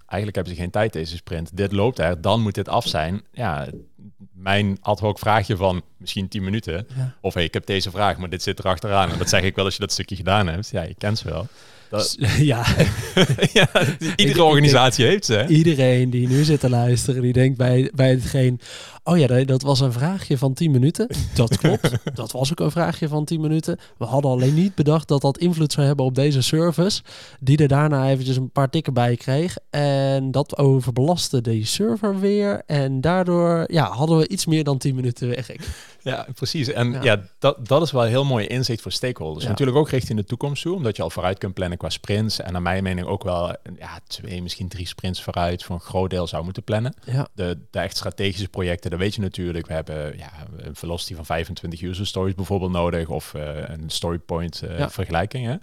eigenlijk 0.06 0.34
hebben 0.34 0.54
ze 0.54 0.60
geen 0.60 0.70
tijd 0.70 0.92
deze 0.92 1.16
sprint. 1.16 1.56
Dit 1.56 1.72
loopt 1.72 1.98
er, 1.98 2.20
dan 2.20 2.40
moet 2.40 2.54
dit 2.54 2.68
af 2.68 2.86
zijn. 2.86 3.22
Ja, 3.32 3.68
mijn 4.32 4.78
ad 4.80 5.00
hoc 5.00 5.18
vraagje 5.18 5.56
van 5.56 5.82
misschien 5.96 6.28
10 6.28 6.44
minuten. 6.44 6.86
Of 7.20 7.34
hey, 7.34 7.44
ik 7.44 7.54
heb 7.54 7.66
deze 7.66 7.90
vraag, 7.90 8.16
maar 8.16 8.30
dit 8.30 8.42
zit 8.42 8.58
er 8.58 8.64
achteraan. 8.64 9.10
En 9.10 9.18
dat 9.18 9.28
zeg 9.28 9.42
ik 9.42 9.54
wel 9.54 9.64
als 9.64 9.74
je 9.74 9.80
dat 9.80 9.92
stukje 9.92 10.16
gedaan 10.16 10.46
hebt. 10.46 10.70
Ja, 10.70 10.82
je 10.82 10.94
kent 10.94 11.18
ze 11.18 11.28
wel. 11.28 11.46
Dat... 11.90 12.16
Ja. 12.52 12.66
ja. 13.52 13.68
Iedere 14.16 14.42
organisatie 14.42 15.04
heeft 15.04 15.24
ze. 15.24 15.46
Iedereen 15.46 16.10
die 16.10 16.28
nu 16.28 16.44
zit 16.44 16.60
te 16.60 16.70
luisteren, 16.70 17.22
die 17.22 17.32
denkt 17.32 17.58
bij, 17.58 17.90
bij 17.94 18.10
hetgeen... 18.10 18.60
Oh 19.08 19.18
ja, 19.18 19.44
dat 19.44 19.62
was 19.62 19.80
een 19.80 19.92
vraagje 19.92 20.38
van 20.38 20.54
10 20.54 20.70
minuten. 20.70 21.08
Dat 21.34 21.56
klopt. 21.56 21.90
dat 22.14 22.32
was 22.32 22.50
ook 22.50 22.60
een 22.60 22.70
vraagje 22.70 23.08
van 23.08 23.24
10 23.24 23.40
minuten. 23.40 23.78
We 23.98 24.04
hadden 24.04 24.30
alleen 24.30 24.54
niet 24.54 24.74
bedacht 24.74 25.08
dat 25.08 25.20
dat 25.20 25.38
invloed 25.38 25.72
zou 25.72 25.86
hebben 25.86 26.04
op 26.04 26.14
deze 26.14 26.42
service. 26.42 27.02
Die 27.40 27.56
er 27.58 27.68
daarna 27.68 28.08
eventjes 28.08 28.36
een 28.36 28.50
paar 28.50 28.70
tikken 28.70 28.94
bij 28.94 29.16
kreeg. 29.16 29.56
En 29.70 30.30
dat 30.30 30.58
overbelastte 30.58 31.40
de 31.40 31.64
server 31.64 32.20
weer. 32.20 32.62
En 32.66 33.00
daardoor 33.00 33.64
ja, 33.66 33.90
hadden 33.90 34.18
we 34.18 34.28
iets 34.28 34.46
meer 34.46 34.64
dan 34.64 34.78
10 34.78 34.94
minuten 34.94 35.28
weg. 35.28 35.50
Ja, 36.02 36.26
precies. 36.34 36.68
En 36.68 37.02
ja, 37.02 37.22
dat, 37.38 37.68
dat 37.68 37.82
is 37.82 37.90
wel 37.90 38.02
een 38.02 38.08
heel 38.08 38.24
mooi 38.24 38.46
inzicht 38.46 38.82
voor 38.82 38.92
stakeholders. 38.92 39.46
Natuurlijk 39.46 39.78
ook 39.78 39.90
richting 39.90 40.18
de 40.18 40.24
toekomst 40.24 40.62
toe, 40.62 40.74
omdat 40.74 40.96
je 40.96 41.02
al 41.02 41.10
vooruit 41.10 41.38
kunt 41.38 41.54
plannen 41.54 41.78
qua 41.78 41.88
sprints. 41.88 42.40
En 42.40 42.52
naar 42.52 42.62
mijn 42.62 42.82
mening 42.82 43.06
ook 43.06 43.24
wel 43.24 43.56
ja, 43.78 44.00
twee, 44.06 44.42
misschien 44.42 44.68
drie 44.68 44.86
sprints 44.86 45.22
vooruit 45.22 45.64
voor 45.64 45.74
een 45.74 45.80
groot 45.80 46.10
deel 46.10 46.26
zou 46.26 46.44
moeten 46.44 46.62
plannen. 46.62 46.94
Ja. 47.04 47.28
De, 47.34 47.58
de 47.70 47.78
echt 47.78 47.96
strategische 47.96 48.48
projecten, 48.48 48.90
dat 48.98 49.06
weet 49.06 49.14
je 49.14 49.20
natuurlijk. 49.20 49.66
We 49.66 49.72
hebben 49.72 50.16
ja, 50.16 50.32
een 50.56 50.74
velocity 50.74 51.14
van 51.14 51.26
25 51.26 51.82
user 51.82 52.06
stories 52.06 52.34
bijvoorbeeld 52.34 52.72
nodig 52.72 53.08
of 53.08 53.34
uh, 53.34 53.68
een 53.68 53.90
storypoint 53.90 54.62
uh, 54.64 54.78
ja. 54.78 54.90
vergelijking. 54.90 55.46
Hè? 55.46 55.56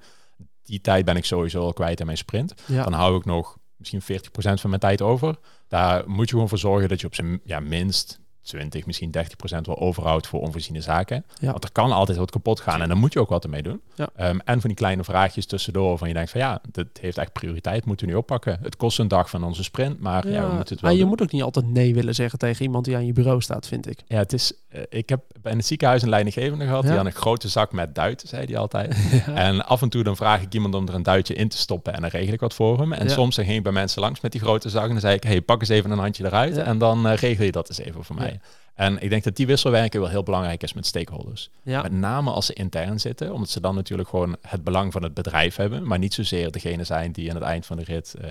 Die 0.63 0.81
tijd 0.81 1.05
ben 1.05 1.15
ik 1.15 1.25
sowieso 1.25 1.61
al 1.61 1.73
kwijt 1.73 1.99
aan 1.99 2.05
mijn 2.05 2.17
sprint. 2.17 2.53
Dan 2.67 2.93
hou 2.93 3.17
ik 3.17 3.25
nog 3.25 3.57
misschien 3.75 4.01
40% 4.01 4.05
van 4.35 4.69
mijn 4.69 4.81
tijd 4.81 5.01
over. 5.01 5.35
Daar 5.67 6.09
moet 6.09 6.25
je 6.25 6.33
gewoon 6.33 6.49
voor 6.49 6.57
zorgen 6.57 6.89
dat 6.89 7.01
je 7.01 7.07
op 7.07 7.15
zijn 7.15 7.39
ja, 7.43 7.59
minst 7.59 8.19
20, 8.45 8.85
misschien 8.85 9.11
30 9.11 9.35
procent 9.35 9.65
wel 9.65 9.79
overhoudt 9.79 10.27
voor 10.27 10.41
onvoorziene 10.41 10.81
zaken. 10.81 11.25
Ja. 11.39 11.51
Want 11.51 11.63
er 11.63 11.71
kan 11.71 11.91
altijd 11.91 12.17
wat 12.17 12.31
kapot 12.31 12.59
gaan 12.59 12.81
en 12.81 12.87
dan 12.87 12.97
moet 12.97 13.13
je 13.13 13.19
ook 13.19 13.29
wat 13.29 13.43
ermee 13.43 13.63
doen. 13.63 13.81
Ja. 13.95 14.29
Um, 14.29 14.39
en 14.39 14.59
van 14.61 14.69
die 14.69 14.77
kleine 14.77 15.03
vraagjes 15.03 15.45
tussendoor 15.45 15.97
van 15.97 16.07
je 16.07 16.13
denkt 16.13 16.31
van 16.31 16.39
ja, 16.39 16.61
dit 16.71 16.87
heeft 17.01 17.17
echt 17.17 17.31
prioriteit, 17.31 17.85
moeten 17.85 18.05
we 18.05 18.11
nu 18.11 18.17
oppakken. 18.17 18.59
Het 18.61 18.75
kost 18.75 18.99
een 18.99 19.07
dag 19.07 19.29
van 19.29 19.43
onze 19.43 19.63
sprint, 19.63 19.99
maar 19.99 20.27
ja, 20.27 20.41
we 20.41 20.55
moeten 20.55 20.73
het 20.73 20.81
wel 20.81 20.91
Maar 20.91 20.99
je 20.99 21.05
moet 21.05 21.21
ook 21.21 21.31
niet 21.31 21.43
altijd 21.43 21.67
nee 21.67 21.93
willen 21.93 22.15
zeggen 22.15 22.39
tegen 22.39 22.65
iemand 22.65 22.85
die 22.85 22.95
aan 22.95 23.05
je 23.05 23.13
bureau 23.13 23.41
staat, 23.41 23.67
vind 23.67 23.89
ik. 23.89 23.99
Ja, 24.07 24.17
het 24.17 24.33
is, 24.33 24.53
ik 24.89 25.09
heb 25.09 25.21
bij 25.41 25.51
het 25.51 25.65
ziekenhuis 25.65 26.01
een 26.01 26.09
leidinggevende 26.09 26.65
gehad, 26.65 26.83
die 26.83 26.91
had 26.91 27.05
een 27.05 27.11
grote 27.11 27.47
zak 27.47 27.71
met 27.71 27.95
duiten, 27.95 28.27
zei 28.27 28.45
hij 28.45 28.57
altijd. 28.57 28.95
En 29.33 29.65
af 29.65 29.81
en 29.81 29.89
toe 29.89 30.03
dan 30.03 30.15
vraag 30.15 30.41
ik 30.41 30.53
iemand 30.53 30.75
om 30.75 30.87
er 30.87 30.93
een 30.93 31.03
duitje 31.03 31.33
in 31.33 31.49
te 31.49 31.57
stoppen 31.57 31.93
en 31.93 32.01
dan 32.01 32.09
regel 32.09 32.33
ik 32.33 32.39
wat 32.39 32.53
voor 32.53 32.79
hem. 32.79 32.93
En 32.93 33.09
soms 33.09 33.35
dan 33.35 33.45
ging 33.45 33.57
ik 33.57 33.63
bij 33.63 33.71
mensen 33.71 34.01
langs 34.01 34.21
met 34.21 34.31
die 34.31 34.41
grote 34.41 34.69
zak 34.69 34.83
en 34.83 34.89
dan 34.89 34.99
zei 34.99 35.15
ik, 35.15 35.23
hey, 35.23 35.41
pak 35.41 35.59
eens 35.59 35.69
even 35.69 35.91
een 35.91 35.99
handje 35.99 36.25
eruit 36.25 36.57
en 36.57 36.77
dan 36.77 37.07
uh, 37.07 37.15
regel 37.15 37.45
je 37.45 37.51
dat 37.51 37.69
eens 37.69 37.79
even 37.79 38.03
voor 38.03 38.15
mij. 38.15 38.39
En 38.75 39.01
ik 39.01 39.09
denk 39.09 39.23
dat 39.23 39.35
die 39.35 39.47
wisselwerking 39.47 40.03
wel 40.03 40.11
heel 40.11 40.23
belangrijk 40.23 40.63
is 40.63 40.73
met 40.73 40.85
stakeholders. 40.85 41.49
Ja. 41.63 41.81
Met 41.81 41.91
name 41.91 42.31
als 42.31 42.45
ze 42.45 42.53
intern 42.53 42.99
zitten, 42.99 43.33
omdat 43.33 43.49
ze 43.49 43.59
dan 43.59 43.75
natuurlijk 43.75 44.09
gewoon 44.09 44.37
het 44.41 44.63
belang 44.63 44.91
van 44.91 45.03
het 45.03 45.13
bedrijf 45.13 45.55
hebben, 45.55 45.87
maar 45.87 45.99
niet 45.99 46.13
zozeer 46.13 46.51
degene 46.51 46.83
zijn 46.83 47.11
die 47.11 47.29
aan 47.29 47.35
het 47.35 47.45
eind 47.45 47.65
van 47.65 47.77
de 47.77 47.83
rit 47.83 48.15
uh, 48.17 48.23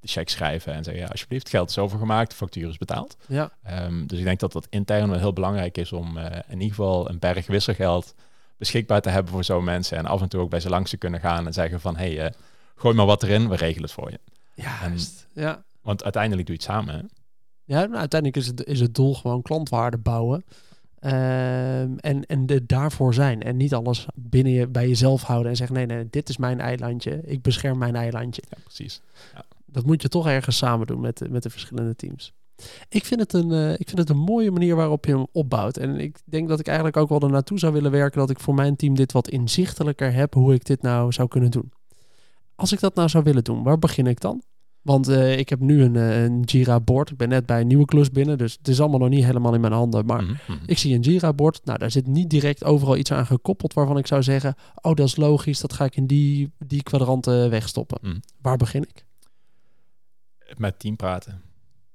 de 0.00 0.08
check 0.08 0.28
schrijven 0.28 0.72
en 0.72 0.84
zeggen, 0.84 1.02
ja, 1.02 1.08
alsjeblieft, 1.08 1.48
geld 1.48 1.70
is 1.70 1.78
overgemaakt, 1.78 2.30
de 2.30 2.36
factuur 2.36 2.68
is 2.68 2.78
betaald. 2.78 3.16
Ja. 3.26 3.50
Um, 3.70 4.06
dus 4.06 4.18
ik 4.18 4.24
denk 4.24 4.40
dat 4.40 4.52
dat 4.52 4.66
intern 4.70 5.10
wel 5.10 5.18
heel 5.18 5.32
belangrijk 5.32 5.78
is 5.78 5.92
om 5.92 6.16
uh, 6.16 6.24
in 6.24 6.60
ieder 6.60 6.68
geval 6.68 7.10
een 7.10 7.18
berg 7.18 7.46
wisselgeld 7.46 8.14
beschikbaar 8.56 9.00
te 9.00 9.10
hebben 9.10 9.32
voor 9.32 9.44
zo'n 9.44 9.64
mensen 9.64 9.98
en 9.98 10.06
af 10.06 10.20
en 10.20 10.28
toe 10.28 10.40
ook 10.40 10.50
bij 10.50 10.60
ze 10.60 10.68
langs 10.68 10.90
te 10.90 10.96
kunnen 10.96 11.20
gaan 11.20 11.46
en 11.46 11.52
zeggen 11.52 11.80
van, 11.80 11.96
hé, 11.96 12.14
hey, 12.14 12.24
uh, 12.24 12.30
gooi 12.74 12.94
maar 12.94 13.06
wat 13.06 13.22
erin, 13.22 13.48
we 13.48 13.56
regelen 13.56 13.82
het 13.82 13.92
voor 13.92 14.10
je. 14.10 14.20
Ja, 14.54 14.82
en, 14.82 14.98
ja. 15.32 15.62
Want 15.82 16.04
uiteindelijk 16.04 16.46
doe 16.46 16.56
je 16.56 16.62
het 16.62 16.70
samen. 16.70 17.10
Ja, 17.70 17.84
nou, 17.86 17.94
uiteindelijk 17.94 18.40
is 18.40 18.46
het, 18.46 18.64
is 18.64 18.80
het 18.80 18.94
doel 18.94 19.14
gewoon 19.14 19.42
klantwaarde 19.42 19.98
bouwen. 19.98 20.44
Um, 21.04 21.98
en, 21.98 22.26
en 22.26 22.46
de, 22.46 22.66
daarvoor 22.66 23.14
zijn. 23.14 23.42
En 23.42 23.56
niet 23.56 23.74
alles 23.74 24.06
binnen 24.14 24.52
je, 24.52 24.68
bij 24.68 24.88
jezelf 24.88 25.22
houden 25.22 25.50
en 25.50 25.56
zeggen: 25.56 25.76
nee, 25.76 25.86
nee, 25.86 26.06
dit 26.10 26.28
is 26.28 26.36
mijn 26.36 26.60
eilandje. 26.60 27.20
Ik 27.24 27.42
bescherm 27.42 27.78
mijn 27.78 27.96
eilandje. 27.96 28.42
Ja, 28.48 28.56
precies. 28.64 29.00
Ja. 29.34 29.44
Dat 29.66 29.86
moet 29.86 30.02
je 30.02 30.08
toch 30.08 30.26
ergens 30.26 30.56
samen 30.56 30.86
doen 30.86 31.00
met, 31.00 31.30
met 31.30 31.42
de 31.42 31.50
verschillende 31.50 31.96
teams. 31.96 32.32
Ik 32.88 33.04
vind, 33.04 33.20
het 33.20 33.32
een, 33.32 33.50
uh, 33.50 33.72
ik 33.72 33.86
vind 33.86 33.98
het 33.98 34.08
een 34.08 34.18
mooie 34.18 34.50
manier 34.50 34.76
waarop 34.76 35.04
je 35.04 35.12
hem 35.12 35.26
opbouwt. 35.32 35.76
En 35.76 36.00
ik 36.00 36.20
denk 36.24 36.48
dat 36.48 36.60
ik 36.60 36.66
eigenlijk 36.66 36.96
ook 36.96 37.08
wel 37.08 37.20
er 37.20 37.30
naartoe 37.30 37.58
zou 37.58 37.72
willen 37.72 37.90
werken 37.90 38.18
dat 38.18 38.30
ik 38.30 38.40
voor 38.40 38.54
mijn 38.54 38.76
team 38.76 38.94
dit 38.94 39.12
wat 39.12 39.28
inzichtelijker 39.28 40.12
heb 40.12 40.34
hoe 40.34 40.54
ik 40.54 40.64
dit 40.64 40.82
nou 40.82 41.12
zou 41.12 41.28
kunnen 41.28 41.50
doen. 41.50 41.72
Als 42.54 42.72
ik 42.72 42.80
dat 42.80 42.94
nou 42.94 43.08
zou 43.08 43.24
willen 43.24 43.44
doen, 43.44 43.62
waar 43.62 43.78
begin 43.78 44.06
ik 44.06 44.20
dan? 44.20 44.42
Want 44.82 45.08
uh, 45.08 45.38
ik 45.38 45.48
heb 45.48 45.60
nu 45.60 45.82
een, 45.82 45.94
uh, 45.94 46.22
een 46.22 46.40
Jira-bord. 46.40 47.10
Ik 47.10 47.16
ben 47.16 47.28
net 47.28 47.46
bij 47.46 47.60
een 47.60 47.66
nieuwe 47.66 47.84
klus 47.84 48.10
binnen, 48.10 48.38
dus 48.38 48.52
het 48.52 48.68
is 48.68 48.80
allemaal 48.80 48.98
nog 48.98 49.08
niet 49.08 49.24
helemaal 49.24 49.54
in 49.54 49.60
mijn 49.60 49.72
handen. 49.72 50.06
Maar 50.06 50.22
mm 50.22 50.36
-hmm. 50.46 50.58
ik 50.66 50.78
zie 50.78 50.94
een 50.94 51.00
Jira-bord. 51.00 51.60
Nou, 51.64 51.78
daar 51.78 51.90
zit 51.90 52.06
niet 52.06 52.30
direct 52.30 52.64
overal 52.64 52.96
iets 52.96 53.12
aan 53.12 53.26
gekoppeld 53.26 53.72
waarvan 53.72 53.98
ik 53.98 54.06
zou 54.06 54.22
zeggen... 54.22 54.54
oh, 54.74 54.94
dat 54.94 55.06
is 55.06 55.16
logisch, 55.16 55.60
dat 55.60 55.72
ga 55.72 55.84
ik 55.84 55.96
in 55.96 56.06
die, 56.06 56.52
die 56.58 56.82
kwadranten 56.82 57.50
wegstoppen. 57.50 57.98
Mm. 58.02 58.20
Waar 58.40 58.56
begin 58.56 58.82
ik? 58.82 59.04
Met 60.56 60.78
team 60.78 60.96
praten. 60.96 61.42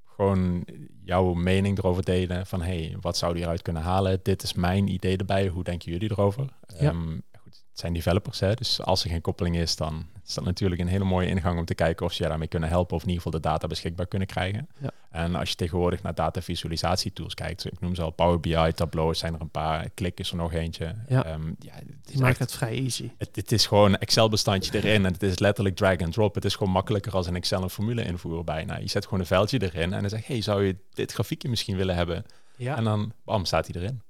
Gewoon 0.05 0.65
jouw 1.03 1.33
mening 1.33 1.77
erover 1.77 2.03
delen. 2.03 2.45
Van, 2.45 2.61
hey, 2.61 2.97
wat 3.01 3.17
zou 3.17 3.33
die 3.33 3.43
eruit 3.43 3.61
kunnen 3.61 3.81
halen? 3.81 4.19
Dit 4.23 4.43
is 4.43 4.53
mijn 4.53 4.87
idee 4.87 5.17
erbij. 5.17 5.47
Hoe 5.47 5.63
denken 5.63 5.91
jullie 5.91 6.11
erover? 6.11 6.53
Ja. 6.79 6.89
Um, 6.89 7.13
goed, 7.13 7.34
het 7.75 7.83
zijn 7.83 7.93
developers, 7.93 8.39
hè? 8.39 8.53
dus 8.53 8.81
als 8.81 9.03
er 9.03 9.09
geen 9.09 9.21
koppeling 9.21 9.57
is, 9.57 9.75
dan 9.75 10.07
is 10.25 10.33
dat 10.33 10.43
natuurlijk 10.43 10.81
een 10.81 10.87
hele 10.87 11.03
mooie 11.03 11.27
ingang 11.27 11.59
om 11.59 11.65
te 11.65 11.75
kijken 11.75 12.05
of 12.05 12.13
ze 12.13 12.23
je 12.23 12.29
daarmee 12.29 12.47
kunnen 12.47 12.69
helpen 12.69 12.95
of 12.95 13.01
in 13.01 13.09
ieder 13.09 13.23
geval 13.23 13.39
de 13.41 13.47
data 13.47 13.67
beschikbaar 13.67 14.07
kunnen 14.07 14.27
krijgen. 14.27 14.67
Ja. 14.81 14.91
En 15.11 15.35
als 15.35 15.49
je 15.49 15.55
tegenwoordig 15.55 16.01
naar 16.01 16.15
data 16.15 16.41
visualisatietools 16.41 17.33
kijkt, 17.33 17.65
ik 17.65 17.79
noem 17.79 17.95
ze 17.95 18.01
al 18.01 18.11
Power 18.11 18.39
BI, 18.39 18.71
Tableau, 18.75 19.13
zijn 19.13 19.33
er 19.33 19.41
een 19.41 19.49
paar, 19.49 19.89
Klik 19.89 20.19
is 20.19 20.29
er 20.29 20.35
nog 20.35 20.53
eentje. 20.53 20.95
Ja, 21.07 21.33
um, 21.33 21.55
ja 21.59 21.73
die 22.01 22.19
maakt 22.19 22.39
het 22.39 22.51
vrij 22.51 22.77
easy. 22.79 23.11
Het, 23.17 23.35
het 23.35 23.51
is 23.51 23.65
gewoon 23.65 23.93
een 23.93 23.99
Excel-bestandje 23.99 24.77
erin 24.77 25.05
en 25.05 25.13
het 25.13 25.23
is 25.23 25.39
letterlijk 25.39 25.75
drag 25.75 25.97
and 25.97 26.13
drop. 26.13 26.35
Het 26.35 26.45
is 26.45 26.55
gewoon 26.55 26.73
makkelijker 26.73 27.13
als 27.13 27.27
een 27.27 27.35
Excel 27.35 27.63
een 27.63 27.69
formule 27.69 28.03
invoeren 28.03 28.45
bijna. 28.45 28.77
Je 28.77 28.87
zet 28.87 29.03
gewoon 29.03 29.19
een 29.19 29.25
veldje 29.25 29.61
erin 29.61 29.93
en 29.93 29.99
dan 30.01 30.09
zeg 30.09 30.27
hey, 30.27 30.41
zou 30.41 30.63
je 30.65 30.75
dit 30.93 31.11
grafiekje 31.11 31.49
misschien 31.49 31.77
willen 31.77 31.95
hebben? 31.95 32.25
Ja. 32.57 32.77
En 32.77 32.83
dan, 32.83 33.13
bam, 33.23 33.45
staat 33.45 33.67
hij 33.67 33.81
erin. 33.81 34.01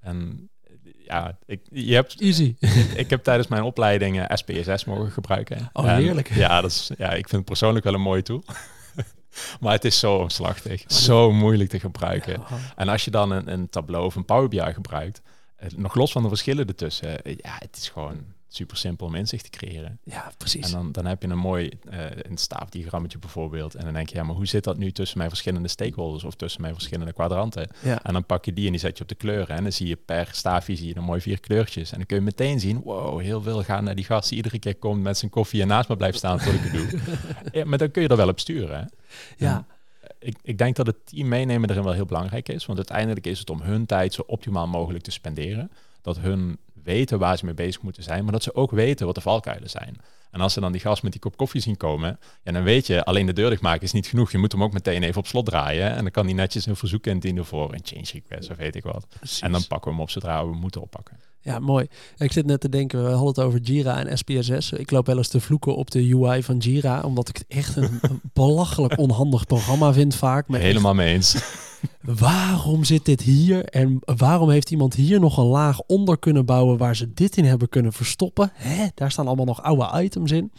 En 0.00 0.48
ja, 1.06 1.38
ik, 1.46 1.60
je 1.70 1.94
hebt, 1.94 2.20
Easy. 2.20 2.56
ik 3.02 3.10
heb 3.10 3.22
tijdens 3.24 3.48
mijn 3.48 3.62
opleiding 3.62 4.20
eh, 4.20 4.36
SPSS 4.36 4.84
mogen 4.84 5.10
gebruiken. 5.10 5.70
Oh, 5.72 5.88
En 5.88 5.96
heerlijk. 5.96 6.34
Ja, 6.34 6.60
dat 6.60 6.70
is, 6.70 6.90
ja, 6.98 7.10
ik 7.10 7.28
vind 7.28 7.32
het 7.32 7.44
persoonlijk 7.44 7.84
wel 7.84 7.94
een 7.94 8.00
mooie 8.00 8.22
tool. 8.22 8.44
maar 9.60 9.72
het 9.72 9.84
is 9.84 9.98
zo 9.98 10.16
omslachtig. 10.16 10.84
Zo 10.86 11.32
moeilijk 11.32 11.70
te 11.70 11.80
gebruiken. 11.80 12.40
Oh, 12.40 12.52
En 12.76 12.88
als 12.88 13.04
je 13.04 13.10
dan 13.10 13.30
een, 13.30 13.52
een 13.52 13.68
Tableau 13.70 14.04
of 14.06 14.14
een 14.14 14.24
Power 14.24 14.48
BI 14.48 14.72
gebruikt, 14.72 15.22
eh, 15.56 15.68
nog 15.76 15.94
los 15.94 16.12
van 16.12 16.22
de 16.22 16.28
verschillen 16.28 16.66
ertussen, 16.66 17.22
eh, 17.22 17.36
ja, 17.36 17.56
het 17.58 17.76
is 17.76 17.88
gewoon 17.88 18.24
super 18.54 18.76
simpel 18.76 19.06
om 19.06 19.14
inzicht 19.14 19.44
te 19.44 19.58
creëren. 19.58 19.98
ja, 20.04 20.32
precies. 20.36 20.66
En 20.66 20.72
dan, 20.72 20.92
dan 20.92 21.06
heb 21.06 21.22
je 21.22 21.28
een 21.28 21.38
mooi 21.38 21.70
uh, 21.92 22.04
een 22.10 22.36
staafdiagrammetje 22.36 23.18
bijvoorbeeld. 23.18 23.74
En 23.74 23.84
dan 23.84 23.92
denk 23.92 24.08
je, 24.08 24.16
ja, 24.16 24.22
maar 24.22 24.34
hoe 24.34 24.46
zit 24.46 24.64
dat 24.64 24.76
nu 24.76 24.92
tussen 24.92 25.18
mijn 25.18 25.30
verschillende 25.30 25.68
stakeholders 25.68 26.24
of 26.24 26.34
tussen 26.34 26.60
mijn 26.60 26.72
verschillende 26.72 27.12
kwadranten? 27.12 27.68
ja. 27.80 28.02
En 28.02 28.12
dan 28.12 28.26
pak 28.26 28.44
je 28.44 28.52
die 28.52 28.64
en 28.66 28.70
die 28.70 28.80
zet 28.80 28.96
je 28.96 29.02
op 29.02 29.08
de 29.08 29.14
kleuren. 29.14 29.56
En 29.56 29.62
dan 29.62 29.72
zie 29.72 29.86
je 29.86 29.96
per 29.96 30.28
staafje 30.32 30.76
zie 30.76 30.88
je 30.88 30.94
dan 30.94 31.04
mooi 31.04 31.20
vier 31.20 31.40
kleurtjes. 31.40 31.90
En 31.92 31.96
dan 31.96 32.06
kun 32.06 32.16
je 32.16 32.22
meteen 32.22 32.60
zien, 32.60 32.80
wow, 32.84 33.20
heel 33.20 33.42
veel 33.42 33.62
gaan 33.62 33.84
naar 33.84 33.94
die 33.94 34.04
gast 34.04 34.28
die 34.28 34.36
iedere 34.36 34.58
keer 34.58 34.76
komt 34.76 35.02
met 35.02 35.18
zijn 35.18 35.30
koffie 35.30 35.62
en 35.62 35.68
naast 35.68 35.88
me 35.88 35.96
blijft 35.96 36.18
staan 36.18 36.38
tot 36.38 36.54
ik 36.54 36.60
het 36.60 36.72
doe. 36.72 37.00
ja, 37.60 37.64
maar 37.64 37.78
dan 37.78 37.90
kun 37.90 38.02
je 38.02 38.08
er 38.08 38.16
wel 38.16 38.28
op 38.28 38.40
sturen. 38.40 38.78
Hè? 38.78 38.84
ja. 39.36 39.56
En 39.56 39.66
ik, 40.18 40.36
ik 40.42 40.58
denk 40.58 40.76
dat 40.76 40.86
het 40.86 41.06
team 41.06 41.28
meenemen 41.28 41.70
erin 41.70 41.82
wel 41.82 41.92
heel 41.92 42.04
belangrijk 42.04 42.48
is. 42.48 42.66
Want 42.66 42.78
uiteindelijk 42.78 43.26
is 43.26 43.38
het 43.38 43.50
om 43.50 43.60
hun 43.60 43.86
tijd 43.86 44.14
zo 44.14 44.22
optimaal 44.26 44.66
mogelijk 44.66 45.04
te 45.04 45.10
spenderen. 45.10 45.70
Dat 46.02 46.18
hun 46.18 46.58
weten 46.84 47.18
waar 47.18 47.38
ze 47.38 47.44
mee 47.44 47.54
bezig 47.54 47.82
moeten 47.82 48.02
zijn, 48.02 48.22
maar 48.22 48.32
dat 48.32 48.42
ze 48.42 48.54
ook 48.54 48.70
weten 48.70 49.06
wat 49.06 49.14
de 49.14 49.20
valkuilen 49.20 49.70
zijn. 49.70 49.96
En 50.34 50.40
als 50.40 50.52
ze 50.52 50.60
dan 50.60 50.72
die 50.72 50.80
gast 50.80 51.02
met 51.02 51.12
die 51.12 51.20
kop 51.20 51.36
koffie 51.36 51.60
zien 51.60 51.76
komen, 51.76 52.18
ja, 52.42 52.52
dan 52.52 52.62
weet 52.62 52.86
je, 52.86 53.04
alleen 53.04 53.26
de 53.26 53.32
deur 53.32 53.50
dichtmaken 53.50 53.82
is 53.82 53.92
niet 53.92 54.06
genoeg. 54.06 54.32
Je 54.32 54.38
moet 54.38 54.52
hem 54.52 54.62
ook 54.62 54.72
meteen 54.72 55.02
even 55.02 55.18
op 55.20 55.26
slot 55.26 55.46
draaien. 55.46 55.90
En 55.90 56.02
dan 56.02 56.10
kan 56.10 56.24
hij 56.24 56.34
netjes 56.34 56.66
een 56.66 56.76
verzoek 56.76 57.06
indienen 57.06 57.44
voor 57.44 57.72
een 57.74 57.80
change 57.82 58.06
request 58.12 58.50
of 58.50 58.56
weet 58.56 58.74
ik 58.74 58.82
wat. 58.82 59.06
Precies. 59.18 59.40
En 59.40 59.52
dan 59.52 59.66
pakken 59.66 59.88
we 59.90 59.96
hem 59.96 60.00
op 60.04 60.10
zodra 60.10 60.44
we 60.44 60.50
hem 60.50 60.60
moeten 60.60 60.80
oppakken. 60.80 61.16
Ja, 61.40 61.58
mooi. 61.58 61.86
Ik 62.16 62.32
zit 62.32 62.46
net 62.46 62.60
te 62.60 62.68
denken, 62.68 63.02
we 63.04 63.08
hadden 63.10 63.28
het 63.28 63.38
over 63.38 63.60
Jira 63.60 64.04
en 64.04 64.18
SPSS. 64.18 64.72
Ik 64.72 64.90
loop 64.90 65.06
wel 65.06 65.16
eens 65.16 65.28
te 65.28 65.40
vloeken 65.40 65.76
op 65.76 65.90
de 65.90 66.14
UI 66.14 66.42
van 66.42 66.56
Jira, 66.56 67.00
omdat 67.00 67.28
ik 67.28 67.36
het 67.36 67.46
echt 67.48 67.76
een, 67.76 68.00
belachelijk 68.32 68.98
onhandig 68.98 69.46
programma 69.46 69.92
vind 69.92 70.14
vaak. 70.14 70.48
Echt- 70.48 70.62
Helemaal 70.62 70.94
mee 70.94 71.14
eens. 71.14 71.36
waarom 72.00 72.84
zit 72.84 73.04
dit 73.04 73.20
hier? 73.20 73.64
En 73.64 73.98
waarom 74.04 74.50
heeft 74.50 74.70
iemand 74.70 74.94
hier 74.94 75.20
nog 75.20 75.36
een 75.36 75.44
laag 75.44 75.80
onder 75.80 76.18
kunnen 76.18 76.44
bouwen 76.44 76.78
waar 76.78 76.96
ze 76.96 77.14
dit 77.14 77.36
in 77.36 77.44
hebben 77.44 77.68
kunnen 77.68 77.92
verstoppen? 77.92 78.50
Hè? 78.54 78.86
Daar 78.94 79.10
staan 79.10 79.26
allemaal 79.26 79.44
nog 79.44 79.62
oude 79.62 80.02
items 80.02 80.23
in. 80.32 80.52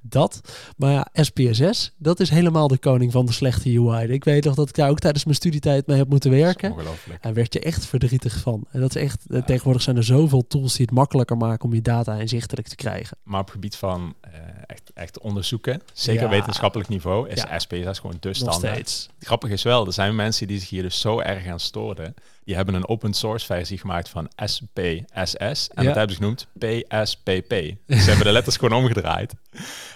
Dat. 0.00 0.40
Maar 0.76 0.90
ja, 0.92 1.06
SPSS, 1.12 1.92
dat 1.98 2.20
is 2.20 2.30
helemaal 2.30 2.68
de 2.68 2.78
koning 2.78 3.12
van 3.12 3.26
de 3.26 3.32
slechte 3.32 3.78
UI. 3.78 4.06
Ik 4.06 4.24
weet 4.24 4.44
nog 4.44 4.54
dat 4.54 4.68
ik 4.68 4.74
daar 4.74 4.90
ook 4.90 4.98
tijdens 4.98 5.24
mijn 5.24 5.36
studietijd 5.36 5.86
mee 5.86 5.96
heb 5.96 6.08
moeten 6.08 6.30
werken. 6.30 6.74
Daar 7.20 7.34
werd 7.34 7.52
je 7.52 7.60
echt 7.60 7.86
verdrietig 7.86 8.38
van. 8.40 8.64
En 8.70 8.80
dat 8.80 8.94
is 8.96 9.02
echt, 9.02 9.24
eh, 9.30 9.36
Ja. 9.38 9.44
tegenwoordig 9.44 9.82
zijn 9.82 9.96
er 9.96 10.04
zoveel 10.04 10.46
tools 10.46 10.76
die 10.76 10.86
het 10.86 10.94
makkelijker 10.94 11.36
maken 11.36 11.64
om 11.68 11.74
je 11.74 11.82
data 11.82 12.14
inzichtelijk 12.14 12.68
te 12.68 12.74
krijgen. 12.76 13.16
Maar 13.22 13.40
op 13.40 13.50
gebied 13.50 13.76
van 13.76 14.14
eh, 14.20 14.30
echt, 14.66 14.90
echt 14.94 15.18
onderzoeken, 15.18 15.82
zeker 15.92 16.22
Ja. 16.22 16.28
wetenschappelijk 16.28 16.88
niveau, 16.88 17.28
is. 17.28 17.44
SPSS 17.56 17.98
gewoon 17.98 18.16
de 18.20 18.34
standaard. 18.34 19.08
Grappig 19.18 19.50
is 19.50 19.62
wel, 19.62 19.86
er 19.86 19.92
zijn 19.92 20.14
mensen 20.14 20.46
die 20.46 20.58
zich 20.58 20.68
hier 20.68 20.82
dus 20.82 21.00
zo 21.00 21.20
erg 21.20 21.46
aan 21.46 21.60
storen. 21.60 22.14
Die 22.44 22.54
hebben 22.54 22.74
een 22.74 22.88
open 22.88 23.12
source 23.14 23.46
versie 23.46 23.78
gemaakt 23.78 24.08
van 24.08 24.28
SPSS. 24.44 25.68
En 25.68 25.82
Ja. 25.82 25.88
dat 25.88 25.94
hebben 25.94 26.16
ze 26.16 26.22
genoemd 26.22 26.46
PSPP. 26.58 27.48
Dus 27.86 28.02
ze 28.02 28.08
hebben 28.08 28.26
de 28.26 28.32
letters 28.32 28.56
gewoon 28.56 28.78
omgedraaid. 28.82 29.34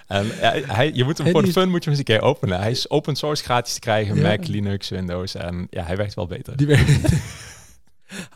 En 0.06 0.26
ja, 0.40 0.52
hij, 0.52 0.90
je 0.94 1.04
moet 1.04 1.18
hem 1.18 1.30
voor 1.30 1.42
de 1.42 1.52
fun 1.52 1.68
moet 1.68 1.84
je 1.84 1.90
hem 1.90 1.98
eens 1.98 2.08
een 2.08 2.14
keer 2.16 2.20
openen. 2.28 2.58
Hij 2.60 2.70
is 2.70 2.90
open 2.90 3.16
source 3.16 3.44
gratis 3.44 3.74
te 3.74 3.80
krijgen, 3.80 4.16
Ja. 4.16 4.22
Mac, 4.22 4.46
Linux, 4.46 4.88
Windows. 4.88 5.34
En 5.34 5.66
ja, 5.70 5.82
hij 5.84 5.96
werkt 5.96 6.14
wel 6.14 6.26
beter. 6.26 6.56
Die 6.56 6.66
werkt. 6.66 6.90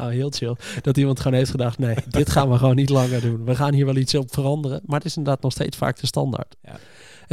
Oh, 0.00 0.08
heel 0.08 0.30
chill. 0.30 0.56
Dat 0.82 0.96
iemand 0.96 1.20
gewoon 1.20 1.38
heeft 1.38 1.50
gedacht, 1.50 1.78
nee, 1.78 1.96
dit 2.08 2.30
gaan 2.30 2.50
we 2.50 2.58
gewoon 2.58 2.74
niet 2.76 2.88
langer 2.88 3.20
doen. 3.20 3.44
We 3.44 3.54
gaan 3.54 3.74
hier 3.74 3.84
wel 3.86 3.96
iets 3.96 4.14
op 4.14 4.34
veranderen. 4.34 4.80
Maar 4.84 4.96
het 4.96 5.06
is 5.06 5.16
inderdaad 5.16 5.42
nog 5.42 5.52
steeds 5.52 5.76
vaak 5.76 6.00
de 6.00 6.06
standaard. 6.06 6.56
Ja. 6.62 6.76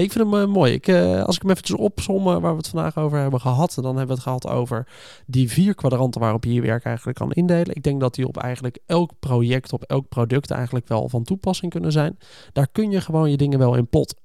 Ik 0.03 0.11
vind 0.11 0.31
hem 0.31 0.41
eh, 0.41 0.47
mooi. 0.47 0.73
Ik, 0.73 0.87
eh, 0.87 1.23
als 1.23 1.35
ik 1.35 1.41
hem 1.41 1.51
eventjes 1.51 1.77
opzommen 1.77 2.41
waar 2.41 2.51
we 2.51 2.57
het 2.57 2.67
vandaag 2.67 2.97
over 2.97 3.17
hebben 3.19 3.39
gehad, 3.41 3.73
dan 3.75 3.85
hebben 3.85 4.07
we 4.07 4.13
het 4.13 4.21
gehad 4.21 4.47
over 4.47 4.87
die 5.25 5.49
vier 5.51 5.75
kwadranten 5.75 6.21
waarop 6.21 6.43
je 6.43 6.53
je 6.53 6.61
werk 6.61 6.83
eigenlijk 6.83 7.17
kan 7.17 7.31
indelen. 7.31 7.75
Ik 7.75 7.83
denk 7.83 7.99
dat 7.99 8.15
die 8.15 8.27
op 8.27 8.37
eigenlijk 8.37 8.77
elk 8.85 9.11
project, 9.19 9.73
op 9.73 9.83
elk 9.83 10.09
product 10.09 10.51
eigenlijk 10.51 10.87
wel 10.87 11.09
van 11.09 11.23
toepassing 11.23 11.71
kunnen 11.71 11.91
zijn. 11.91 12.17
Daar 12.53 12.67
kun 12.71 12.91
je 12.91 13.01
gewoon 13.01 13.31
je 13.31 13.37
dingen 13.37 13.59
wel 13.59 13.75
in 13.75 13.87
plotten. 13.87 14.17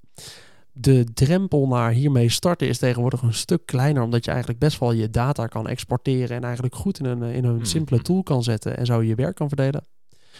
De 0.72 1.04
drempel 1.14 1.66
naar 1.66 1.90
hiermee 1.90 2.28
starten 2.28 2.68
is 2.68 2.78
tegenwoordig 2.78 3.22
een 3.22 3.34
stuk 3.34 3.66
kleiner, 3.66 4.02
omdat 4.02 4.24
je 4.24 4.30
eigenlijk 4.30 4.60
best 4.60 4.78
wel 4.78 4.92
je 4.92 5.10
data 5.10 5.46
kan 5.46 5.68
exporteren 5.68 6.36
en 6.36 6.44
eigenlijk 6.44 6.74
goed 6.74 6.98
in 6.98 7.04
een, 7.04 7.22
in 7.22 7.44
een 7.44 7.54
Mhm. 7.54 7.64
simpele 7.64 8.02
tool 8.02 8.22
kan 8.22 8.42
zetten 8.42 8.76
en 8.76 8.86
zo 8.86 9.02
je 9.02 9.14
werk 9.14 9.34
kan 9.34 9.48
verdelen. 9.48 9.84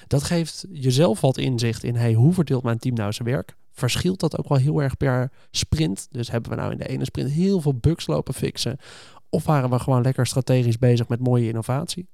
Dat 0.06 0.22
geeft 0.22 0.66
jezelf 0.72 1.20
wat 1.20 1.38
inzicht 1.38 1.84
in, 1.84 1.94
hey, 1.96 2.12
hoe 2.12 2.32
verdeelt 2.32 2.62
mijn 2.62 2.78
team 2.78 2.94
nou 2.94 3.12
zijn 3.12 3.28
werk? 3.28 3.56
Verschilt 3.72 4.20
dat 4.20 4.38
ook 4.38 4.48
wel 4.48 4.58
heel 4.58 4.82
erg 4.82 4.96
per 4.96 5.32
sprint? 5.50 6.08
Dus 6.10 6.30
hebben 6.30 6.50
we 6.50 6.56
nou 6.56 6.72
in 6.72 6.78
de 6.78 6.88
ene 6.88 7.04
sprint 7.04 7.30
heel 7.30 7.60
veel 7.60 7.74
bugs 7.74 8.06
lopen 8.06 8.34
fixen? 8.34 8.76
Of 9.28 9.44
waren 9.44 9.70
we 9.70 9.78
gewoon 9.78 10.02
lekker 10.02 10.26
strategisch 10.26 10.78
bezig 10.78 11.08
met 11.08 11.20
mooie 11.20 11.48
innovatie? 11.48 12.08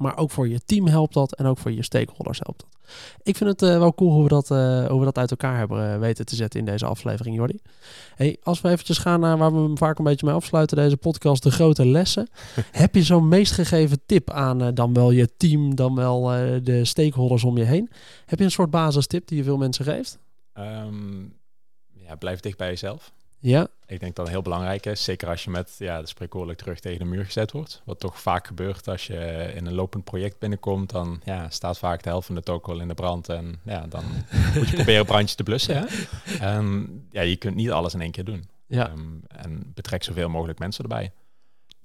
Maar 0.00 0.16
ook 0.16 0.30
voor 0.30 0.48
je 0.48 0.60
team 0.64 0.86
helpt 0.86 1.14
dat 1.14 1.34
en 1.34 1.46
ook 1.46 1.58
voor 1.58 1.72
je 1.72 1.82
stakeholders 1.82 2.38
helpt 2.38 2.60
dat. 2.60 2.80
Ik 3.22 3.36
vind 3.36 3.50
het 3.50 3.62
eh, 3.62 3.78
wel 3.78 3.94
cool 3.94 4.12
hoe 4.12 4.22
we, 4.22 4.28
dat, 4.28 4.50
eh, 4.50 4.86
hoe 4.86 4.98
we 4.98 5.04
dat 5.04 5.18
uit 5.18 5.30
elkaar 5.30 5.56
hebben 5.56 5.92
eh, 5.92 5.98
weten 5.98 6.26
te 6.26 6.34
zetten 6.34 6.60
in 6.60 6.66
deze 6.66 6.86
aflevering, 6.86 7.36
Jordi. 7.36 7.58
Hey, 8.14 8.36
als 8.42 8.60
we 8.60 8.68
eventjes 8.68 8.98
gaan 8.98 9.20
naar 9.20 9.38
waar 9.38 9.54
we 9.54 9.60
hem 9.60 9.78
vaak 9.78 9.98
een 9.98 10.04
beetje 10.04 10.26
mee 10.26 10.34
afsluiten, 10.34 10.76
deze 10.76 10.96
podcast, 10.96 11.42
de 11.42 11.50
grote 11.50 11.86
lessen. 11.86 12.28
Heb 12.70 12.94
je 12.94 13.02
zo'n 13.02 13.28
meest 13.28 13.52
gegeven 13.52 14.00
tip 14.06 14.30
aan 14.30 14.74
dan 14.74 14.92
wel 14.92 15.10
je 15.10 15.36
team, 15.36 15.74
dan 15.74 15.94
wel 15.94 16.22
de 16.62 16.84
stakeholders 16.84 17.44
om 17.44 17.56
je 17.56 17.64
heen? 17.64 17.90
Heb 18.26 18.38
je 18.38 18.44
een 18.44 18.50
soort 18.50 18.70
basistip 18.70 19.28
die 19.28 19.36
je 19.36 19.44
veel 19.44 19.58
mensen 19.58 19.84
geeft? 19.84 20.18
Ehm, 20.60 21.22
ja, 21.92 22.14
blijf 22.18 22.40
dicht 22.40 22.56
bij 22.58 22.68
jezelf. 22.68 23.12
Ja, 23.42 23.68
Ik 23.86 24.00
denk 24.00 24.14
dat 24.16 24.24
het 24.24 24.34
heel 24.34 24.42
belangrijk 24.42 24.86
is, 24.86 25.04
zeker 25.04 25.28
als 25.28 25.44
je 25.44 25.50
met 25.50 25.74
ja, 25.78 26.00
de 26.00 26.06
spreekwoordelijk 26.06 26.58
terug 26.60 26.80
tegen 26.80 26.98
de 26.98 27.04
muur 27.04 27.24
gezet 27.24 27.52
wordt. 27.52 27.82
Wat 27.84 28.00
toch 28.00 28.20
vaak 28.20 28.46
gebeurt 28.46 28.88
als 28.88 29.06
je 29.06 29.52
in 29.54 29.66
een 29.66 29.74
lopend 29.74 30.04
project 30.04 30.38
binnenkomt, 30.38 30.90
dan 30.90 31.20
ja, 31.24 31.48
staat 31.50 31.78
vaak 31.78 32.02
de 32.02 32.08
helft 32.08 32.26
van 32.26 32.34
de 32.34 32.42
toko 32.42 32.72
al 32.72 32.80
in 32.80 32.88
de 32.88 32.94
brand. 32.94 33.28
En 33.28 33.60
ja, 33.64 33.86
dan 33.86 34.04
moet 34.54 34.68
je 34.68 34.74
proberen 34.74 35.06
brandjes 35.06 35.34
te 35.34 35.42
blussen. 35.42 35.76
Hè? 35.76 35.84
En 36.38 36.88
ja, 37.10 37.20
je 37.22 37.36
kunt 37.36 37.54
niet 37.54 37.70
alles 37.70 37.94
in 37.94 38.00
één 38.00 38.10
keer 38.10 38.24
doen. 38.24 38.48
ja. 38.66 38.88
Ehm, 38.88 39.00
en 39.28 39.72
betrek 39.74 40.02
zoveel 40.04 40.28
mogelijk 40.28 40.58
mensen 40.58 40.82
erbij. 40.82 41.12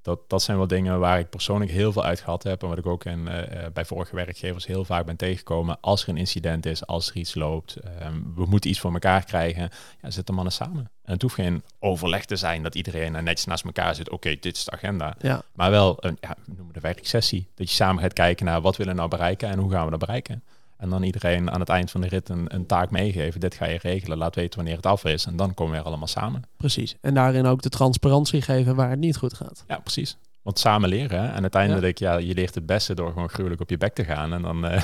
Dat, 0.05 0.19
dat 0.27 0.41
zijn 0.41 0.57
wel 0.57 0.67
dingen 0.67 0.99
waar 0.99 1.19
ik 1.19 1.29
persoonlijk 1.29 1.71
heel 1.71 1.91
veel 1.91 2.03
uit 2.03 2.19
gehad 2.19 2.43
heb. 2.43 2.61
En 2.61 2.69
wat 2.69 2.77
ik 2.77 2.85
ook 2.85 3.05
in, 3.05 3.27
eh, 3.27 3.65
bij 3.73 3.85
vorige 3.85 4.15
werkgevers 4.15 4.65
heel 4.65 4.85
vaak 4.85 5.05
ben 5.05 5.15
tegengekomen. 5.15 5.77
Als 5.81 6.03
er 6.03 6.09
een 6.09 6.17
incident 6.17 6.65
is, 6.65 6.85
als 6.85 7.09
er 7.09 7.15
iets 7.15 7.35
loopt. 7.35 7.75
ehm, 7.75 8.21
we 8.35 8.45
moeten 8.45 8.69
iets 8.69 8.79
voor 8.79 8.93
elkaar 8.93 9.23
krijgen. 9.25 9.69
Ja, 10.01 10.11
zet 10.11 10.27
de 10.27 10.33
mannen 10.33 10.53
samen. 10.53 10.89
En 11.03 11.13
het 11.13 11.21
hoeft 11.21 11.35
geen 11.35 11.63
overleg 11.79 12.25
te 12.25 12.35
zijn 12.35 12.63
dat 12.63 12.75
iedereen 12.75 13.11
netjes 13.11 13.45
naast 13.45 13.63
elkaar 13.65 13.95
zit. 13.95 14.09
Oké, 14.09 14.35
dit 14.39 14.55
is 14.55 14.65
de 14.65 14.71
agenda. 14.71 15.15
ja. 15.19 15.41
Maar 15.53 15.71
wel 15.71 15.97
een, 15.99 16.17
ja, 16.19 16.35
we 16.45 16.53
noemen 16.55 16.73
de 16.73 16.79
werksessie. 16.79 17.47
Dat 17.55 17.69
je 17.69 17.75
samen 17.75 18.01
gaat 18.03 18.13
kijken 18.13 18.45
naar 18.45 18.61
wat 18.61 18.77
willen 18.77 18.93
we 18.93 18.99
nou 18.99 19.11
bereiken 19.11 19.49
en 19.49 19.59
hoe 19.59 19.71
gaan 19.71 19.83
we 19.85 19.89
dat 19.89 19.99
bereiken. 19.99 20.43
En 20.77 20.89
dan 20.89 21.03
iedereen 21.03 21.51
aan 21.51 21.59
het 21.59 21.69
eind 21.69 21.91
van 21.91 22.01
de 22.01 22.07
rit 22.07 22.29
een, 22.29 22.45
een 22.55 22.65
taak 22.65 22.91
meegeven. 22.91 23.39
Dit 23.39 23.55
ga 23.55 23.65
je 23.65 23.79
regelen, 23.81 24.17
laat 24.17 24.35
weten 24.35 24.55
wanneer 24.55 24.75
het 24.75 24.85
af 24.85 25.05
is. 25.05 25.25
En 25.25 25.35
dan 25.35 25.53
komen 25.53 25.73
we 25.73 25.79
er 25.79 25.85
allemaal 25.85 26.07
samen. 26.07 26.43
Precies. 26.57 26.95
En 27.01 27.13
daarin 27.13 27.45
ook 27.45 27.61
de 27.61 27.69
transparantie 27.69 28.41
geven 28.41 28.75
waar 28.75 28.89
het 28.89 28.99
niet 28.99 29.17
goed 29.17 29.33
gaat. 29.33 29.63
Ja, 29.67 29.77
precies. 29.79 30.17
Want 30.41 30.59
samen 30.59 30.89
leren. 30.89 31.21
hè. 31.21 31.27
En 31.33 31.41
uiteindelijk, 31.41 31.97
ja. 31.99 32.17
je 32.17 32.33
leert 32.33 32.55
het 32.55 32.65
beste 32.65 32.93
door 32.93 33.11
gewoon 33.11 33.29
gruwelijk 33.29 33.61
op 33.61 33.69
je 33.69 33.77
bek 33.77 33.93
te 33.93 34.03
gaan. 34.03 34.33
En 34.33 34.41
dan... 34.41 34.65
eh, 34.65 34.81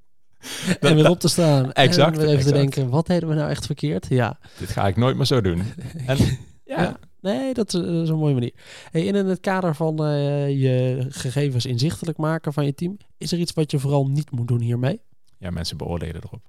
en 0.80 0.94
weer 0.94 1.10
op 1.10 1.20
te 1.20 1.28
staan. 1.28 1.72
Exact, 1.86 2.16
En 2.16 2.22
weer 2.22 2.30
even 2.32 2.44
te 2.46 2.52
denken, 2.52 2.88
wat 2.88 3.06
deden 3.06 3.28
we 3.28 3.34
nou 3.34 3.50
echt 3.50 3.66
verkeerd? 3.66 4.06
Ja. 4.08 4.38
dit 4.58 4.68
ga 4.70 4.86
ik 4.86 4.96
nooit 4.96 5.16
meer 5.16 5.26
zo 5.26 5.40
doen. 5.40 5.62
En 6.06 6.16
ja, 6.64 6.82
Ja. 6.82 6.96
Nee, 7.26 7.54
dat 7.54 7.66
is, 7.66 7.72
dat 7.80 8.02
is 8.02 8.08
een 8.08 8.18
mooie 8.18 8.34
manier. 8.34 8.52
Hey, 8.90 9.04
in 9.04 9.14
het 9.14 9.40
kader 9.40 9.74
van 9.74 10.04
eh, 10.04 10.48
je 10.48 11.06
gegevens 11.08 11.66
inzichtelijk 11.66 12.18
maken 12.18 12.52
van 12.52 12.64
je 12.64 12.74
team, 12.74 12.96
is 13.18 13.32
er 13.32 13.38
iets 13.38 13.52
wat 13.52 13.70
je 13.70 13.78
vooral 13.78 14.06
niet 14.08 14.30
moet 14.30 14.48
doen 14.48 14.60
hiermee? 14.60 15.00
ja, 15.38 15.50
mensen 15.50 15.76
beoordelen 15.76 16.22
erop. 16.24 16.42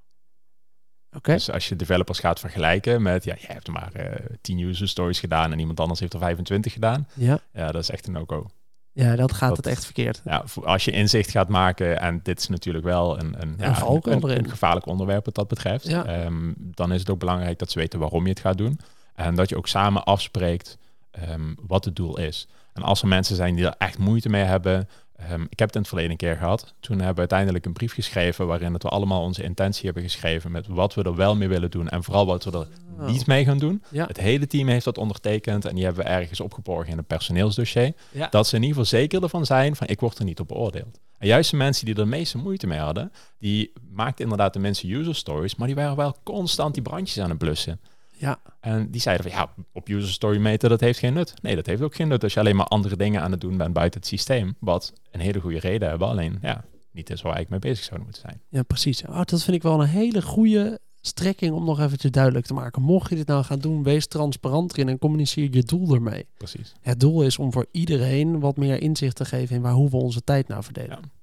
Oké. 1.15 1.31
Dus 1.33 1.51
als 1.51 1.69
je 1.69 1.75
developers 1.75 2.19
gaat 2.19 2.39
vergelijken 2.39 3.01
met... 3.01 3.23
Ja, 3.23 3.35
jij 3.39 3.53
hebt 3.53 3.67
maar 3.67 3.91
eh 3.93 4.25
10 4.41 4.59
user 4.59 4.87
stories 4.87 5.19
gedaan 5.19 5.51
en 5.51 5.59
iemand 5.59 5.79
anders 5.79 5.99
heeft 5.99 6.13
er 6.13 6.19
25 6.19 6.73
gedaan. 6.73 7.07
Ja. 7.13 7.39
Ja, 7.53 7.71
dat 7.71 7.81
is 7.81 7.89
echt 7.89 8.07
een 8.07 8.13
no-go. 8.13 8.45
ja, 8.91 9.15
dat 9.15 9.31
gaat 9.33 9.47
Dat- 9.49 9.57
het 9.57 9.67
echt 9.67 9.85
verkeerd. 9.85 10.21
Ja, 10.25 10.43
als 10.63 10.85
je 10.85 10.91
inzicht 10.91 11.31
gaat 11.31 11.49
maken, 11.49 11.99
en 11.99 12.19
dit 12.23 12.39
is 12.39 12.47
natuurlijk 12.47 12.83
wel 12.85 13.19
een, 13.19 13.41
een, 13.41 13.55
Een 13.57 13.75
valkuil 13.75 14.29
een, 14.31 14.49
gevaarlijk 14.49 14.85
onderwerp 14.85 15.25
wat 15.25 15.35
dat 15.35 15.47
betreft, 15.47 15.87
Ja. 15.87 16.05
ehm, 16.05 16.53
dan 16.57 16.93
is 16.93 16.99
het 16.99 17.09
ook 17.09 17.19
belangrijk 17.19 17.59
dat 17.59 17.71
ze 17.71 17.79
weten 17.79 17.99
waarom 17.99 18.23
je 18.23 18.29
het 18.29 18.39
gaat 18.39 18.57
doen. 18.57 18.79
En 19.17 19.35
dat 19.35 19.49
je 19.49 19.57
ook 19.57 19.67
samen 19.67 20.03
afspreekt 20.03 20.77
ehm, 21.11 21.53
wat 21.67 21.85
het 21.85 21.95
doel 21.95 22.17
is. 22.19 22.47
En 22.73 22.83
als 22.83 23.01
er 23.01 23.07
mensen 23.07 23.35
zijn 23.35 23.55
die 23.55 23.65
er 23.65 23.75
echt 23.77 23.97
moeite 23.97 24.29
mee 24.29 24.43
hebben, 24.43 24.89
ehm, 25.15 25.41
ik 25.49 25.59
heb 25.59 25.67
het 25.67 25.73
in 25.73 25.79
het 25.79 25.87
verleden 25.87 26.11
een 26.11 26.17
keer 26.17 26.35
gehad. 26.35 26.73
Toen 26.79 26.95
hebben 26.97 27.13
we 27.13 27.19
uiteindelijk 27.19 27.65
een 27.65 27.73
brief 27.73 27.93
geschreven 27.93 28.47
waarin 28.47 28.71
dat 28.71 28.83
we 28.83 28.89
allemaal 28.89 29.21
onze 29.21 29.43
intentie 29.43 29.85
hebben 29.85 30.03
geschreven 30.03 30.51
met 30.51 30.67
wat 30.67 30.93
we 30.93 31.03
er 31.03 31.15
wel 31.15 31.35
mee 31.35 31.47
willen 31.47 31.71
doen 31.71 31.89
en 31.89 32.03
vooral 32.03 32.25
wat 32.25 32.43
we 32.43 32.51
er 32.51 32.67
Oh. 32.99 33.07
niet 33.07 33.27
mee 33.27 33.45
gaan 33.45 33.57
doen. 33.57 33.83
Ja. 33.89 34.05
Het 34.05 34.17
hele 34.19 34.47
team 34.47 34.67
heeft 34.67 34.85
dat 34.85 34.97
ondertekend 34.97 35.65
en 35.65 35.75
die 35.75 35.83
hebben 35.83 36.03
we 36.03 36.09
ergens 36.09 36.39
opgeborgen 36.39 36.91
in 36.91 36.97
een 36.97 37.05
personeelsdossier. 37.05 37.93
Ja. 38.11 38.27
Dat 38.29 38.47
ze 38.47 38.55
in 38.55 38.61
ieder 38.63 38.77
geval 38.77 38.99
zeker 38.99 39.23
ervan 39.23 39.45
zijn 39.45 39.75
van 39.75 39.87
ik 39.87 39.99
word 39.99 40.17
er 40.19 40.25
niet 40.25 40.39
op 40.39 40.47
beoordeeld. 40.47 40.99
En 41.17 41.27
juist 41.27 41.51
de 41.51 41.57
mensen 41.57 41.85
die 41.85 41.95
er 41.95 42.03
de 42.03 42.09
meeste 42.09 42.37
moeite 42.37 42.67
mee 42.67 42.79
hadden, 42.79 43.11
die 43.39 43.71
maakten 43.91 44.23
inderdaad 44.23 44.53
de 44.53 44.59
mensen 44.59 44.89
user 44.89 45.15
stories, 45.15 45.55
maar 45.55 45.67
die 45.67 45.75
waren 45.75 45.95
wel 45.95 46.15
constant 46.23 46.73
die 46.73 46.83
brandjes 46.83 47.23
aan 47.23 47.29
het 47.29 47.37
blussen. 47.37 47.79
Ja. 48.17 48.39
En 48.59 48.91
die 48.91 49.01
zeiden 49.01 49.31
van 49.31 49.39
ja, 49.39 49.53
op 49.71 49.87
user 49.87 50.11
story 50.11 50.37
meten, 50.37 50.69
dat 50.69 50.79
heeft 50.79 50.99
geen 50.99 51.13
nut. 51.13 51.33
Nee, 51.41 51.55
dat 51.55 51.65
heeft 51.65 51.81
ook 51.81 51.95
geen 51.95 52.07
nut 52.07 52.23
als 52.23 52.33
je 52.33 52.39
alleen 52.39 52.55
maar 52.55 52.65
andere 52.65 52.95
dingen 52.95 53.21
aan 53.21 53.31
het 53.31 53.41
doen 53.41 53.57
bent 53.57 53.73
buiten 53.73 53.99
het 53.99 54.09
systeem. 54.09 54.55
Wat 54.59 54.93
een 55.11 55.19
hele 55.19 55.39
goede 55.39 55.59
reden 55.59 55.89
hebben, 55.89 56.07
alleen 56.07 56.37
ja, 56.41 56.65
niet 56.91 57.09
is 57.09 57.21
waar 57.21 57.39
ik 57.39 57.49
mee 57.49 57.59
bezig 57.59 57.83
zou 57.83 58.01
moeten 58.01 58.21
zijn. 58.21 58.41
Ja, 58.49 58.63
precies. 58.63 59.03
Oh, 59.05 59.21
dat 59.23 59.43
vind 59.43 59.57
ik 59.57 59.63
wel 59.63 59.81
een 59.81 59.87
hele 59.87 60.21
goede 60.21 60.79
strekking 61.01 61.53
om 61.53 61.65
nog 61.65 61.79
eventjes 61.79 62.11
duidelijk 62.11 62.45
te 62.45 62.53
maken. 62.53 62.81
Mocht 62.81 63.09
je 63.09 63.15
dit 63.15 63.27
nou 63.27 63.43
gaan 63.43 63.59
doen, 63.59 63.83
wees 63.83 64.07
transparant 64.07 64.73
erin 64.73 64.89
en 64.89 64.97
communiceer 64.97 65.47
je 65.51 65.63
doel 65.63 65.93
ermee. 65.93 66.27
Precies. 66.37 66.73
Het 66.81 66.99
doel 66.99 67.23
is 67.23 67.37
om 67.37 67.51
voor 67.51 67.65
iedereen 67.71 68.39
wat 68.39 68.57
meer 68.57 68.81
inzicht 68.81 69.15
te 69.15 69.25
geven 69.25 69.55
in 69.55 69.61
waar 69.61 69.73
hoe 69.73 69.89
we 69.89 69.97
onze 69.97 70.23
tijd 70.23 70.47
nou 70.47 70.63
verdelen. 70.63 70.99
Ja. 71.01 71.16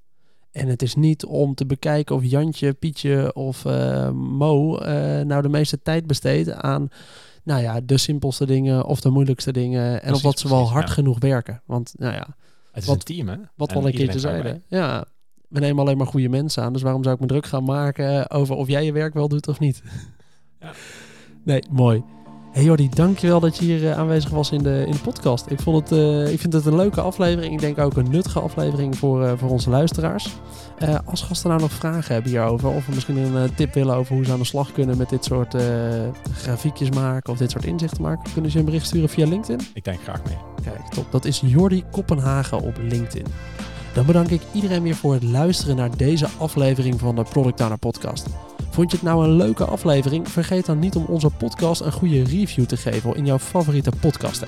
En 0.54 0.68
het 0.68 0.82
is 0.82 0.94
niet 0.94 1.24
om 1.24 1.54
te 1.54 1.66
bekijken 1.66 2.14
of 2.16 2.24
Jantje, 2.24 2.72
Pietje 2.72 3.34
of 3.34 3.64
eh, 3.64 4.10
Mo 4.10 4.78
eh, 4.78 5.20
nou 5.20 5.42
de 5.42 5.48
meeste 5.48 5.82
tijd 5.82 6.06
besteedt 6.06 6.52
aan 6.52 6.88
nou 7.42 7.62
ja, 7.62 7.80
de 7.80 7.98
simpelste 7.98 8.46
dingen 8.46 8.84
of 8.84 9.00
de 9.00 9.10
moeilijkste 9.10 9.52
dingen. 9.52 9.92
En 9.92 9.98
Precies, 9.98 10.16
of 10.16 10.22
dat 10.22 10.38
ze 10.38 10.48
wel 10.48 10.56
precies, 10.56 10.74
hard 10.74 10.88
ja. 10.88 10.94
genoeg 10.94 11.18
werken. 11.18 11.62
Want 11.66 11.94
nou 11.98 12.12
ja, 12.14 12.26
Het 12.72 12.82
is 12.82 12.88
Wat- 12.88 12.96
een 12.96 13.02
team, 13.16 13.28
hè? 13.28 13.36
wat 13.56 13.70
we 13.72 13.76
al 13.78 13.86
een 13.86 13.92
keertje 13.92 14.18
zeiden. 14.18 14.62
Ja, 14.68 15.04
we 15.48 15.60
nemen 15.60 15.82
alleen 15.82 15.96
maar 15.96 16.06
goede 16.06 16.28
mensen 16.28 16.62
aan. 16.62 16.72
Dus 16.72 16.82
waarom 16.82 17.02
zou 17.02 17.14
ik 17.14 17.20
me 17.20 17.26
druk 17.26 17.46
gaan 17.46 17.64
maken 17.64 18.30
over 18.30 18.54
of 18.56 18.68
jij 18.68 18.84
je 18.84 18.92
werk 18.92 19.14
wel 19.14 19.28
doet 19.28 19.48
of 19.48 19.58
niet? 19.58 19.82
Ja. 20.60 20.72
Nee, 21.44 21.62
mooi. 21.70 22.02
Hey 22.54 22.64
Jordi, 22.64 22.88
dankjewel 22.88 23.40
dat 23.40 23.56
je 23.56 23.64
hier 23.64 23.90
eh, 23.90 23.98
aanwezig 23.98 24.30
was 24.30 24.50
in 24.50 24.62
de, 24.62 24.84
in 24.86 24.92
de 24.92 24.98
podcast. 24.98 25.50
Ik, 25.50 25.60
vond 25.60 25.88
het, 25.88 25.98
eh, 25.98 26.32
ik 26.32 26.40
vind 26.40 26.52
het 26.52 26.66
een 26.66 26.76
leuke 26.76 27.00
aflevering. 27.00 27.54
Ik 27.54 27.60
denk 27.60 27.78
ook 27.78 27.96
een 27.96 28.10
nuttige 28.10 28.40
aflevering 28.40 28.96
voor, 28.96 29.24
eh, 29.24 29.32
voor 29.36 29.50
onze 29.50 29.70
luisteraars. 29.70 30.28
Als 31.04 31.22
gasten 31.22 31.48
nou 31.48 31.60
nog 31.60 31.72
vragen 31.72 32.14
hebben 32.14 32.30
hierover... 32.30 32.68
of 32.68 32.88
misschien 32.88 33.16
een 33.16 33.54
tip 33.54 33.74
willen 33.74 33.94
over 33.94 34.14
hoe 34.14 34.24
ze 34.24 34.32
aan 34.32 34.38
de 34.38 34.44
slag 34.44 34.72
kunnen... 34.72 34.96
met 34.96 35.08
dit 35.08 35.24
soort 35.24 35.56
grafiekjes 36.32 36.90
maken 36.90 37.32
of 37.32 37.38
dit 37.38 37.50
soort 37.50 37.64
inzichten 37.64 38.02
maken... 38.02 38.32
kunnen 38.32 38.50
ze 38.50 38.58
een 38.58 38.64
bericht 38.64 38.86
sturen 38.86 39.08
via 39.08 39.26
LinkedIn. 39.26 39.66
Ik 39.74 39.84
denk 39.84 40.02
graag 40.02 40.24
mee. 40.24 40.36
Kijk, 40.62 40.88
top. 40.88 41.12
Dat 41.12 41.24
is 41.24 41.42
Jordi 41.44 41.84
Koppenhagen 41.90 42.60
op 42.60 42.78
LinkedIn. 42.78 43.26
Dan 43.94 44.06
bedank 44.06 44.28
ik 44.28 44.42
iedereen 44.52 44.82
weer 44.82 44.96
voor 44.96 45.12
het 45.12 45.22
luisteren 45.22 45.76
naar 45.76 45.96
deze 45.96 46.26
aflevering 46.38 47.00
van 47.00 47.16
de 47.16 47.22
Product 47.22 47.60
Owner 47.60 47.78
Podcast. 47.78 48.26
Vond 48.74 48.90
je 48.90 48.96
het 48.96 49.06
nou 49.06 49.24
een 49.24 49.36
leuke 49.36 49.64
aflevering? 49.64 50.30
Vergeet 50.30 50.66
dan 50.66 50.78
niet 50.78 50.96
om 50.96 51.04
onze 51.04 51.30
podcast 51.30 51.80
een 51.80 51.92
goede 51.92 52.24
review 52.24 52.64
te 52.64 52.76
geven 52.76 53.14
in 53.14 53.26
jouw 53.26 53.38
favoriete 53.38 53.92
podcast. 54.00 54.44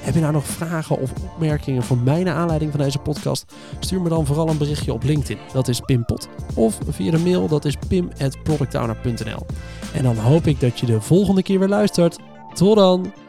Heb 0.00 0.14
je 0.14 0.20
nou 0.20 0.32
nog 0.32 0.46
vragen 0.46 0.98
of 0.98 1.12
opmerkingen 1.32 1.82
voor 1.82 1.96
mij 1.96 2.32
aanleiding 2.32 2.70
van 2.70 2.80
deze 2.80 2.98
podcast? 2.98 3.54
Stuur 3.78 4.00
me 4.00 4.08
dan 4.08 4.26
vooral 4.26 4.48
een 4.48 4.58
berichtje 4.58 4.92
op 4.92 5.02
LinkedIn. 5.02 5.38
Dat 5.52 5.68
is 5.68 5.80
Pimpot. 5.80 6.28
Of 6.54 6.78
via 6.88 7.10
de 7.10 7.18
mail, 7.18 7.48
dat 7.48 7.64
is 7.64 7.76
pim.productowner.nl. 7.88 9.46
En 9.94 10.02
dan 10.02 10.16
hoop 10.16 10.46
ik 10.46 10.60
dat 10.60 10.80
je 10.80 10.86
de 10.86 11.00
volgende 11.00 11.42
keer 11.42 11.58
weer 11.58 11.68
luistert. 11.68 12.18
Tot 12.54 12.76
dan! 12.76 13.23